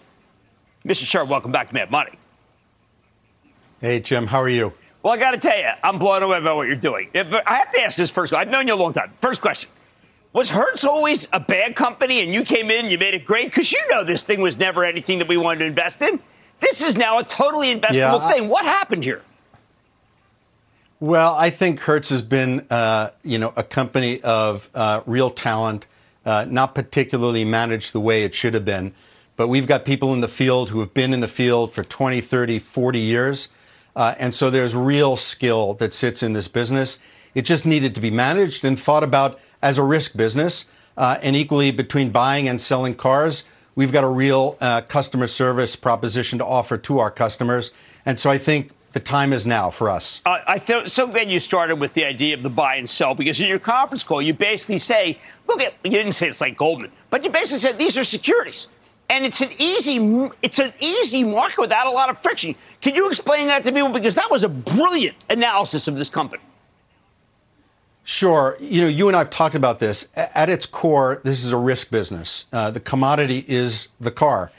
Mr. 0.85 1.03
Scherr, 1.03 1.27
welcome 1.27 1.51
back 1.51 1.69
to 1.69 1.73
Mad 1.73 1.91
Money. 1.91 2.17
Hey, 3.79 3.99
Jim, 3.99 4.27
how 4.27 4.41
are 4.41 4.49
you? 4.49 4.73
Well, 5.01 5.13
I 5.13 5.17
got 5.17 5.31
to 5.31 5.37
tell 5.37 5.57
you, 5.57 5.69
I'm 5.83 5.99
blown 5.99 6.23
away 6.23 6.39
by 6.39 6.53
what 6.53 6.67
you're 6.67 6.75
doing. 6.75 7.09
If, 7.13 7.33
I 7.33 7.55
have 7.55 7.71
to 7.73 7.81
ask 7.81 7.97
this 7.97 8.09
first. 8.09 8.33
I've 8.33 8.49
known 8.49 8.67
you 8.67 8.73
a 8.73 8.75
long 8.75 8.93
time. 8.93 9.11
First 9.17 9.41
question. 9.41 9.69
Was 10.33 10.49
Hertz 10.49 10.83
always 10.83 11.27
a 11.31 11.39
bad 11.39 11.75
company 11.75 12.21
and 12.21 12.33
you 12.33 12.43
came 12.43 12.71
in, 12.71 12.87
you 12.87 12.97
made 12.97 13.13
it 13.13 13.23
great? 13.23 13.45
Because 13.45 13.71
you 13.71 13.79
know 13.89 14.03
this 14.03 14.23
thing 14.23 14.41
was 14.41 14.57
never 14.57 14.83
anything 14.83 15.19
that 15.19 15.27
we 15.27 15.37
wanted 15.37 15.59
to 15.59 15.65
invest 15.65 16.01
in. 16.01 16.19
This 16.59 16.81
is 16.81 16.97
now 16.97 17.19
a 17.19 17.23
totally 17.23 17.73
investable 17.73 18.19
yeah, 18.19 18.25
I, 18.25 18.33
thing. 18.33 18.49
What 18.49 18.65
happened 18.65 19.03
here? 19.03 19.21
Well, 20.99 21.35
I 21.35 21.51
think 21.51 21.81
Hertz 21.81 22.09
has 22.09 22.23
been, 22.23 22.65
uh, 22.71 23.11
you 23.23 23.37
know, 23.37 23.53
a 23.55 23.63
company 23.63 24.21
of 24.21 24.69
uh, 24.73 25.01
real 25.05 25.29
talent, 25.29 25.85
uh, 26.25 26.45
not 26.49 26.73
particularly 26.73 27.45
managed 27.45 27.93
the 27.93 27.99
way 27.99 28.23
it 28.23 28.33
should 28.33 28.55
have 28.55 28.65
been. 28.65 28.93
But 29.35 29.49
we've 29.49 29.67
got 29.67 29.85
people 29.85 30.13
in 30.13 30.21
the 30.21 30.27
field 30.27 30.69
who 30.69 30.79
have 30.79 30.95
been 30.95 31.13
in 31.13 31.19
the 31.19 31.27
field 31.27 31.73
for 31.73 31.83
20, 31.83 32.21
30, 32.21 32.57
40 32.57 32.99
years. 32.99 33.49
Uh, 33.95 34.15
and 34.17 34.33
so 34.33 34.49
there's 34.49 34.75
real 34.75 35.15
skill 35.15 35.75
that 35.75 35.93
sits 35.93 36.23
in 36.23 36.33
this 36.33 36.47
business. 36.47 36.97
It 37.35 37.43
just 37.43 37.65
needed 37.65 37.93
to 37.95 38.01
be 38.01 38.09
managed 38.09 38.63
and 38.63 38.79
thought 38.79 39.03
about 39.03 39.39
as 39.63 39.79
a 39.79 39.83
risk 39.83 40.15
business. 40.15 40.65
Uh, 40.95 41.17
and 41.23 41.35
equally 41.35 41.71
between 41.71 42.11
buying 42.11 42.47
and 42.47 42.61
selling 42.61 42.93
cars, 42.93 43.43
we've 43.73 43.91
got 43.91 44.03
a 44.03 44.09
real 44.09 44.57
uh, 44.61 44.81
customer 44.81 45.25
service 45.25 45.75
proposition 45.75 46.37
to 46.37 46.45
offer 46.45 46.77
to 46.77 46.99
our 46.99 47.09
customers. 47.09 47.71
And 48.05 48.19
so 48.19 48.29
I 48.29 48.37
think 48.37 48.71
the 48.91 48.99
time 48.99 49.33
is 49.33 49.43
now 49.47 49.71
for 49.71 49.89
us. 49.89 50.21
Uh, 50.23 50.37
I 50.47 50.59
th- 50.59 50.87
so 50.89 51.07
glad 51.07 51.31
you 51.31 51.39
started 51.39 51.77
with 51.77 51.93
the 51.95 52.05
idea 52.05 52.35
of 52.35 52.43
the 52.43 52.49
buy 52.49 52.75
and 52.75 52.87
sell 52.87 53.15
because 53.15 53.41
in 53.41 53.47
your 53.47 53.57
conference 53.57 54.03
call 54.03 54.21
you 54.21 54.35
basically 54.35 54.77
say, 54.77 55.17
look 55.47 55.61
at 55.61 55.73
you 55.83 55.89
didn't 55.91 56.11
say 56.11 56.27
it's 56.27 56.41
like 56.41 56.57
Goldman, 56.57 56.91
but 57.09 57.23
you 57.23 57.31
basically 57.31 57.59
said 57.59 57.79
these 57.79 57.97
are 57.97 58.03
securities 58.03 58.67
and 59.09 59.25
it's 59.25 59.41
an 59.41 59.49
easy 59.57 60.29
it's 60.43 60.59
an 60.59 60.73
easy 60.79 61.23
market 61.23 61.59
without 61.59 61.87
a 61.87 61.91
lot 61.91 62.09
of 62.09 62.19
friction. 62.19 62.53
Can 62.81 62.93
you 62.93 63.07
explain 63.07 63.47
that 63.47 63.63
to 63.63 63.71
people 63.71 63.89
because 63.89 64.13
that 64.13 64.29
was 64.29 64.43
a 64.43 64.49
brilliant 64.49 65.17
analysis 65.29 65.87
of 65.87 65.95
this 65.95 66.09
company? 66.09 66.43
Sure. 68.03 68.57
You 68.59 68.81
know, 68.81 68.87
you 68.87 69.07
and 69.07 69.15
I 69.15 69.19
have 69.19 69.29
talked 69.29 69.55
about 69.55 69.79
this. 69.79 70.09
At 70.15 70.49
its 70.49 70.65
core, 70.65 71.21
this 71.23 71.43
is 71.45 71.53
a 71.53 71.57
risk 71.57 71.89
business. 71.89 72.45
Uh, 72.51 72.69
the 72.69 72.81
commodity 72.81 73.45
is 73.47 73.87
the 73.99 74.11
car, 74.11 74.51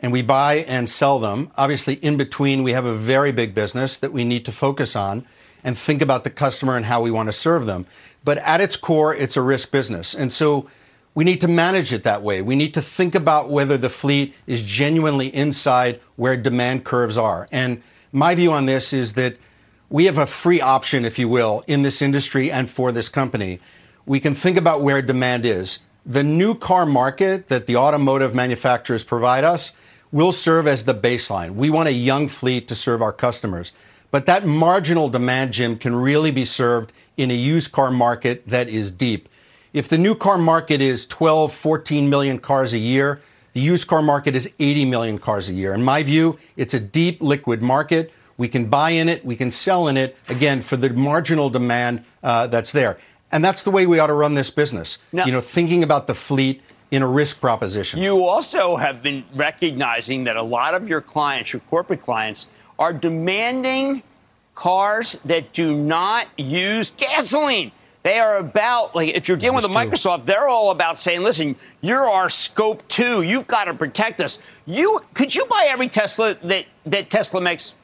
and 0.00 0.12
we 0.12 0.22
buy 0.22 0.64
and 0.66 0.88
sell 0.88 1.18
them. 1.18 1.50
Obviously, 1.58 1.94
in 1.96 2.16
between, 2.16 2.62
we 2.62 2.72
have 2.72 2.86
a 2.86 2.94
very 2.94 3.32
big 3.32 3.54
business 3.54 3.98
that 3.98 4.12
we 4.12 4.24
need 4.24 4.46
to 4.46 4.52
focus 4.52 4.96
on 4.96 5.26
and 5.62 5.76
think 5.76 6.00
about 6.00 6.24
the 6.24 6.30
customer 6.30 6.76
and 6.76 6.86
how 6.86 7.02
we 7.02 7.10
want 7.10 7.26
to 7.28 7.34
serve 7.34 7.66
them. 7.66 7.86
But 8.24 8.38
at 8.38 8.60
its 8.62 8.76
core, 8.76 9.14
it's 9.14 9.36
a 9.36 9.42
risk 9.42 9.70
business. 9.70 10.14
And 10.14 10.32
so 10.32 10.70
we 11.14 11.24
need 11.24 11.40
to 11.42 11.48
manage 11.48 11.92
it 11.92 12.02
that 12.04 12.22
way. 12.22 12.40
We 12.40 12.56
need 12.56 12.72
to 12.74 12.82
think 12.82 13.14
about 13.14 13.50
whether 13.50 13.76
the 13.76 13.88
fleet 13.90 14.34
is 14.46 14.62
genuinely 14.62 15.34
inside 15.34 16.00
where 16.16 16.36
demand 16.36 16.84
curves 16.84 17.18
are. 17.18 17.46
And 17.52 17.82
my 18.12 18.34
view 18.34 18.52
on 18.52 18.66
this 18.66 18.92
is 18.92 19.14
that 19.14 19.36
we 19.88 20.06
have 20.06 20.18
a 20.18 20.26
free 20.26 20.60
option, 20.60 21.04
if 21.04 21.18
you 21.18 21.28
will, 21.28 21.62
in 21.66 21.82
this 21.82 22.02
industry 22.02 22.50
and 22.50 22.68
for 22.68 22.90
this 22.90 23.08
company. 23.08 23.60
We 24.04 24.20
can 24.20 24.34
think 24.34 24.56
about 24.56 24.82
where 24.82 25.00
demand 25.00 25.44
is. 25.44 25.78
The 26.04 26.22
new 26.22 26.54
car 26.54 26.86
market 26.86 27.48
that 27.48 27.66
the 27.66 27.76
automotive 27.76 28.34
manufacturers 28.34 29.04
provide 29.04 29.44
us 29.44 29.72
will 30.12 30.32
serve 30.32 30.66
as 30.66 30.84
the 30.84 30.94
baseline. 30.94 31.54
We 31.54 31.70
want 31.70 31.88
a 31.88 31.92
young 31.92 32.28
fleet 32.28 32.68
to 32.68 32.74
serve 32.74 33.02
our 33.02 33.12
customers. 33.12 33.72
But 34.10 34.26
that 34.26 34.46
marginal 34.46 35.08
demand, 35.08 35.52
Jim, 35.52 35.76
can 35.76 35.94
really 35.94 36.30
be 36.30 36.44
served 36.44 36.92
in 37.16 37.30
a 37.30 37.34
used 37.34 37.72
car 37.72 37.90
market 37.90 38.46
that 38.48 38.68
is 38.68 38.90
deep. 38.90 39.28
If 39.72 39.88
the 39.88 39.98
new 39.98 40.14
car 40.14 40.38
market 40.38 40.80
is 40.80 41.06
12, 41.06 41.52
14 41.52 42.08
million 42.08 42.38
cars 42.38 42.72
a 42.72 42.78
year, 42.78 43.20
the 43.52 43.60
used 43.60 43.88
car 43.88 44.02
market 44.02 44.36
is 44.36 44.52
80 44.58 44.84
million 44.84 45.18
cars 45.18 45.48
a 45.48 45.52
year. 45.52 45.74
In 45.74 45.82
my 45.82 46.02
view, 46.02 46.38
it's 46.56 46.74
a 46.74 46.80
deep 46.80 47.20
liquid 47.20 47.62
market. 47.62 48.12
We 48.36 48.48
can 48.48 48.66
buy 48.66 48.90
in 48.90 49.08
it, 49.08 49.24
we 49.24 49.36
can 49.36 49.50
sell 49.50 49.88
in 49.88 49.96
it, 49.96 50.16
again, 50.28 50.60
for 50.60 50.76
the 50.76 50.90
marginal 50.90 51.48
demand 51.50 52.04
uh, 52.22 52.46
that's 52.48 52.72
there. 52.72 52.98
And 53.32 53.44
that's 53.44 53.62
the 53.62 53.70
way 53.70 53.86
we 53.86 53.98
ought 53.98 54.08
to 54.08 54.12
run 54.14 54.34
this 54.34 54.50
business. 54.50 54.98
Now, 55.12 55.24
you 55.26 55.32
know, 55.32 55.40
thinking 55.40 55.82
about 55.82 56.06
the 56.06 56.14
fleet 56.14 56.60
in 56.90 57.02
a 57.02 57.06
risk 57.06 57.40
proposition. 57.40 58.00
You 58.00 58.24
also 58.24 58.76
have 58.76 59.02
been 59.02 59.24
recognizing 59.34 60.24
that 60.24 60.36
a 60.36 60.42
lot 60.42 60.74
of 60.74 60.88
your 60.88 61.00
clients, 61.00 61.52
your 61.52 61.60
corporate 61.68 62.00
clients, 62.00 62.46
are 62.78 62.92
demanding 62.92 64.02
cars 64.54 65.18
that 65.24 65.52
do 65.52 65.76
not 65.76 66.28
use 66.36 66.90
gasoline. 66.92 67.72
They 68.04 68.20
are 68.20 68.36
about, 68.36 68.94
like, 68.94 69.14
if 69.14 69.26
you're 69.26 69.36
dealing 69.36 69.56
with 69.56 69.64
a 69.64 69.68
Microsoft, 69.68 70.26
they're 70.26 70.48
all 70.48 70.70
about 70.70 70.96
saying, 70.96 71.24
listen, 71.24 71.56
you're 71.80 72.08
our 72.08 72.30
scope 72.30 72.86
two. 72.86 73.22
You've 73.22 73.48
got 73.48 73.64
to 73.64 73.74
protect 73.74 74.20
us. 74.20 74.38
You 74.64 75.00
Could 75.12 75.34
you 75.34 75.44
buy 75.46 75.66
every 75.68 75.88
Tesla 75.88 76.36
that, 76.44 76.66
that 76.84 77.10
Tesla 77.10 77.40
makes? 77.40 77.74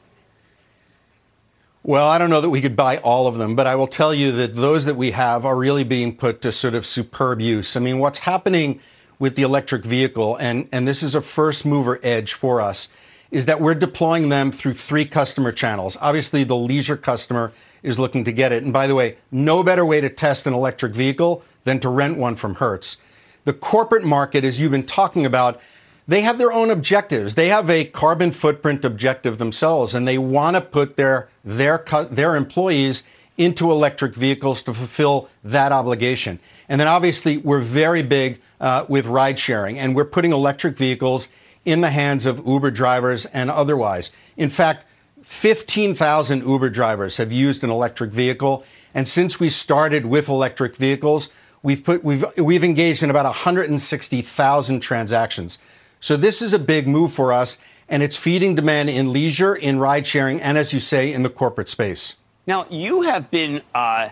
Well, 1.85 2.07
I 2.07 2.17
don't 2.17 2.29
know 2.29 2.39
that 2.39 2.49
we 2.49 2.61
could 2.61 2.77
buy 2.77 2.99
all 2.99 3.27
of 3.27 3.35
them, 3.35 3.57
but 3.57 3.67
I 3.67 3.75
will 3.75 3.87
tell 3.87 4.13
you 4.13 4.31
that 4.31 4.55
those 4.55 4.85
that 4.85 4.95
we 4.95 5.11
have 5.11 5.45
are 5.45 5.57
really 5.57 5.83
being 5.83 6.15
put 6.15 6.39
to 6.41 6.53
sort 6.53 6.75
of 6.75 6.85
superb 6.85 7.41
use. 7.41 7.75
I 7.75 7.81
mean, 7.81 7.99
what's 7.99 8.19
happening 8.19 8.79
with 9.19 9.35
the 9.35 9.41
electric 9.41 9.83
vehicle, 9.83 10.37
and, 10.37 10.69
and 10.71 10.87
this 10.87 11.03
is 11.03 11.13
a 11.13 11.21
first 11.21 11.65
mover 11.65 11.99
edge 12.01 12.35
for 12.35 12.61
us, 12.61 12.87
is 13.31 13.47
that 13.47 13.59
we're 13.59 13.75
deploying 13.75 14.29
them 14.29 14.49
through 14.49 14.75
three 14.75 15.03
customer 15.03 15.51
channels. 15.51 15.97
Obviously, 15.99 16.45
the 16.45 16.55
leisure 16.55 16.95
customer 16.95 17.51
is 17.81 17.99
looking 17.99 18.23
to 18.23 18.31
get 18.31 18.53
it. 18.53 18.63
And 18.63 18.71
by 18.71 18.87
the 18.87 18.95
way, 18.95 19.17
no 19.29 19.61
better 19.61 19.85
way 19.85 19.99
to 19.99 20.09
test 20.09 20.47
an 20.47 20.53
electric 20.53 20.93
vehicle 20.93 21.43
than 21.65 21.81
to 21.81 21.89
rent 21.89 22.17
one 22.17 22.37
from 22.37 22.55
Hertz. 22.55 22.95
The 23.43 23.51
corporate 23.51 24.05
market, 24.05 24.45
as 24.45 24.57
you've 24.57 24.71
been 24.71 24.85
talking 24.85 25.25
about, 25.25 25.59
they 26.07 26.21
have 26.21 26.37
their 26.37 26.51
own 26.51 26.69
objectives. 26.69 27.35
They 27.35 27.47
have 27.47 27.69
a 27.69 27.85
carbon 27.85 28.31
footprint 28.31 28.83
objective 28.83 29.37
themselves, 29.37 29.95
and 29.95 30.07
they 30.07 30.17
want 30.17 30.55
to 30.55 30.61
put 30.61 30.97
their, 30.97 31.29
their, 31.43 31.83
their 32.09 32.35
employees 32.35 33.03
into 33.37 33.71
electric 33.71 34.13
vehicles 34.13 34.61
to 34.63 34.73
fulfill 34.73 35.29
that 35.43 35.71
obligation. 35.71 36.39
And 36.69 36.79
then 36.79 36.87
obviously, 36.87 37.37
we're 37.37 37.61
very 37.61 38.03
big 38.03 38.41
uh, 38.59 38.85
with 38.87 39.07
ride 39.07 39.39
sharing, 39.39 39.79
and 39.79 39.95
we're 39.95 40.05
putting 40.05 40.31
electric 40.31 40.77
vehicles 40.77 41.29
in 41.65 41.81
the 41.81 41.89
hands 41.89 42.25
of 42.25 42.45
Uber 42.45 42.71
drivers 42.71 43.25
and 43.27 43.49
otherwise. 43.49 44.11
In 44.37 44.49
fact, 44.49 44.85
15,000 45.23 46.45
Uber 46.45 46.69
drivers 46.69 47.17
have 47.17 47.31
used 47.31 47.63
an 47.63 47.69
electric 47.69 48.11
vehicle. 48.11 48.63
And 48.93 49.07
since 49.07 49.39
we 49.39 49.49
started 49.49 50.05
with 50.05 50.27
electric 50.27 50.75
vehicles, 50.75 51.29
we've, 51.63 51.83
put, 51.83 52.03
we've, 52.03 52.25
we've 52.37 52.63
engaged 52.63 53.03
in 53.03 53.09
about 53.09 53.25
160,000 53.25 54.79
transactions. 54.81 55.59
So 56.03 56.17
this 56.17 56.41
is 56.41 56.51
a 56.51 56.59
big 56.59 56.85
move 56.85 57.13
for 57.13 57.31
us, 57.31 57.57
and 57.87 58.03
it's 58.03 58.17
feeding 58.17 58.55
demand 58.55 58.89
in 58.89 59.13
leisure, 59.13 59.55
in 59.55 59.79
ride 59.79 60.05
sharing, 60.05 60.41
and 60.41 60.57
as 60.57 60.73
you 60.73 60.81
say, 60.81 61.13
in 61.13 61.23
the 61.23 61.29
corporate 61.29 61.69
space. 61.69 62.17
Now, 62.45 62.67
you 62.69 63.03
have 63.03 63.31
been 63.31 63.61
uh, 63.73 64.09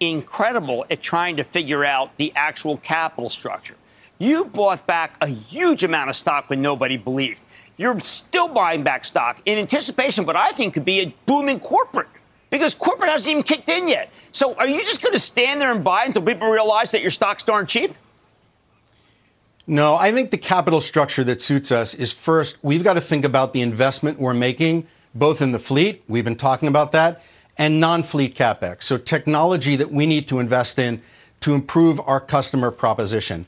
incredible 0.00 0.86
at 0.88 1.02
trying 1.02 1.36
to 1.36 1.44
figure 1.44 1.84
out 1.84 2.16
the 2.16 2.32
actual 2.34 2.78
capital 2.78 3.28
structure. 3.28 3.74
You 4.18 4.46
bought 4.46 4.86
back 4.86 5.18
a 5.20 5.26
huge 5.26 5.84
amount 5.84 6.08
of 6.08 6.16
stock 6.16 6.48
when 6.48 6.62
nobody 6.62 6.96
believed 6.96 7.42
you're 7.76 8.00
still 8.00 8.48
buying 8.48 8.82
back 8.82 9.04
stock 9.04 9.42
in 9.44 9.58
anticipation, 9.58 10.24
but 10.24 10.36
I 10.36 10.48
think 10.52 10.72
could 10.72 10.86
be 10.86 11.00
a 11.00 11.14
booming 11.26 11.60
corporate 11.60 12.08
because 12.48 12.72
corporate 12.72 13.10
hasn't 13.10 13.30
even 13.30 13.42
kicked 13.42 13.68
in 13.68 13.86
yet. 13.86 14.10
So 14.32 14.54
are 14.54 14.66
you 14.66 14.82
just 14.82 15.02
going 15.02 15.12
to 15.12 15.18
stand 15.18 15.60
there 15.60 15.72
and 15.72 15.84
buy 15.84 16.04
until 16.04 16.22
people 16.22 16.48
realize 16.48 16.92
that 16.92 17.02
your 17.02 17.10
stock's 17.10 17.42
darn 17.42 17.66
cheap? 17.66 17.94
No, 19.66 19.94
I 19.96 20.12
think 20.12 20.30
the 20.30 20.38
capital 20.38 20.80
structure 20.82 21.24
that 21.24 21.40
suits 21.40 21.72
us 21.72 21.94
is 21.94 22.12
first, 22.12 22.58
we've 22.62 22.84
got 22.84 22.94
to 22.94 23.00
think 23.00 23.24
about 23.24 23.54
the 23.54 23.62
investment 23.62 24.18
we're 24.18 24.34
making, 24.34 24.86
both 25.14 25.40
in 25.40 25.52
the 25.52 25.58
fleet, 25.58 26.02
we've 26.06 26.24
been 26.24 26.36
talking 26.36 26.68
about 26.68 26.92
that, 26.92 27.22
and 27.56 27.80
non 27.80 28.02
fleet 28.02 28.36
capex. 28.36 28.82
So 28.82 28.98
technology 28.98 29.76
that 29.76 29.90
we 29.90 30.04
need 30.04 30.28
to 30.28 30.38
invest 30.38 30.78
in 30.78 31.00
to 31.40 31.54
improve 31.54 32.00
our 32.00 32.20
customer 32.20 32.70
proposition. 32.70 33.46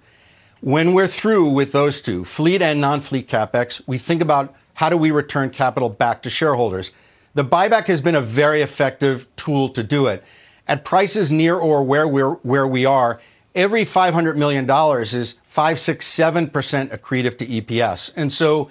When 0.60 0.94
we're 0.94 1.06
through 1.06 1.50
with 1.50 1.72
those 1.72 2.00
two, 2.00 2.24
fleet 2.24 2.62
and 2.62 2.80
non 2.80 3.02
fleet 3.02 3.28
capex, 3.28 3.82
we 3.86 3.98
think 3.98 4.22
about 4.22 4.54
how 4.74 4.88
do 4.88 4.96
we 4.96 5.10
return 5.10 5.50
capital 5.50 5.90
back 5.90 6.22
to 6.22 6.30
shareholders. 6.30 6.92
The 7.34 7.44
buyback 7.44 7.86
has 7.86 8.00
been 8.00 8.14
a 8.14 8.22
very 8.22 8.62
effective 8.62 9.26
tool 9.36 9.68
to 9.70 9.82
do 9.82 10.06
it. 10.06 10.24
At 10.66 10.84
prices 10.84 11.30
near 11.30 11.56
or 11.56 11.82
where, 11.82 12.08
we're, 12.08 12.30
where 12.36 12.66
we 12.66 12.86
are, 12.86 13.20
every 13.56 13.82
$500 13.82 14.36
million 14.36 14.70
is 15.02 15.40
5, 15.44 15.78
6, 15.80 16.06
7% 16.06 16.50
accretive 16.50 17.38
to 17.38 17.46
EPS. 17.46 18.12
And 18.14 18.32
so, 18.32 18.70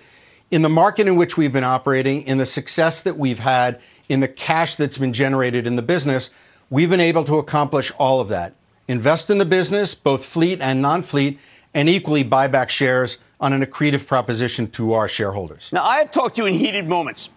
in 0.52 0.62
the 0.62 0.70
market 0.70 1.08
in 1.08 1.16
which 1.16 1.38
we've 1.38 1.52
been 1.52 1.64
operating, 1.64 2.22
in 2.22 2.38
the 2.38 2.46
success 2.46 3.02
that 3.02 3.18
we've 3.18 3.40
had, 3.40 3.82
in 4.08 4.20
the 4.20 4.28
cash 4.28 4.76
that's 4.76 4.98
been 4.98 5.12
generated 5.12 5.66
in 5.66 5.76
the 5.76 5.82
business, 5.82 6.30
we've 6.70 6.90
been 6.90 7.00
able 7.00 7.24
to 7.24 7.40
accomplish 7.40 7.92
all 7.98 8.22
of 8.22 8.28
that. 8.30 8.54
Invest 8.88 9.32
in 9.32 9.40
the 9.40 9.46
business, 9.46 9.96
both 9.96 10.24
fleet 10.24 10.62
and 10.62 10.82
non 10.82 11.02
fleet, 11.02 11.40
and 11.74 11.90
equally 11.90 12.22
buy 12.22 12.48
back 12.48 12.70
shares 12.70 13.18
on 13.42 13.52
an 13.54 13.66
accretive 13.66 14.06
proposition 14.06 14.70
to 14.72 14.94
our 14.94 15.08
shareholders. 15.08 15.72
Now, 15.74 15.84
I 15.84 15.98
have 15.98 16.12
talked 16.12 16.36
to 16.36 16.44
you 16.44 16.48
in 16.48 16.54
heated 16.54 16.88
moments 16.88 17.32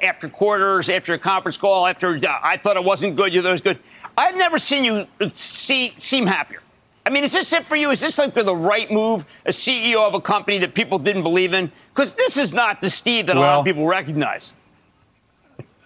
after 0.00 0.28
quarters, 0.28 0.88
after 0.88 1.12
a 1.12 1.18
conference 1.18 1.56
call, 1.56 1.86
after 1.86 2.16
uh, 2.16 2.38
I 2.42 2.56
thought 2.56 2.76
it 2.76 2.84
wasn't 2.84 3.16
good, 3.16 3.34
you 3.34 3.42
thought 3.42 3.48
it 3.48 3.52
was 3.52 3.60
good. 3.60 3.78
I've 4.16 4.36
never 4.36 4.58
seen 4.58 4.84
you 4.84 5.06
see, 5.32 5.92
seem 5.96 6.26
happier. 6.26 6.62
I 7.04 7.10
mean, 7.10 7.24
is 7.24 7.32
this 7.32 7.52
it 7.52 7.64
for 7.64 7.74
you? 7.74 7.90
Is 7.90 8.00
this 8.00 8.18
like 8.18 8.34
the 8.34 8.54
right 8.54 8.90
move, 8.90 9.26
a 9.44 9.50
CEO 9.50 10.06
of 10.06 10.14
a 10.14 10.20
company 10.20 10.58
that 10.58 10.74
people 10.74 10.98
didn't 10.98 11.24
believe 11.24 11.52
in? 11.52 11.72
Because 11.92 12.12
this 12.12 12.36
is 12.36 12.52
not 12.52 12.80
the 12.80 12.88
Steve 12.88 13.26
that 13.26 13.36
well, 13.36 13.44
a 13.44 13.46
lot 13.46 13.58
of 13.60 13.64
people 13.64 13.86
recognize. 13.86 14.54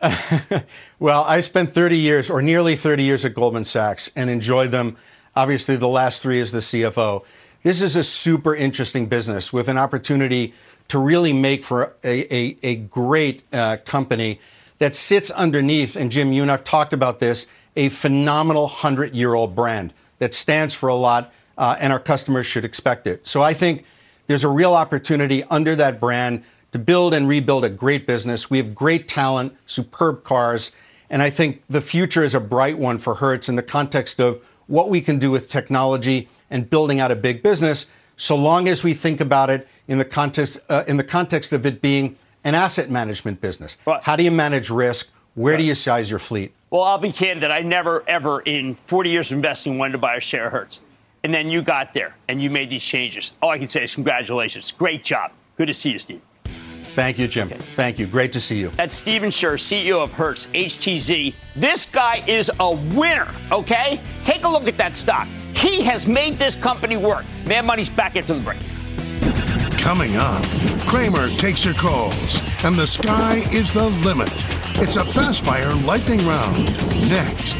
well, 0.99 1.25
I 1.25 1.41
spent 1.41 1.73
30 1.73 1.97
years, 1.97 2.29
or 2.29 2.43
nearly 2.43 2.77
30 2.77 3.03
years 3.03 3.25
at 3.25 3.33
Goldman 3.35 3.64
Sachs, 3.64 4.11
and 4.14 4.29
enjoyed 4.29 4.71
them. 4.71 4.97
Obviously, 5.35 5.77
the 5.77 5.89
last 5.89 6.23
three 6.23 6.41
as 6.41 6.53
the 6.53 6.59
CFO. 6.59 7.25
This 7.62 7.81
is 7.81 7.97
a 7.97 8.03
super 8.03 8.55
interesting 8.55 9.07
business 9.07 9.53
with 9.53 9.69
an 9.69 9.79
opportunity 9.79 10.53
to 10.89 10.99
really 10.99 11.33
make 11.33 11.64
for 11.64 11.95
a, 12.05 12.35
a, 12.35 12.57
a 12.62 12.77
great 12.77 13.43
uh, 13.53 13.79
company 13.85 14.39
that 14.79 14.95
sits 14.95 15.31
underneath, 15.31 15.97
and 15.97 16.11
Jim, 16.11 16.33
you 16.33 16.43
and 16.43 16.51
I've 16.51 16.62
talked 16.62 16.93
about 16.93 17.19
this, 17.19 17.47
a 17.75 17.89
phenomenal 17.89 18.64
100 18.64 19.14
year 19.14 19.35
old 19.35 19.57
brand 19.57 19.95
that 20.19 20.35
stands 20.35 20.75
for 20.75 20.89
a 20.89 20.95
lot, 20.95 21.33
uh, 21.59 21.77
and 21.81 21.93
our 21.93 21.99
customers 21.99 22.47
should 22.47 22.64
expect 22.64 23.07
it. 23.07 23.27
So 23.27 23.43
I 23.43 23.55
think 23.55 23.85
there's 24.27 24.45
a 24.45 24.49
real 24.49 24.75
opportunity 24.75 25.45
under 25.45 25.77
that 25.77 26.01
brand 26.01 26.43
to 26.73 26.79
build 26.79 27.14
and 27.14 27.29
rebuild 27.29 27.64
a 27.64 27.71
great 27.71 28.07
business. 28.07 28.51
We 28.51 28.59
have 28.59 28.75
great 28.75 29.09
talent, 29.09 29.57
superb 29.67 30.25
cars, 30.25 30.73
and 31.09 31.23
I 31.23 31.31
think 31.31 31.62
the 31.69 31.81
future 31.81 32.25
is 32.25 32.35
a 32.35 32.41
bright 32.41 32.79
one 32.79 32.99
for 32.99 33.14
Hertz 33.14 33.49
in 33.49 33.57
the 33.57 33.62
context 33.62 34.21
of 34.21 34.45
what 34.67 34.89
we 34.89 35.01
can 35.01 35.19
do 35.19 35.31
with 35.31 35.49
technology 35.49 36.29
and 36.51 36.69
building 36.69 37.01
out 37.01 37.11
a 37.11 37.17
big 37.17 37.43
business, 37.43 37.87
so 38.17 38.37
long 38.37 38.69
as 38.69 38.83
we 38.83 38.95
think 38.95 39.21
about 39.21 39.51
it 39.51 39.69
in 39.89 39.99
the 39.99 40.05
context 40.05 40.59
uh, 40.69 40.85
in 40.87 40.97
the 40.97 41.05
context 41.05 41.53
of 41.53 41.67
it 41.67 41.81
being 41.81 42.17
an 42.45 42.55
asset 42.55 42.91
management 42.91 43.41
business. 43.41 43.77
Right. 43.87 44.03
How 44.03 44.17
do 44.17 44.25
you 44.25 44.31
manage 44.31 44.71
risk? 44.71 45.11
Where 45.35 45.53
right. 45.53 45.59
do 45.59 45.64
you 45.64 45.75
size 45.75 46.11
your 46.11 46.19
fleet? 46.19 46.55
Well, 46.71 46.83
I'll 46.83 46.99
be 46.99 47.12
candid. 47.12 47.51
I 47.51 47.61
never, 47.61 48.03
ever 48.09 48.41
in 48.41 48.75
40 48.75 49.11
years 49.11 49.31
of 49.31 49.37
investing 49.37 49.79
wanted 49.79 49.93
to 49.93 49.99
buy 49.99 50.17
a 50.17 50.21
share 50.21 50.47
of 50.47 50.53
Hertz. 50.53 50.81
And 51.23 51.33
then 51.33 51.49
you 51.49 51.62
got 51.62 51.95
there 51.95 52.17
and 52.29 52.43
you 52.43 52.51
made 52.51 52.71
these 52.71 52.83
changes. 52.83 53.33
All 53.41 53.51
I 53.51 53.59
can 53.59 53.69
say 53.69 53.85
is 53.85 53.95
congratulations. 53.95 54.73
Great 54.73 55.05
job. 55.05 55.33
Good 55.57 55.67
to 55.67 55.75
see 55.75 55.93
you, 55.93 55.99
Steve. 55.99 56.21
Thank 56.95 57.19
you, 57.19 57.29
Jim. 57.29 57.49
Okay. 57.49 57.59
Thank 57.59 57.99
you. 57.99 58.07
Great 58.07 58.33
to 58.33 58.41
see 58.41 58.59
you. 58.59 58.71
That's 58.71 58.95
Stephen 58.95 59.31
Scherr, 59.31 59.59
CEO 59.59 60.03
of 60.03 60.12
Hertz, 60.12 60.47
HTZ. 60.49 61.35
This 61.55 61.87
guy 61.87 62.25
is 62.27 62.51
a 62.59 62.73
winner, 62.95 63.29
okay? 63.53 64.01
Take 64.25 64.45
a 64.45 64.49
look 64.49 64.67
at 64.67 64.79
that 64.79 64.97
stock. 64.97 65.29
He 65.55 65.83
has 65.83 66.07
made 66.07 66.39
this 66.39 66.57
company 66.57 66.97
work. 66.97 67.25
Mad 67.47 67.64
Money's 67.64 67.91
back 67.91 68.17
after 68.17 68.35
the 68.35 68.41
break. 68.41 68.59
Coming 69.79 70.17
up, 70.17 70.43
Cramer 70.87 71.29
takes 71.37 71.64
your 71.64 71.75
calls, 71.75 72.43
and 72.64 72.77
the 72.77 72.87
sky 72.87 73.43
is 73.53 73.71
the 73.73 73.89
limit. 74.05 74.33
It's 74.79 74.97
a 74.97 75.05
fast 75.07 75.43
fire 75.43 75.74
lightning 75.74 76.18
round. 76.27 76.64
Next. 77.09 77.57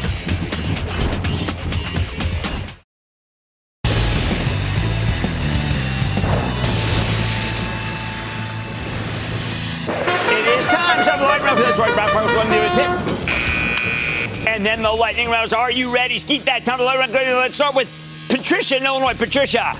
It 10.29 10.45
is 10.47 10.67
time. 10.67 11.03
Time 11.03 11.17
for 11.17 11.21
the 11.21 11.27
lightning 11.27 11.45
round. 11.47 11.57
That's 11.57 11.79
right. 11.79 11.95
Brown 11.95 12.09
Farmers 12.09 12.35
one 12.35 12.49
news 12.51 12.75
hit. 12.75 14.47
And 14.47 14.63
then 14.63 14.83
the 14.83 14.91
lightning 14.91 15.31
rounds. 15.31 15.53
Are 15.53 15.71
you 15.71 15.91
ready? 15.91 16.19
Skeet 16.19 16.45
that. 16.45 16.65
Time 16.65 16.77
for 16.77 16.83
the 16.83 16.85
lightning 16.85 17.15
round. 17.15 17.37
Let's 17.37 17.55
start 17.55 17.73
with 17.73 17.91
Patricia 18.29 18.77
in 18.77 18.85
Illinois. 18.85 19.15
Patricia. 19.15 19.73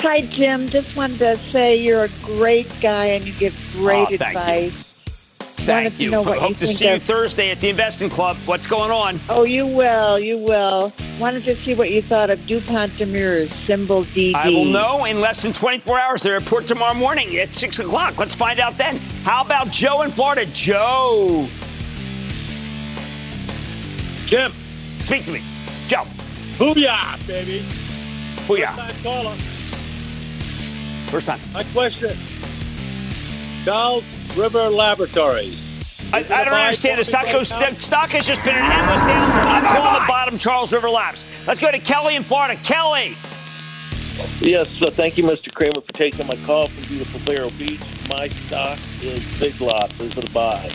Hi, 0.00 0.22
Jim. 0.22 0.68
Just 0.68 0.96
wanted 0.96 1.18
to 1.18 1.36
say 1.36 1.76
you're 1.76 2.04
a 2.04 2.10
great 2.22 2.74
guy 2.80 3.08
and 3.08 3.26
you 3.26 3.34
give 3.34 3.54
great 3.76 4.08
oh, 4.10 4.14
advice. 4.14 4.72
You. 4.74 4.87
Thank 5.68 6.00
you. 6.00 6.22
Hope 6.22 6.50
you 6.50 6.54
to 6.56 6.68
see 6.68 6.88
of... 6.88 6.94
you 6.94 7.00
Thursday 7.00 7.50
at 7.50 7.60
the 7.60 7.68
Investing 7.68 8.08
Club. 8.08 8.36
What's 8.46 8.66
going 8.66 8.90
on? 8.90 9.20
Oh, 9.28 9.44
you 9.44 9.66
will. 9.66 10.18
You 10.18 10.38
will. 10.38 10.92
Wanted 11.20 11.44
to 11.44 11.56
see 11.56 11.74
what 11.74 11.90
you 11.90 12.00
thought 12.00 12.30
of 12.30 12.44
DuPont 12.46 12.96
de 12.96 13.04
Nemours, 13.04 13.52
symbol 13.52 14.04
DD. 14.04 14.34
I 14.34 14.48
will 14.48 14.64
know 14.64 15.04
in 15.04 15.20
less 15.20 15.42
than 15.42 15.52
24 15.52 15.98
hours. 15.98 16.22
They 16.22 16.30
report 16.30 16.66
tomorrow 16.66 16.94
morning 16.94 17.36
at 17.36 17.52
6 17.54 17.80
o'clock. 17.80 18.18
Let's 18.18 18.34
find 18.34 18.60
out 18.60 18.78
then. 18.78 18.96
How 19.24 19.42
about 19.42 19.70
Joe 19.70 20.02
in 20.02 20.10
Florida? 20.10 20.46
Joe. 20.46 21.46
Jim. 24.26 24.52
Speak 25.00 25.24
to 25.24 25.32
me. 25.32 25.42
Joe. 25.86 26.04
Booyah, 26.58 27.26
baby. 27.26 27.60
Booyah. 28.46 28.74
First 28.74 29.02
time 29.02 29.02
caller. 29.02 29.34
First 31.10 31.26
time. 31.26 31.40
My 31.52 31.62
question. 31.72 32.37
Charles 33.68 34.02
River 34.34 34.70
Laboratories. 34.70 36.10
I, 36.14 36.20
I, 36.20 36.22
don't 36.22 36.54
understand. 36.54 36.98
The 36.98 37.04
stock 37.04 37.30
goes. 37.30 37.50
The 37.50 37.74
stock 37.74 38.08
has 38.12 38.26
just 38.26 38.42
been 38.42 38.56
an 38.56 38.64
endless 38.64 39.02
downturn. 39.02 39.44
I'm 39.44 39.62
calling 39.62 40.00
the 40.00 40.08
bottom. 40.08 40.38
Charles 40.38 40.72
River 40.72 40.88
Labs. 40.88 41.46
Let's 41.46 41.60
go 41.60 41.70
to 41.70 41.78
Kelly 41.78 42.16
in 42.16 42.22
Florida. 42.22 42.58
Kelly. 42.62 43.14
Yes. 44.40 44.70
So 44.70 44.88
thank 44.88 45.18
you, 45.18 45.24
Mr. 45.24 45.52
Cramer, 45.52 45.82
for 45.82 45.92
taking 45.92 46.26
my 46.26 46.36
call 46.46 46.68
from 46.68 46.82
beautiful 46.84 47.20
Vero 47.20 47.50
Beach. 47.58 47.82
My 48.08 48.28
stock 48.28 48.78
is 49.02 49.38
Big 49.38 49.60
Lots. 49.60 50.00
Is 50.00 50.16
it 50.16 50.30
a 50.30 50.30
buy? 50.30 50.74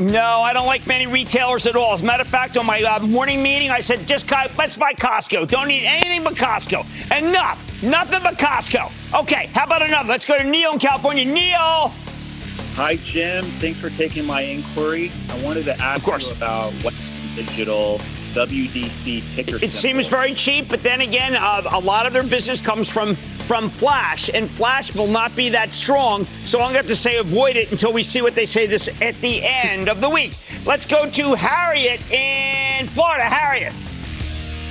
No, 0.00 0.40
I 0.40 0.54
don't 0.54 0.66
like 0.66 0.86
many 0.86 1.06
retailers 1.06 1.66
at 1.66 1.76
all. 1.76 1.92
As 1.92 2.00
a 2.00 2.06
matter 2.06 2.22
of 2.22 2.28
fact, 2.28 2.56
on 2.56 2.64
my 2.64 2.82
uh, 2.82 3.00
morning 3.00 3.42
meeting, 3.42 3.70
I 3.70 3.80
said, 3.80 4.08
just 4.08 4.30
buy, 4.30 4.50
let's 4.56 4.78
buy 4.78 4.94
Costco. 4.94 5.46
Don't 5.50 5.68
need 5.68 5.84
anything 5.84 6.24
but 6.24 6.36
Costco. 6.36 6.86
Enough. 7.18 7.82
Nothing 7.82 8.20
but 8.22 8.38
Costco. 8.38 9.20
Okay, 9.20 9.50
how 9.52 9.64
about 9.64 9.82
another? 9.82 10.08
Let's 10.08 10.24
go 10.24 10.38
to 10.38 10.44
Neil 10.44 10.72
in 10.72 10.78
California. 10.78 11.26
Neil. 11.26 11.92
Hi, 12.74 12.96
Jim. 12.96 13.44
Thanks 13.60 13.78
for 13.78 13.88
taking 13.90 14.26
my 14.26 14.40
inquiry. 14.40 15.12
I 15.30 15.40
wanted 15.44 15.64
to 15.66 15.80
ask 15.80 16.04
you 16.04 16.32
about 16.32 16.72
Western 16.82 17.46
Digital 17.46 17.98
WDC 18.34 19.36
ticker. 19.36 19.64
It 19.64 19.70
seems 19.70 20.08
very 20.08 20.34
cheap, 20.34 20.68
but 20.68 20.82
then 20.82 21.00
again, 21.00 21.36
uh, 21.36 21.62
a 21.70 21.78
lot 21.78 22.04
of 22.04 22.12
their 22.12 22.24
business 22.24 22.60
comes 22.60 22.90
from 22.90 23.14
from 23.14 23.68
Flash, 23.68 24.28
and 24.34 24.50
Flash 24.50 24.92
will 24.92 25.06
not 25.06 25.36
be 25.36 25.50
that 25.50 25.72
strong. 25.72 26.24
So 26.44 26.58
I'm 26.58 26.64
going 26.64 26.72
to 26.72 26.78
have 26.78 26.86
to 26.88 26.96
say 26.96 27.18
avoid 27.18 27.54
it 27.54 27.70
until 27.70 27.92
we 27.92 28.02
see 28.02 28.22
what 28.22 28.34
they 28.34 28.46
say 28.46 28.66
this 28.66 28.88
at 29.00 29.14
the 29.20 29.44
end 29.44 29.88
of 29.88 30.00
the 30.00 30.10
week. 30.10 30.32
Let's 30.66 30.84
go 30.84 31.08
to 31.08 31.34
Harriet 31.34 32.00
in 32.10 32.88
Florida. 32.88 33.22
Harriet. 33.22 33.72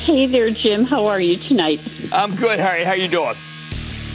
Hey 0.02 0.26
there, 0.26 0.50
Jim. 0.50 0.84
How 0.84 1.08
are 1.08 1.22
you 1.22 1.38
tonight? 1.38 1.80
I'm 2.12 2.36
good, 2.36 2.60
Harriet. 2.60 2.86
How 2.86 2.94
you 2.94 3.08
doing? 3.08 3.36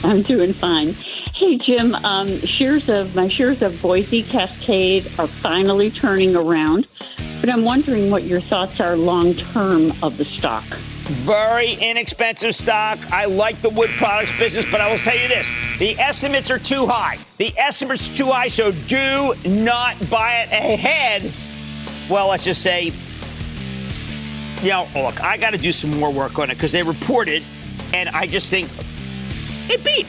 I'm 0.03 0.21
doing 0.21 0.53
fine. 0.53 0.93
Hey, 1.39 1.55
Jim, 1.55 1.95
um, 1.95 2.37
shares 2.41 2.89
of 2.89 3.15
my 3.15 3.29
shares 3.29 3.61
of 3.61 3.81
Boise 3.81 4.23
Cascade 4.23 5.05
are 5.17 5.25
finally 5.25 5.89
turning 5.89 6.35
around, 6.35 6.85
but 7.39 7.49
I'm 7.49 7.63
wondering 7.63 8.11
what 8.11 8.23
your 8.23 8.41
thoughts 8.41 8.81
are 8.81 8.97
long 8.97 9.33
term 9.35 9.93
of 10.03 10.17
the 10.17 10.25
stock. 10.25 10.65
Very 10.65 11.75
inexpensive 11.75 12.53
stock. 12.53 12.99
I 13.13 13.23
like 13.23 13.61
the 13.61 13.69
wood 13.69 13.89
products 13.91 14.37
business, 14.37 14.69
but 14.69 14.81
I 14.81 14.91
will 14.91 14.97
tell 14.97 15.15
you 15.15 15.29
this 15.29 15.49
the 15.77 15.97
estimates 15.97 16.51
are 16.51 16.59
too 16.59 16.85
high. 16.85 17.17
The 17.37 17.57
estimates 17.57 18.09
are 18.09 18.15
too 18.15 18.31
high, 18.31 18.49
so 18.49 18.73
do 18.73 19.33
not 19.45 19.95
buy 20.09 20.41
it 20.41 20.51
ahead. 20.51 21.21
Well, 22.09 22.27
let's 22.27 22.43
just 22.43 22.61
say, 22.61 22.91
you 24.61 24.71
know, 24.71 24.89
look, 24.93 25.23
I 25.23 25.37
got 25.37 25.51
to 25.51 25.57
do 25.57 25.71
some 25.71 25.97
more 26.01 26.11
work 26.11 26.37
on 26.37 26.51
it 26.51 26.55
because 26.55 26.73
they 26.73 26.83
reported, 26.83 27.43
and 27.93 28.09
I 28.09 28.27
just 28.27 28.49
think 28.49 28.67
it 29.69 29.81
beat. 29.85 30.05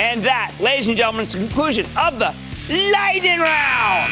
And 0.00 0.22
that, 0.22 0.54
ladies 0.58 0.88
and 0.88 0.96
gentlemen, 0.96 1.24
is 1.24 1.34
the 1.34 1.40
conclusion 1.40 1.84
of 1.94 2.18
the 2.18 2.34
Lightning 2.90 3.38
Round. 3.38 4.10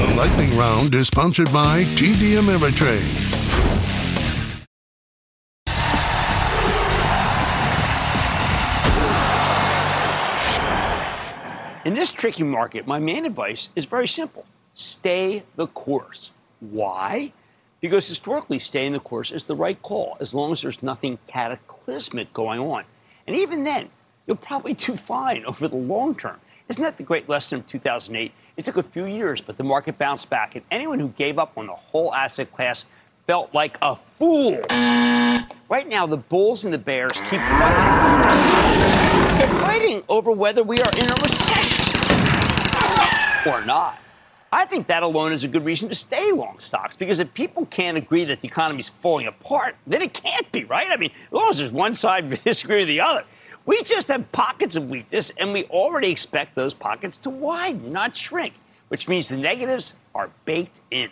The 0.00 0.14
Lightning 0.16 0.58
Round 0.58 0.92
is 0.94 1.06
sponsored 1.06 1.52
by 1.52 1.84
TD 1.94 2.32
Ameritrade. 2.40 2.98
In 11.84 11.94
this 11.94 12.10
tricky 12.10 12.42
market, 12.42 12.84
my 12.84 12.98
main 12.98 13.26
advice 13.26 13.70
is 13.76 13.84
very 13.84 14.08
simple 14.08 14.44
stay 14.74 15.44
the 15.54 15.68
course. 15.68 16.32
Why? 16.58 17.32
Because 17.80 18.08
historically, 18.08 18.58
staying 18.58 18.92
the 18.92 18.98
course 18.98 19.30
is 19.30 19.44
the 19.44 19.54
right 19.54 19.80
call 19.82 20.16
as 20.18 20.34
long 20.34 20.50
as 20.50 20.62
there's 20.62 20.82
nothing 20.82 21.20
cataclysmic 21.28 22.32
going 22.32 22.58
on. 22.58 22.82
And 23.28 23.36
even 23.36 23.62
then, 23.62 23.90
you'll 24.28 24.36
probably 24.36 24.74
do 24.74 24.94
fine 24.94 25.44
over 25.46 25.66
the 25.66 25.74
long 25.74 26.14
term. 26.14 26.36
Isn't 26.68 26.82
that 26.82 26.98
the 26.98 27.02
great 27.02 27.28
lesson 27.28 27.58
of 27.60 27.66
2008? 27.66 28.30
It 28.56 28.64
took 28.64 28.76
a 28.76 28.82
few 28.82 29.06
years, 29.06 29.40
but 29.40 29.56
the 29.56 29.64
market 29.64 29.98
bounced 29.98 30.28
back, 30.28 30.54
and 30.54 30.64
anyone 30.70 31.00
who 31.00 31.08
gave 31.08 31.38
up 31.38 31.56
on 31.56 31.66
the 31.66 31.72
whole 31.72 32.14
asset 32.14 32.52
class 32.52 32.84
felt 33.26 33.52
like 33.54 33.78
a 33.80 33.96
fool. 33.96 34.60
Right 35.70 35.88
now, 35.88 36.06
the 36.06 36.18
bulls 36.18 36.64
and 36.64 36.74
the 36.74 36.78
bears 36.78 37.12
keep 37.22 37.40
fighting. 37.40 39.38
They're 39.38 39.60
fighting 39.60 40.02
over 40.08 40.30
whether 40.30 40.62
we 40.62 40.80
are 40.80 40.92
in 40.96 41.10
a 41.10 41.14
recession 41.14 41.94
or 43.46 43.64
not. 43.64 43.98
I 44.50 44.64
think 44.64 44.86
that 44.86 45.02
alone 45.02 45.32
is 45.32 45.44
a 45.44 45.48
good 45.48 45.64
reason 45.64 45.90
to 45.90 45.94
stay 45.94 46.32
long 46.32 46.58
stocks 46.58 46.96
because 46.96 47.18
if 47.18 47.32
people 47.34 47.66
can't 47.66 47.98
agree 47.98 48.24
that 48.24 48.40
the 48.40 48.48
economy 48.48 48.80
is 48.80 48.88
falling 48.88 49.26
apart, 49.26 49.76
then 49.86 50.00
it 50.00 50.14
can't 50.14 50.50
be, 50.52 50.64
right? 50.64 50.86
I 50.90 50.96
mean, 50.96 51.10
as 51.10 51.32
long 51.32 51.50
as 51.50 51.58
there's 51.58 51.72
one 51.72 51.92
side 51.92 52.30
disagree 52.30 52.78
with 52.78 52.88
the 52.88 53.00
other. 53.00 53.24
We 53.68 53.82
just 53.82 54.08
have 54.08 54.32
pockets 54.32 54.76
of 54.76 54.88
weakness, 54.88 55.30
and 55.36 55.52
we 55.52 55.64
already 55.64 56.10
expect 56.10 56.54
those 56.54 56.72
pockets 56.72 57.18
to 57.18 57.28
widen, 57.28 57.92
not 57.92 58.16
shrink, 58.16 58.54
which 58.88 59.08
means 59.08 59.28
the 59.28 59.36
negatives 59.36 59.92
are 60.14 60.30
baked 60.46 60.80
in. 60.90 61.10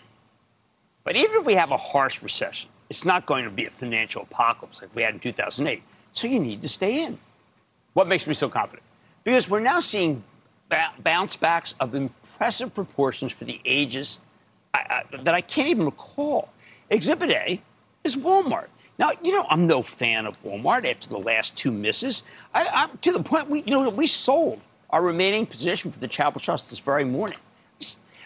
But 1.04 1.16
even 1.16 1.32
if 1.32 1.44
we 1.44 1.52
have 1.52 1.70
a 1.70 1.76
harsh 1.76 2.22
recession, 2.22 2.70
it's 2.88 3.04
not 3.04 3.26
going 3.26 3.44
to 3.44 3.50
be 3.50 3.66
a 3.66 3.70
financial 3.70 4.22
apocalypse 4.22 4.80
like 4.80 4.88
we 4.94 5.02
had 5.02 5.12
in 5.12 5.20
2008. 5.20 5.82
So 6.12 6.28
you 6.28 6.38
need 6.38 6.62
to 6.62 6.68
stay 6.70 7.04
in. 7.04 7.18
What 7.92 8.08
makes 8.08 8.26
me 8.26 8.32
so 8.32 8.48
confident? 8.48 8.84
Because 9.22 9.50
we're 9.50 9.60
now 9.60 9.80
seeing 9.80 10.24
bounce 11.02 11.36
backs 11.36 11.74
of 11.78 11.94
impressive 11.94 12.72
proportions 12.72 13.32
for 13.32 13.44
the 13.44 13.60
ages 13.66 14.18
I, 14.72 15.02
I, 15.12 15.16
that 15.18 15.34
I 15.34 15.42
can't 15.42 15.68
even 15.68 15.84
recall. 15.84 16.48
Exhibit 16.88 17.28
A 17.28 17.60
is 18.02 18.16
Walmart. 18.16 18.68
Now, 18.98 19.12
you 19.22 19.32
know, 19.32 19.46
I'm 19.48 19.66
no 19.66 19.82
fan 19.82 20.26
of 20.26 20.42
Walmart 20.42 20.88
after 20.88 21.08
the 21.08 21.18
last 21.18 21.56
two 21.56 21.70
misses. 21.70 22.22
I, 22.54 22.84
am 22.84 22.98
to 23.02 23.12
the 23.12 23.22
point 23.22 23.50
we, 23.50 23.62
you 23.62 23.70
know, 23.70 23.88
we 23.88 24.06
sold 24.06 24.60
our 24.90 25.02
remaining 25.02 25.46
position 25.46 25.92
for 25.92 25.98
the 25.98 26.08
Charitable 26.08 26.40
Trust 26.40 26.70
this 26.70 26.78
very 26.78 27.04
morning. 27.04 27.38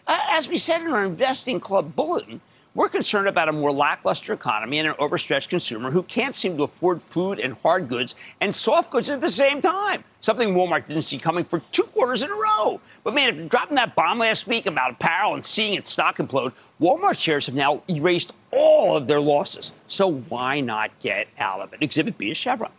As 0.07 0.49
we 0.49 0.59
said 0.59 0.81
in 0.81 0.89
our 0.89 1.05
Investing 1.05 1.61
Club 1.61 1.95
bulletin, 1.95 2.41
we're 2.75 2.89
concerned 2.89 3.27
about 3.27 3.49
a 3.49 3.53
more 3.53 3.73
lackluster 3.73 4.33
economy 4.33 4.79
and 4.79 4.89
an 4.89 4.95
overstretched 4.99 5.51
consumer 5.51 5.91
who 5.91 6.03
can't 6.05 6.35
seem 6.35 6.57
to 6.57 6.63
afford 6.63 7.03
food 7.03 7.41
and 7.41 7.55
hard 7.63 7.89
goods 7.89 8.15
and 8.41 8.55
soft 8.55 8.93
goods 8.93 9.11
at 9.11 9.21
the 9.21 9.31
same 9.31 9.61
time. 9.61 10.05
Something 10.21 10.55
Walmart 10.55 10.87
didn't 10.87 11.03
see 11.03 11.19
coming 11.19 11.45
for 11.45 11.61
two 11.73 11.83
quarters 11.85 12.23
in 12.23 12.31
a 12.31 12.35
row. 12.35 12.81
But 13.03 13.15
man, 13.15 13.41
if 13.41 13.49
dropping 13.49 13.77
that 13.77 13.97
bomb 13.97 14.19
last 14.19 14.47
week 14.47 14.67
about 14.67 14.93
apparel 14.93 15.35
and 15.35 15.45
seeing 15.45 15.75
its 15.75 15.91
stock 15.91 16.19
implode, 16.19 16.53
Walmart 16.81 17.19
shares 17.19 17.47
have 17.47 17.55
now 17.55 17.83
erased 17.89 18.35
all 18.53 18.97
of 18.97 19.07
their 19.07 19.21
losses. 19.21 19.73
So 19.89 20.13
why 20.29 20.61
not 20.61 20.97
get 21.01 21.27
out 21.39 21.61
of 21.61 21.73
it? 21.73 21.83
Exhibit 21.83 22.19
B 22.19 22.31
is 22.31 22.37
Chevron. 22.37 22.71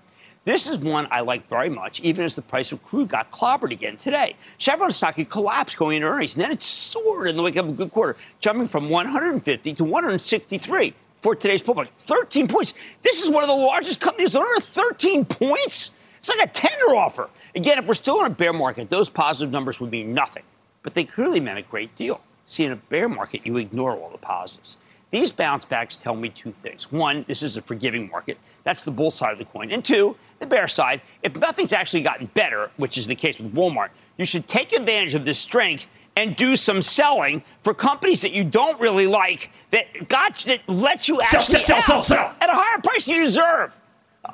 This 0.43 0.67
is 0.67 0.79
one 0.79 1.07
I 1.11 1.21
like 1.21 1.47
very 1.47 1.69
much, 1.69 2.01
even 2.01 2.25
as 2.25 2.35
the 2.35 2.41
price 2.41 2.71
of 2.71 2.83
crude 2.83 3.09
got 3.09 3.29
clobbered 3.29 3.71
again 3.71 3.95
today. 3.95 4.35
Chevron 4.57 4.89
stock 4.91 5.15
had 5.15 5.29
collapsed 5.29 5.77
going 5.77 5.97
into 5.97 6.07
earnings, 6.07 6.35
and 6.35 6.43
then 6.43 6.51
it 6.51 6.63
soared 6.63 7.27
in 7.27 7.37
the 7.37 7.43
wake 7.43 7.57
of 7.57 7.69
a 7.69 7.71
good 7.71 7.91
quarter, 7.91 8.17
jumping 8.39 8.67
from 8.67 8.89
150 8.89 9.73
to 9.75 9.83
163 9.83 10.95
for 11.17 11.35
today's 11.35 11.61
pullback. 11.61 11.89
13 11.99 12.47
points. 12.47 12.73
This 13.03 13.21
is 13.21 13.29
one 13.29 13.43
of 13.43 13.49
the 13.49 13.55
largest 13.55 13.99
companies 13.99 14.35
on 14.35 14.41
earth. 14.41 14.65
13 14.65 15.25
points? 15.25 15.91
It's 16.17 16.29
like 16.35 16.49
a 16.49 16.51
tender 16.51 16.95
offer. 16.95 17.29
Again, 17.53 17.77
if 17.77 17.85
we're 17.85 17.93
still 17.93 18.19
in 18.21 18.25
a 18.25 18.33
bear 18.33 18.51
market, 18.51 18.89
those 18.89 19.09
positive 19.09 19.51
numbers 19.51 19.79
would 19.79 19.91
mean 19.91 20.11
nothing. 20.11 20.43
But 20.81 20.95
they 20.95 21.03
clearly 21.03 21.39
meant 21.39 21.59
a 21.59 21.63
great 21.63 21.95
deal. 21.95 22.19
See, 22.47 22.63
in 22.63 22.71
a 22.71 22.77
bear 22.77 23.07
market, 23.07 23.45
you 23.45 23.57
ignore 23.57 23.95
all 23.95 24.09
the 24.09 24.17
positives. 24.17 24.77
These 25.11 25.33
bounce 25.33 25.65
backs 25.65 25.97
tell 25.97 26.15
me 26.15 26.29
two 26.29 26.51
things. 26.53 26.89
One, 26.91 27.25
this 27.27 27.43
is 27.43 27.57
a 27.57 27.61
forgiving 27.61 28.09
market. 28.09 28.37
That's 28.63 28.83
the 28.83 28.91
bull 28.91 29.11
side 29.11 29.33
of 29.33 29.37
the 29.37 29.45
coin. 29.45 29.71
And 29.71 29.83
two, 29.83 30.15
the 30.39 30.47
bear 30.47 30.69
side, 30.69 31.01
if 31.21 31.35
nothing's 31.35 31.73
actually 31.73 32.01
gotten 32.01 32.27
better, 32.27 32.71
which 32.77 32.97
is 32.97 33.07
the 33.07 33.15
case 33.15 33.37
with 33.37 33.53
Walmart, 33.53 33.89
you 34.17 34.25
should 34.25 34.47
take 34.47 34.71
advantage 34.71 35.13
of 35.13 35.25
this 35.25 35.37
strength 35.37 35.87
and 36.15 36.35
do 36.35 36.55
some 36.55 36.81
selling 36.81 37.43
for 37.61 37.73
companies 37.73 38.21
that 38.21 38.31
you 38.31 38.43
don't 38.43 38.79
really 38.79 39.07
like 39.07 39.51
that 39.71 40.07
got 40.07 40.37
that 40.47 40.61
let 40.67 41.07
you 41.07 41.21
actually 41.21 41.63
sell, 41.63 41.81
sell, 41.81 41.81
sell, 41.81 42.03
sell, 42.03 42.35
at 42.39 42.49
a 42.49 42.53
higher 42.53 42.79
price 42.81 43.05
than 43.05 43.15
you 43.15 43.23
deserve. 43.23 43.77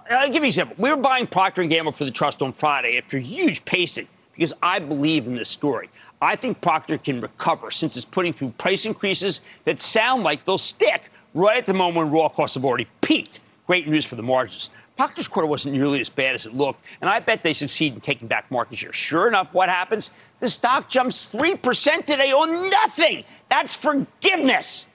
I'll 0.10 0.28
give 0.28 0.36
you 0.36 0.42
an 0.42 0.46
example. 0.46 0.76
We 0.78 0.90
were 0.90 0.98
buying 0.98 1.28
Procter 1.28 1.64
& 1.64 1.68
Gamble 1.68 1.92
for 1.92 2.04
the 2.04 2.12
trust 2.12 2.42
on 2.42 2.54
Friday 2.54 2.98
after 2.98 3.18
huge 3.18 3.64
pacing 3.66 4.08
because 4.34 4.54
I 4.62 4.80
believe 4.80 5.28
in 5.28 5.36
this 5.36 5.50
story. 5.50 5.90
I 6.22 6.36
think 6.36 6.62
Procter 6.62 6.98
can 6.98 7.22
recover 7.22 7.70
since 7.70 7.96
it's 7.96 8.06
putting 8.06 8.34
through 8.34 8.50
price 8.58 8.86
increases 8.86 9.42
that 9.66 9.80
sound 9.80 10.24
like 10.24 10.46
they'll 10.46 10.58
stick 10.58 11.12
right 11.34 11.58
at 11.58 11.66
the 11.66 11.74
moment 11.74 11.98
when 11.98 12.12
raw 12.12 12.30
costs 12.30 12.56
have 12.56 12.66
already 12.66 12.88
peaked. 13.02 13.40
Great 13.68 13.88
news 13.88 14.06
for 14.06 14.16
the 14.16 14.24
margins. 14.24 14.70
Procter's 14.96 15.28
quarter 15.28 15.46
wasn't 15.46 15.76
nearly 15.76 16.02
as 16.02 16.10
bad 16.10 16.34
as 16.34 16.48
it 16.48 16.56
looked, 16.56 16.84
and 17.02 17.10
I 17.10 17.20
bet 17.20 17.44
they 17.44 17.54
succeed 17.54 17.94
in 17.94 18.02
taking 18.02 18.28
back 18.28 18.50
market 18.50 18.80
share. 18.80 18.92
Sure 18.92 19.28
enough, 19.28 19.54
what 19.54 19.70
happens? 19.70 20.10
The 20.40 20.50
stock 20.50 20.90
jumps 20.90 21.32
3% 21.32 22.06
today 22.06 22.32
on 22.32 22.70
nothing. 22.72 23.24
That's 23.48 23.76
forgiveness. 23.76 24.88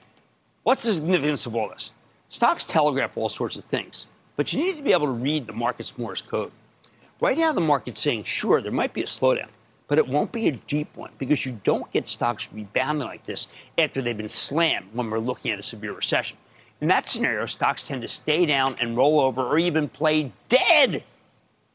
What's 0.63 0.83
the 0.83 0.93
significance 0.93 1.45
of 1.45 1.55
all 1.55 1.69
this? 1.69 1.93
Stocks 2.27 2.65
telegraph 2.65 3.15
all 3.15 3.29
sorts 3.29 3.57
of 3.57 3.63
things, 3.65 4.07
but 4.35 4.51
you 4.51 4.59
need 4.59 4.75
to 4.75 4.81
be 4.81 4.91
able 4.91 5.05
to 5.05 5.13
read 5.13 5.47
the 5.47 5.53
market's 5.53 5.97
Morse 5.97 6.21
code. 6.21 6.51
Right 7.21 7.37
now, 7.37 7.53
the 7.53 7.61
market's 7.61 8.01
saying, 8.01 8.25
sure, 8.25 8.61
there 8.61 8.71
might 8.73 8.91
be 8.91 9.03
a 9.03 9.05
slowdown, 9.05 9.47
but 9.87 9.97
it 9.97 10.07
won't 10.07 10.31
be 10.31 10.47
a 10.47 10.51
deep 10.51 10.95
one 10.95 11.11
because 11.17 11.45
you 11.45 11.59
don't 11.63 11.89
get 11.91 12.07
stocks 12.07 12.49
rebounding 12.51 13.07
like 13.07 13.23
this 13.23 13.47
after 13.77 14.01
they've 14.01 14.17
been 14.17 14.27
slammed 14.27 14.87
when 14.93 15.09
we're 15.09 15.19
looking 15.19 15.51
at 15.51 15.59
a 15.59 15.63
severe 15.63 15.93
recession. 15.93 16.37
In 16.81 16.87
that 16.89 17.07
scenario, 17.07 17.45
stocks 17.45 17.83
tend 17.83 18.01
to 18.01 18.07
stay 18.07 18.45
down 18.45 18.75
and 18.79 18.97
roll 18.97 19.19
over 19.19 19.43
or 19.43 19.57
even 19.57 19.87
play 19.89 20.31
dead. 20.49 21.03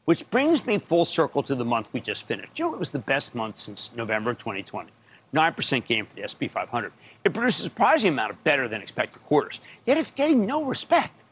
Which 0.05 0.29
brings 0.31 0.65
me 0.65 0.79
full 0.79 1.05
circle 1.05 1.43
to 1.43 1.53
the 1.55 1.65
month 1.65 1.89
we 1.93 2.01
just 2.01 2.25
finished. 2.25 2.57
You 2.57 2.65
know, 2.65 2.73
it 2.73 2.79
was 2.79 2.91
the 2.91 2.99
best 2.99 3.35
month 3.35 3.59
since 3.59 3.91
November 3.95 4.31
of 4.31 4.39
2020. 4.39 4.89
9% 5.33 5.85
gain 5.85 6.05
for 6.05 6.15
the 6.15 6.27
SP 6.27 6.49
500. 6.49 6.91
It 7.23 7.33
produced 7.33 7.59
a 7.59 7.63
surprising 7.63 8.13
amount 8.13 8.31
of 8.31 8.43
better 8.43 8.67
than 8.67 8.81
expected 8.81 9.21
quarters, 9.23 9.61
yet 9.85 9.97
it's 9.97 10.09
getting 10.09 10.47
no 10.47 10.65
respect. 10.65 11.23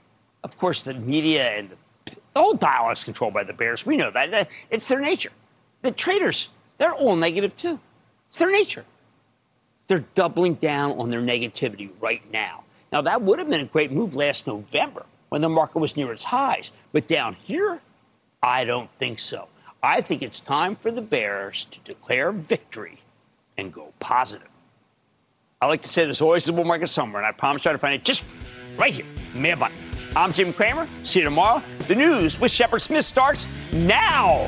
Of 0.43 0.57
course, 0.59 0.84
the 0.84 0.93
media 0.93 1.49
and 1.57 1.71
the 1.71 1.75
the 2.34 2.39
whole 2.39 2.53
dial 2.53 2.89
is 2.91 3.03
controlled 3.03 3.34
by 3.34 3.43
the 3.43 3.53
Bears. 3.53 3.86
We 3.86 3.97
know 3.97 4.11
that. 4.11 4.49
It's 4.69 4.88
their 4.88 4.99
nature. 4.99 5.32
The 5.82 5.91
traders, 5.91 6.49
they're 6.78 6.93
all 6.93 7.15
negative 7.15 7.55
too. 7.55 7.80
It's 8.28 8.38
their 8.38 8.51
nature. 8.51 8.86
They're 9.88 10.05
doubling 10.15 10.55
down 10.55 10.99
on 10.99 11.09
their 11.09 11.21
negativity 11.21 11.91
right 12.01 12.21
now. 12.32 12.63
Now, 12.91 13.01
that 13.01 13.21
would 13.21 13.39
have 13.39 13.49
been 13.49 13.61
a 13.61 13.65
great 13.65 13.91
move 13.91 14.15
last 14.15 14.47
November 14.47 15.05
when 15.30 15.41
the 15.41 15.49
market 15.49 15.80
was 15.80 15.97
near 15.97 16.11
its 16.11 16.23
highs. 16.23 16.71
But 16.91 17.07
down 17.07 17.36
here, 17.36 17.82
I 18.41 18.63
don't 18.63 18.89
think 18.95 19.19
so. 19.19 19.47
I 19.84 20.01
think 20.01 20.21
it's 20.21 20.39
time 20.39 20.75
for 20.75 20.91
the 20.91 21.01
Bears 21.01 21.65
to 21.71 21.80
declare 21.80 22.32
victory 22.32 22.99
and 23.57 23.73
go 23.73 23.93
positive. 23.99 24.47
I 25.61 25.67
like 25.67 25.82
to 25.82 25.89
say 25.89 26.05
there's 26.05 26.21
always 26.21 26.47
a 26.47 26.53
bull 26.53 26.65
market 26.65 26.88
somewhere, 26.88 27.21
and 27.21 27.28
I 27.28 27.32
promise 27.32 27.65
you 27.65 27.71
to 27.71 27.78
find 27.78 27.93
it 27.93 28.03
just 28.03 28.23
right 28.78 28.93
here, 28.93 29.05
Mad 29.34 29.59
Money. 29.59 29.75
I'm 30.15 30.32
Jim 30.32 30.53
Cramer. 30.53 30.88
See 31.03 31.19
you 31.19 31.25
tomorrow. 31.25 31.61
The 31.88 31.95
news 31.95 32.39
with 32.39 32.51
Shepard 32.51 32.82
Smith 32.82 33.05
starts 33.05 33.47
now. 33.73 34.47